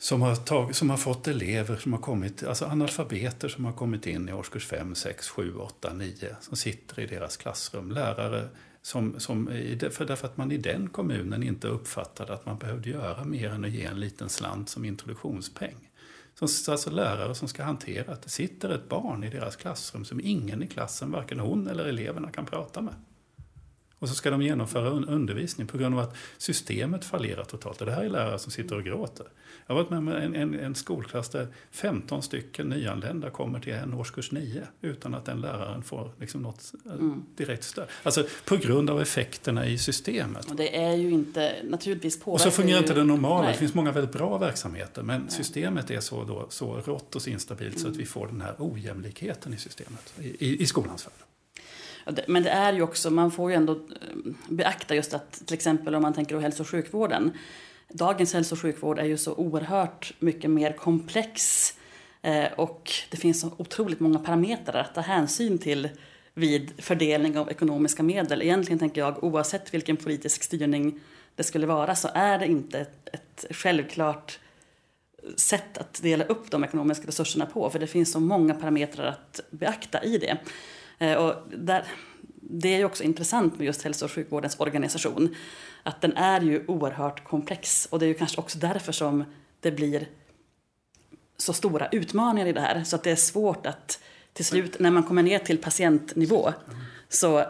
som 0.00 0.22
har, 0.22 0.36
tag, 0.36 0.76
som 0.76 0.90
har 0.90 0.96
fått 0.96 1.28
elever 1.28 1.76
som 1.76 1.92
har 1.92 2.00
kommit, 2.00 2.42
alltså 2.42 2.64
analfabeter 2.64 3.48
som 3.48 3.64
har 3.64 3.72
kommit 3.72 4.06
in 4.06 4.28
i 4.28 4.32
årskurs 4.32 4.66
5, 4.66 4.94
6, 4.94 5.28
7, 5.28 5.56
8, 5.56 5.92
9 5.92 6.36
som 6.40 6.56
sitter 6.56 7.00
i 7.00 7.06
deras 7.06 7.36
klassrum. 7.36 7.90
Lärare 7.90 8.48
som, 8.88 9.20
som, 9.20 9.46
för 9.90 10.04
därför 10.04 10.26
att 10.26 10.36
man 10.36 10.52
i 10.52 10.56
den 10.56 10.88
kommunen 10.88 11.42
inte 11.42 11.68
uppfattade 11.68 12.34
att 12.34 12.46
man 12.46 12.58
behövde 12.58 12.90
göra 12.90 13.24
mer 13.24 13.50
än 13.50 13.64
att 13.64 13.70
ge 13.70 13.84
en 13.84 14.00
liten 14.00 14.28
slant 14.28 14.68
som 14.68 14.84
introduktionspeng. 14.84 15.90
Som, 16.34 16.48
alltså 16.72 16.90
lärare 16.90 17.34
som 17.34 17.48
ska 17.48 17.62
hantera 17.62 18.12
att 18.12 18.22
det 18.22 18.28
sitter 18.28 18.70
ett 18.70 18.88
barn 18.88 19.24
i 19.24 19.30
deras 19.30 19.56
klassrum 19.56 20.04
som 20.04 20.20
ingen 20.20 20.62
i 20.62 20.66
klassen, 20.66 21.10
varken 21.10 21.40
hon 21.40 21.68
eller 21.68 21.84
eleverna, 21.84 22.30
kan 22.30 22.46
prata 22.46 22.80
med. 22.80 22.94
Och 23.98 24.08
så 24.08 24.14
ska 24.14 24.30
de 24.30 24.42
genomföra 24.42 24.88
undervisning 24.88 25.66
på 25.66 25.78
grund 25.78 25.94
av 25.94 26.00
att 26.00 26.16
systemet 26.38 27.04
fallerar 27.04 27.44
totalt. 27.44 27.80
Och 27.80 27.86
det 27.86 27.92
här 27.92 28.04
är 28.04 28.08
lärare 28.08 28.38
som 28.38 28.52
sitter 28.52 28.76
och 28.76 28.84
gråter. 28.84 29.26
Jag 29.66 29.74
har 29.74 29.82
varit 29.82 29.90
med 29.90 29.98
om 29.98 30.08
en, 30.08 30.34
en, 30.34 30.60
en 30.60 30.74
skolklass 30.74 31.28
där 31.28 31.46
15 31.70 32.22
stycken 32.22 32.68
nyanlända 32.68 33.30
kommer 33.30 33.60
till 33.60 33.72
en 33.72 33.94
årskurs 33.94 34.32
9 34.32 34.62
utan 34.80 35.14
att 35.14 35.24
den 35.24 35.40
läraren 35.40 35.82
får 35.82 36.10
liksom 36.20 36.42
något 36.42 36.72
eh, 36.86 36.92
mm. 36.92 37.24
direkt 37.36 37.64
stöd. 37.64 37.88
Alltså 38.02 38.24
på 38.44 38.56
grund 38.56 38.90
av 38.90 39.00
effekterna 39.00 39.66
i 39.66 39.78
systemet. 39.78 40.50
Och 40.50 40.56
det 40.56 40.76
är 40.76 40.94
ju 40.94 41.10
inte, 41.10 41.54
naturligtvis 41.64 42.20
Och 42.24 42.40
så 42.40 42.50
fungerar 42.50 42.78
ju... 42.78 42.82
inte 42.82 42.94
det 42.94 43.04
normala. 43.04 43.42
Nej. 43.42 43.52
Det 43.52 43.58
finns 43.58 43.74
många 43.74 43.92
väldigt 43.92 44.12
bra 44.12 44.38
verksamheter 44.38 45.02
men 45.02 45.20
Nej. 45.20 45.30
systemet 45.30 45.90
är 45.90 46.00
så, 46.00 46.24
då, 46.24 46.46
så 46.50 46.80
rått 46.80 47.16
och 47.16 47.28
instabilt 47.28 47.76
mm. 47.76 47.82
så 47.82 47.88
att 47.88 47.96
vi 47.96 48.06
får 48.06 48.26
den 48.26 48.40
här 48.40 48.54
ojämlikheten 48.58 49.54
i 49.54 49.56
systemet, 49.56 50.14
i, 50.20 50.46
i, 50.46 50.62
i 50.62 50.66
skolans 50.66 51.06
värld. 51.06 51.28
Men 52.26 52.42
det 52.42 52.50
är 52.50 52.72
ju 52.72 52.82
också, 52.82 53.10
man 53.10 53.30
får 53.30 53.50
ju 53.50 53.56
ändå 53.56 53.72
eh, 53.72 54.32
beakta 54.48 54.94
just 54.94 55.14
att 55.14 55.32
till 55.46 55.54
exempel 55.54 55.94
om 55.94 56.02
man 56.02 56.14
tänker 56.14 56.34
på 56.34 56.40
hälso 56.40 56.62
och 56.62 56.68
sjukvården. 56.68 57.32
Dagens 57.88 58.34
hälso 58.34 58.54
och 58.54 58.60
sjukvård 58.60 58.98
är 58.98 59.04
ju 59.04 59.16
så 59.16 59.34
oerhört 59.34 60.14
mycket 60.18 60.50
mer 60.50 60.72
komplex 60.72 61.72
eh, 62.22 62.52
och 62.56 62.92
det 63.10 63.16
finns 63.16 63.40
så 63.40 63.50
otroligt 63.56 64.00
många 64.00 64.18
parametrar 64.18 64.80
att 64.80 64.94
ta 64.94 65.00
hänsyn 65.00 65.58
till 65.58 65.88
vid 66.34 66.72
fördelning 66.78 67.38
av 67.38 67.50
ekonomiska 67.50 68.02
medel. 68.02 68.42
Egentligen 68.42 68.78
tänker 68.78 69.00
jag 69.00 69.24
oavsett 69.24 69.74
vilken 69.74 69.96
politisk 69.96 70.42
styrning 70.42 71.00
det 71.34 71.42
skulle 71.42 71.66
vara 71.66 71.94
så 71.94 72.08
är 72.14 72.38
det 72.38 72.46
inte 72.46 72.78
ett, 72.80 73.08
ett 73.12 73.44
självklart 73.50 74.38
eh, 75.22 75.34
sätt 75.36 75.78
att 75.78 76.02
dela 76.02 76.24
upp 76.24 76.50
de 76.50 76.64
ekonomiska 76.64 77.06
resurserna 77.06 77.46
på 77.46 77.70
för 77.70 77.78
det 77.78 77.86
finns 77.86 78.12
så 78.12 78.20
många 78.20 78.54
parametrar 78.54 79.06
att 79.06 79.40
beakta 79.50 80.04
i 80.04 80.18
det. 80.18 80.38
Eh, 80.98 81.14
och 81.14 81.34
där, 81.56 81.84
det 82.40 82.68
är 82.68 82.78
ju 82.78 82.84
också 82.84 83.04
intressant 83.04 83.58
med 83.58 83.66
just 83.66 83.82
hälso 83.82 84.04
och 84.04 84.12
sjukvårdens 84.12 84.60
organisation. 84.60 85.34
Att 85.82 86.00
den 86.00 86.16
är 86.16 86.40
ju 86.40 86.64
oerhört 86.66 87.24
komplex 87.24 87.88
och 87.90 87.98
det 87.98 88.06
är 88.06 88.08
ju 88.08 88.14
kanske 88.14 88.40
också 88.40 88.58
därför 88.58 88.92
som 88.92 89.24
det 89.60 89.70
blir 89.70 90.08
så 91.36 91.52
stora 91.52 91.88
utmaningar 91.88 92.46
i 92.46 92.52
det 92.52 92.60
här. 92.60 92.84
Så 92.84 92.96
att 92.96 93.02
det 93.02 93.10
är 93.10 93.16
svårt 93.16 93.66
att 93.66 94.00
till 94.32 94.44
slut, 94.44 94.78
när 94.78 94.90
man 94.90 95.02
kommer 95.02 95.22
ner 95.22 95.38
till 95.38 95.58
patientnivå, 95.58 96.52
så, 97.08 97.44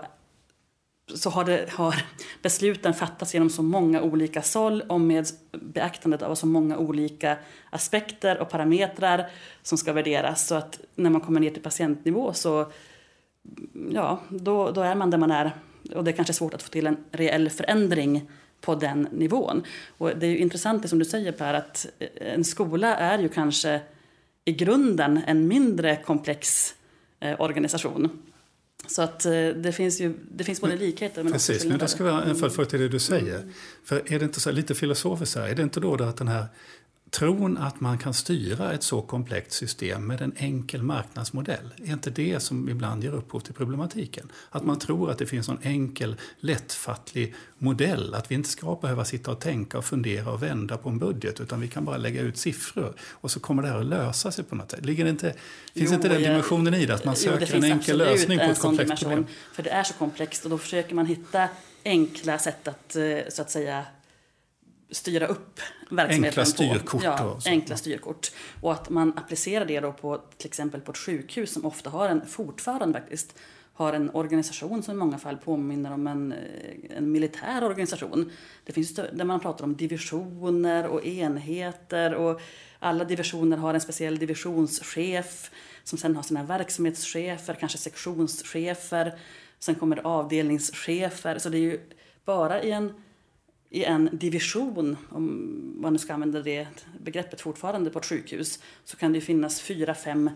så 1.15 1.31
har, 1.31 1.45
det, 1.45 1.71
har 1.71 2.05
besluten 2.43 2.95
fattats 2.95 3.35
genom 3.35 3.51
så 3.51 3.63
många 3.63 4.03
olika 4.03 4.43
såll 4.43 4.81
och 4.81 5.01
med 5.01 5.27
beaktandet 5.53 6.23
av 6.23 6.35
så 6.35 6.47
många 6.47 6.79
olika 6.79 7.37
aspekter 7.71 8.39
och 8.39 8.49
parametrar 8.49 9.31
som 9.63 9.79
ska 9.79 9.93
värderas. 9.93 10.47
Så 10.47 10.55
att 10.55 10.81
när 10.95 11.11
man 11.11 11.21
kommer 11.21 11.41
ner 11.41 11.51
till 11.51 11.63
patientnivå 11.63 12.33
så 12.33 12.73
ja, 13.91 14.23
då, 14.29 14.71
då 14.71 14.81
är 14.81 14.95
man 14.95 15.11
där 15.11 15.19
man 15.19 15.31
är. 15.31 15.53
Och 15.95 16.05
det 16.05 16.11
är 16.11 16.13
kanske 16.13 16.33
svårt 16.33 16.55
att 16.55 16.63
få 16.63 16.69
till 16.69 16.87
en 16.87 16.97
reell 17.13 17.51
förändring 17.51 18.31
på 18.61 18.75
den 18.75 19.09
nivån. 19.13 19.63
Och 19.99 20.11
det 20.17 20.27
är 20.27 20.31
ju 20.31 20.39
intressant 20.39 20.83
det 20.83 20.89
som 20.89 20.99
du 20.99 21.05
säger 21.05 21.33
Per, 21.33 21.55
att 21.55 21.87
en 22.15 22.45
skola 22.45 22.97
är 22.97 23.19
ju 23.19 23.29
kanske 23.29 23.81
i 24.45 24.53
grunden 24.53 25.21
en 25.27 25.49
mindre 25.49 25.97
komplex 25.97 26.75
eh, 27.21 27.41
organisation. 27.41 28.23
Så 28.87 29.03
att 29.03 29.25
eh, 29.25 29.33
det 29.33 29.73
finns 29.73 30.01
ju 30.01 30.15
det 30.31 30.45
finns 30.45 30.61
både 30.61 30.77
likheter 30.77 31.23
men 31.23 31.33
Precis, 31.33 31.65
men 31.65 31.79
det 31.79 31.89
ska 31.89 32.05
vara 32.05 32.25
en 32.25 32.35
följdfråga 32.35 32.69
till 32.69 32.81
det 32.81 32.89
du 32.89 32.99
säger. 32.99 33.37
Mm. 33.37 33.53
För 33.85 34.13
är 34.13 34.19
det 34.19 34.25
inte 34.25 34.41
så 34.41 34.51
lite 34.51 34.75
filosofiskt 34.75 35.37
här, 35.37 35.49
är 35.49 35.55
det 35.55 35.63
inte 35.63 35.81
då 35.81 35.95
att 35.95 36.17
den 36.17 36.29
här 36.29 36.47
Tron 37.11 37.59
att 37.59 37.81
man 37.81 37.99
kan 37.99 38.15
styra 38.15 38.73
ett 38.73 38.83
så 38.83 39.03
komplext 39.03 39.53
system 39.53 40.07
med 40.07 40.21
en 40.21 40.33
enkel 40.37 40.83
marknadsmodell, 40.83 41.75
är 41.85 41.93
inte 41.93 42.11
det 42.11 42.41
som 42.41 42.69
ibland 42.69 43.05
ger 43.05 43.13
upphov 43.13 43.41
till 43.41 43.55
problematiken? 43.55 44.33
Att 44.51 44.65
man 44.65 44.79
tror 44.79 45.11
att 45.11 45.19
det 45.19 45.27
finns 45.27 45.49
en 45.49 45.59
enkel, 45.63 46.17
lättfattlig 46.41 47.35
modell, 47.59 48.15
att 48.15 48.31
vi 48.31 48.35
inte 48.35 48.49
ska 48.49 48.79
behöva 48.83 49.05
sitta 49.05 49.31
och 49.31 49.41
tänka 49.41 49.79
och 49.79 49.85
fundera 49.85 50.31
och 50.31 50.43
vända 50.43 50.77
på 50.77 50.89
en 50.89 50.99
budget, 50.99 51.41
utan 51.41 51.61
vi 51.61 51.69
kan 51.69 51.85
bara 51.85 51.97
lägga 51.97 52.21
ut 52.21 52.39
siffror 52.39 52.95
och 53.01 53.31
så 53.31 53.41
kommer 53.41 53.63
det 53.63 53.69
här 53.69 53.79
att 53.79 53.87
lösa 53.87 54.31
sig 54.31 54.45
på 54.45 54.55
något 54.55 54.71
sätt. 54.71 54.85
Ligger 54.85 55.05
det 55.05 55.11
inte, 55.11 55.35
finns 55.75 55.91
jo, 55.91 55.95
inte 55.95 56.09
den 56.09 56.23
dimensionen 56.23 56.75
i 56.75 56.87
det, 56.87 56.95
att 56.95 57.05
man 57.05 57.15
jo, 57.19 57.31
söker 57.31 57.57
en 57.57 57.65
enkel 57.65 57.99
lösning 57.99 58.39
på 58.39 58.45
ett 58.45 58.61
komplext 58.61 59.03
problem? 59.03 59.27
För 59.53 59.63
det 59.63 59.71
är 59.71 59.83
så 59.83 59.95
komplext 59.95 60.45
och 60.45 60.51
då 60.51 60.59
försöker 60.59 60.95
man 60.95 61.07
hitta 61.07 61.49
enkla 61.85 62.39
sätt 62.39 62.69
att, 62.69 62.97
eh, 62.97 63.19
så 63.29 63.43
att 63.43 63.51
säga, 63.51 63.85
styra 64.91 65.26
upp 65.26 65.61
verksamheten 65.91 66.24
enkla 66.24 66.45
styrkort. 66.45 67.03
På. 67.03 67.05
Ja, 67.05 67.39
enkla 67.47 67.76
styrkort. 67.76 68.32
Och 68.61 68.72
att 68.72 68.91
man 68.91 69.18
applicerar 69.18 69.64
det 69.64 69.80
då 69.80 69.93
på 69.93 70.22
till 70.36 70.47
exempel 70.47 70.80
på 70.80 70.91
ett 70.91 70.99
sjukhus 70.99 71.53
som 71.53 71.64
ofta 71.64 71.91
har 71.91 72.09
en, 72.09 72.26
fortfarande 72.26 73.01
faktiskt, 73.01 73.34
har 73.72 73.93
en 73.93 74.11
organisation 74.11 74.82
som 74.82 74.95
i 74.95 74.97
många 74.97 75.18
fall 75.18 75.36
påminner 75.36 75.93
om 75.93 76.07
en, 76.07 76.34
en 76.91 77.12
militär 77.12 77.64
organisation. 77.64 78.30
Det 78.64 78.72
finns 78.72 78.95
där 78.95 79.24
man 79.24 79.41
pratar 79.41 79.64
om 79.64 79.76
divisioner 79.76 80.86
och 80.86 81.07
enheter 81.07 82.14
och 82.14 82.41
alla 82.78 83.05
divisioner 83.05 83.57
har 83.57 83.74
en 83.74 83.80
speciell 83.80 84.18
divisionschef 84.18 85.51
som 85.84 85.99
sen 85.99 86.16
har 86.16 86.22
sina 86.22 86.43
verksamhetschefer, 86.43 87.55
kanske 87.55 87.78
sektionschefer. 87.78 89.18
Sen 89.59 89.74
kommer 89.74 89.97
det 89.97 90.03
avdelningschefer. 90.03 91.39
Så 91.39 91.49
det 91.49 91.59
är 91.59 91.61
ju 91.61 91.80
bara 92.24 92.62
i 92.62 92.70
en 92.70 92.93
i 93.71 93.85
en 93.85 94.09
division, 94.12 94.97
om 95.11 95.75
man 95.81 95.93
nu 95.93 95.99
ska 95.99 96.14
använda 96.14 96.43
det 96.43 96.69
begreppet 97.01 97.41
fortfarande 97.41 97.91
på 97.91 97.99
ett 97.99 98.07
sjukhus, 98.07 98.62
så 98.85 98.97
kan 98.97 99.12
det 99.12 99.21
finnas 99.21 99.61
fyra, 99.61 99.95
fem 99.95 100.31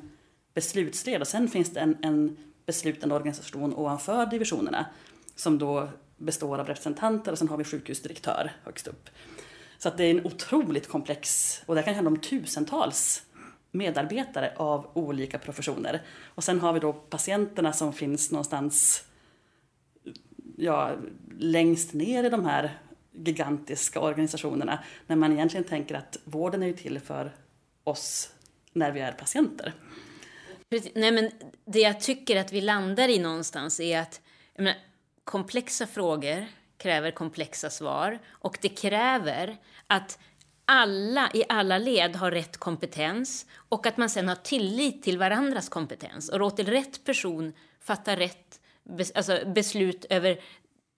beslutsled 0.55 1.21
och 1.21 1.29
sen 1.29 1.49
finns 1.49 1.71
det 1.71 1.81
en, 1.81 1.97
en 2.03 2.37
beslutande 2.67 3.15
organisation 3.15 3.75
ovanför 3.75 4.27
divisionerna 4.27 4.87
som 5.37 5.59
då 5.59 5.89
består 6.17 6.59
av 6.59 6.67
representanter 6.67 7.33
och 7.33 7.39
sen 7.39 7.49
har 7.49 7.57
vi 7.57 7.65
sjukhusdirektör 7.65 8.53
högst 8.65 8.87
upp. 8.87 9.11
Så 9.79 9.89
att 9.89 9.97
det 9.97 10.05
är 10.05 10.11
en 10.11 10.27
otroligt 10.27 10.89
komplex, 10.89 11.59
och 11.67 11.75
det 11.75 11.83
kan 11.83 11.95
handla 11.95 12.11
om 12.11 12.21
tusentals 12.21 13.23
medarbetare 13.71 14.53
av 14.57 14.91
olika 14.95 15.39
professioner. 15.39 16.03
Och 16.25 16.45
sen 16.45 16.61
har 16.61 16.73
vi 16.73 16.81
då 16.81 16.93
patienterna 16.93 17.73
som 17.73 17.93
finns 17.93 18.31
någonstans 18.31 19.05
ja, 20.57 20.97
längst 21.39 21.93
ner 21.93 22.25
i 22.25 22.31
de 22.31 22.45
här 22.45 22.79
gigantiska 23.13 24.01
organisationerna 24.01 24.85
när 25.07 25.17
man 25.17 25.33
egentligen 25.33 25.65
tänker 25.65 25.95
att 25.95 26.17
vården 26.25 26.63
är 26.63 26.67
ju 26.67 26.73
till 26.73 27.01
för 27.01 27.33
oss 27.85 28.33
när 28.73 28.93
vi 28.93 29.01
är 29.01 29.13
patienter. 29.13 29.73
Nej, 30.95 31.13
men 31.13 31.31
det 31.65 31.81
jag 31.81 32.01
tycker 32.01 32.37
att 32.37 32.53
vi 32.53 32.61
landar 32.61 33.09
i 33.09 33.19
någonstans 33.19 33.81
är 33.81 33.99
att 33.99 34.21
menar, 34.57 34.75
komplexa 35.25 35.87
frågor 35.87 36.47
kräver 36.77 37.11
komplexa 37.11 37.71
svar 37.71 38.19
och 38.29 38.59
det 38.61 38.69
kräver 38.69 39.57
att 39.87 40.19
alla 40.65 41.31
i 41.35 41.45
alla 41.49 41.79
led 41.79 42.17
har 42.17 42.31
rätt 42.31 42.57
kompetens 42.57 43.47
och 43.55 43.87
att 43.87 43.97
man 43.97 44.11
sen 44.11 44.29
har 44.29 44.37
tillit 44.37 45.03
till 45.03 45.19
varandras 45.19 45.69
kompetens 45.69 46.29
och 46.29 46.39
låter 46.39 46.65
rätt 46.65 47.05
person 47.05 47.53
fatta 47.81 48.17
rätt 48.17 48.61
alltså 49.15 49.39
beslut 49.47 50.05
över 50.11 50.41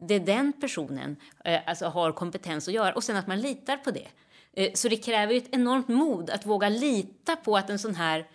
det 0.08 0.18
den 0.18 0.52
personen 0.52 1.16
eh, 1.44 1.60
alltså 1.66 1.86
har 1.86 2.12
kompetens 2.12 2.68
att 2.68 2.74
göra 2.74 2.92
och 2.94 3.04
sen 3.04 3.16
att 3.16 3.26
man 3.26 3.40
litar 3.40 3.76
på 3.76 3.90
det. 3.90 4.08
Eh, 4.52 4.72
så 4.74 4.88
det 4.88 4.96
kräver 4.96 5.34
ett 5.34 5.48
enormt 5.54 5.88
mod 5.88 6.30
att 6.30 6.46
våga 6.46 6.68
lita 6.68 7.36
på 7.36 7.56
att 7.56 7.70
en 7.70 7.78
sån 7.78 7.94
här 7.94 8.26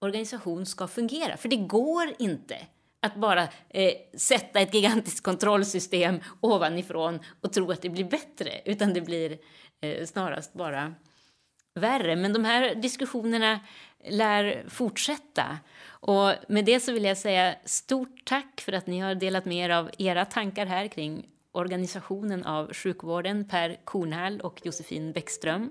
organisation 0.00 0.66
ska 0.66 0.86
fungera. 0.88 1.36
För 1.36 1.48
det 1.48 1.56
går 1.56 2.12
inte 2.18 2.56
att 3.00 3.14
bara 3.14 3.48
eh, 3.68 3.92
sätta 4.16 4.60
ett 4.60 4.74
gigantiskt 4.74 5.22
kontrollsystem 5.22 6.20
ovanifrån 6.40 7.20
och 7.40 7.52
tro 7.52 7.70
att 7.70 7.82
det 7.82 7.90
blir 7.90 8.04
bättre, 8.04 8.60
utan 8.64 8.94
det 8.94 9.00
blir 9.00 9.38
eh, 9.80 10.06
snarast 10.06 10.52
bara 10.52 10.94
värre. 11.74 12.16
Men 12.16 12.32
de 12.32 12.44
här 12.44 12.74
diskussionerna 12.74 13.60
lär 14.08 14.64
fortsätta. 14.68 15.58
Och 15.88 16.32
med 16.48 16.64
det 16.64 16.80
så 16.80 16.92
vill 16.92 17.04
jag 17.04 17.18
säga 17.18 17.54
stort 17.64 18.24
tack 18.24 18.60
för 18.60 18.72
att 18.72 18.86
ni 18.86 19.00
har 19.00 19.14
delat 19.14 19.44
med 19.44 19.56
er 19.56 19.70
av 19.70 19.90
era 19.98 20.24
tankar 20.24 20.66
här 20.66 20.88
kring 20.88 21.26
organisationen 21.52 22.44
av 22.44 22.72
sjukvården, 22.72 23.44
Per 23.44 23.76
Kornhall 23.84 24.40
och 24.40 24.60
Josefin 24.64 25.12
Bäckström. 25.12 25.70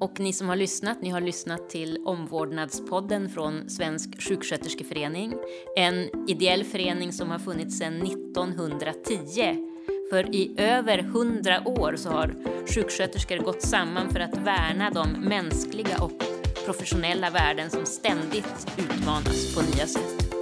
Och 0.00 0.20
ni 0.20 0.32
som 0.32 0.48
har 0.48 0.56
lyssnat, 0.56 1.02
ni 1.02 1.10
har 1.10 1.20
lyssnat 1.20 1.70
till 1.70 1.98
Omvårdnadspodden 2.06 3.28
från 3.28 3.70
Svensk 3.70 4.22
sjuksköterskeförening. 4.22 5.34
En 5.76 6.28
ideell 6.28 6.64
förening 6.64 7.12
som 7.12 7.30
har 7.30 7.38
funnits 7.38 7.78
sedan 7.78 8.02
1910. 8.02 9.68
För 10.10 10.34
i 10.34 10.54
över 10.58 10.98
hundra 10.98 11.68
år 11.68 11.96
så 11.96 12.10
har 12.10 12.34
sjuksköterskor 12.74 13.36
gått 13.36 13.62
samman 13.62 14.10
för 14.10 14.20
att 14.20 14.36
värna 14.36 14.90
de 14.90 15.12
mänskliga 15.12 16.02
och 16.02 16.31
professionella 16.64 17.30
värden 17.30 17.70
som 17.70 17.86
ständigt 17.86 18.66
utmanas 18.78 19.54
på 19.54 19.62
nya 19.62 19.86
sätt. 19.86 20.34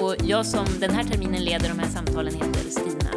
Och 0.00 0.14
jag 0.24 0.46
som 0.46 0.66
den 0.80 0.90
här 0.90 1.04
terminen 1.04 1.44
leder 1.44 1.68
de 1.68 1.78
här 1.78 1.88
samtalen 1.88 2.34
heter 2.34 2.70
Stina 2.70 3.10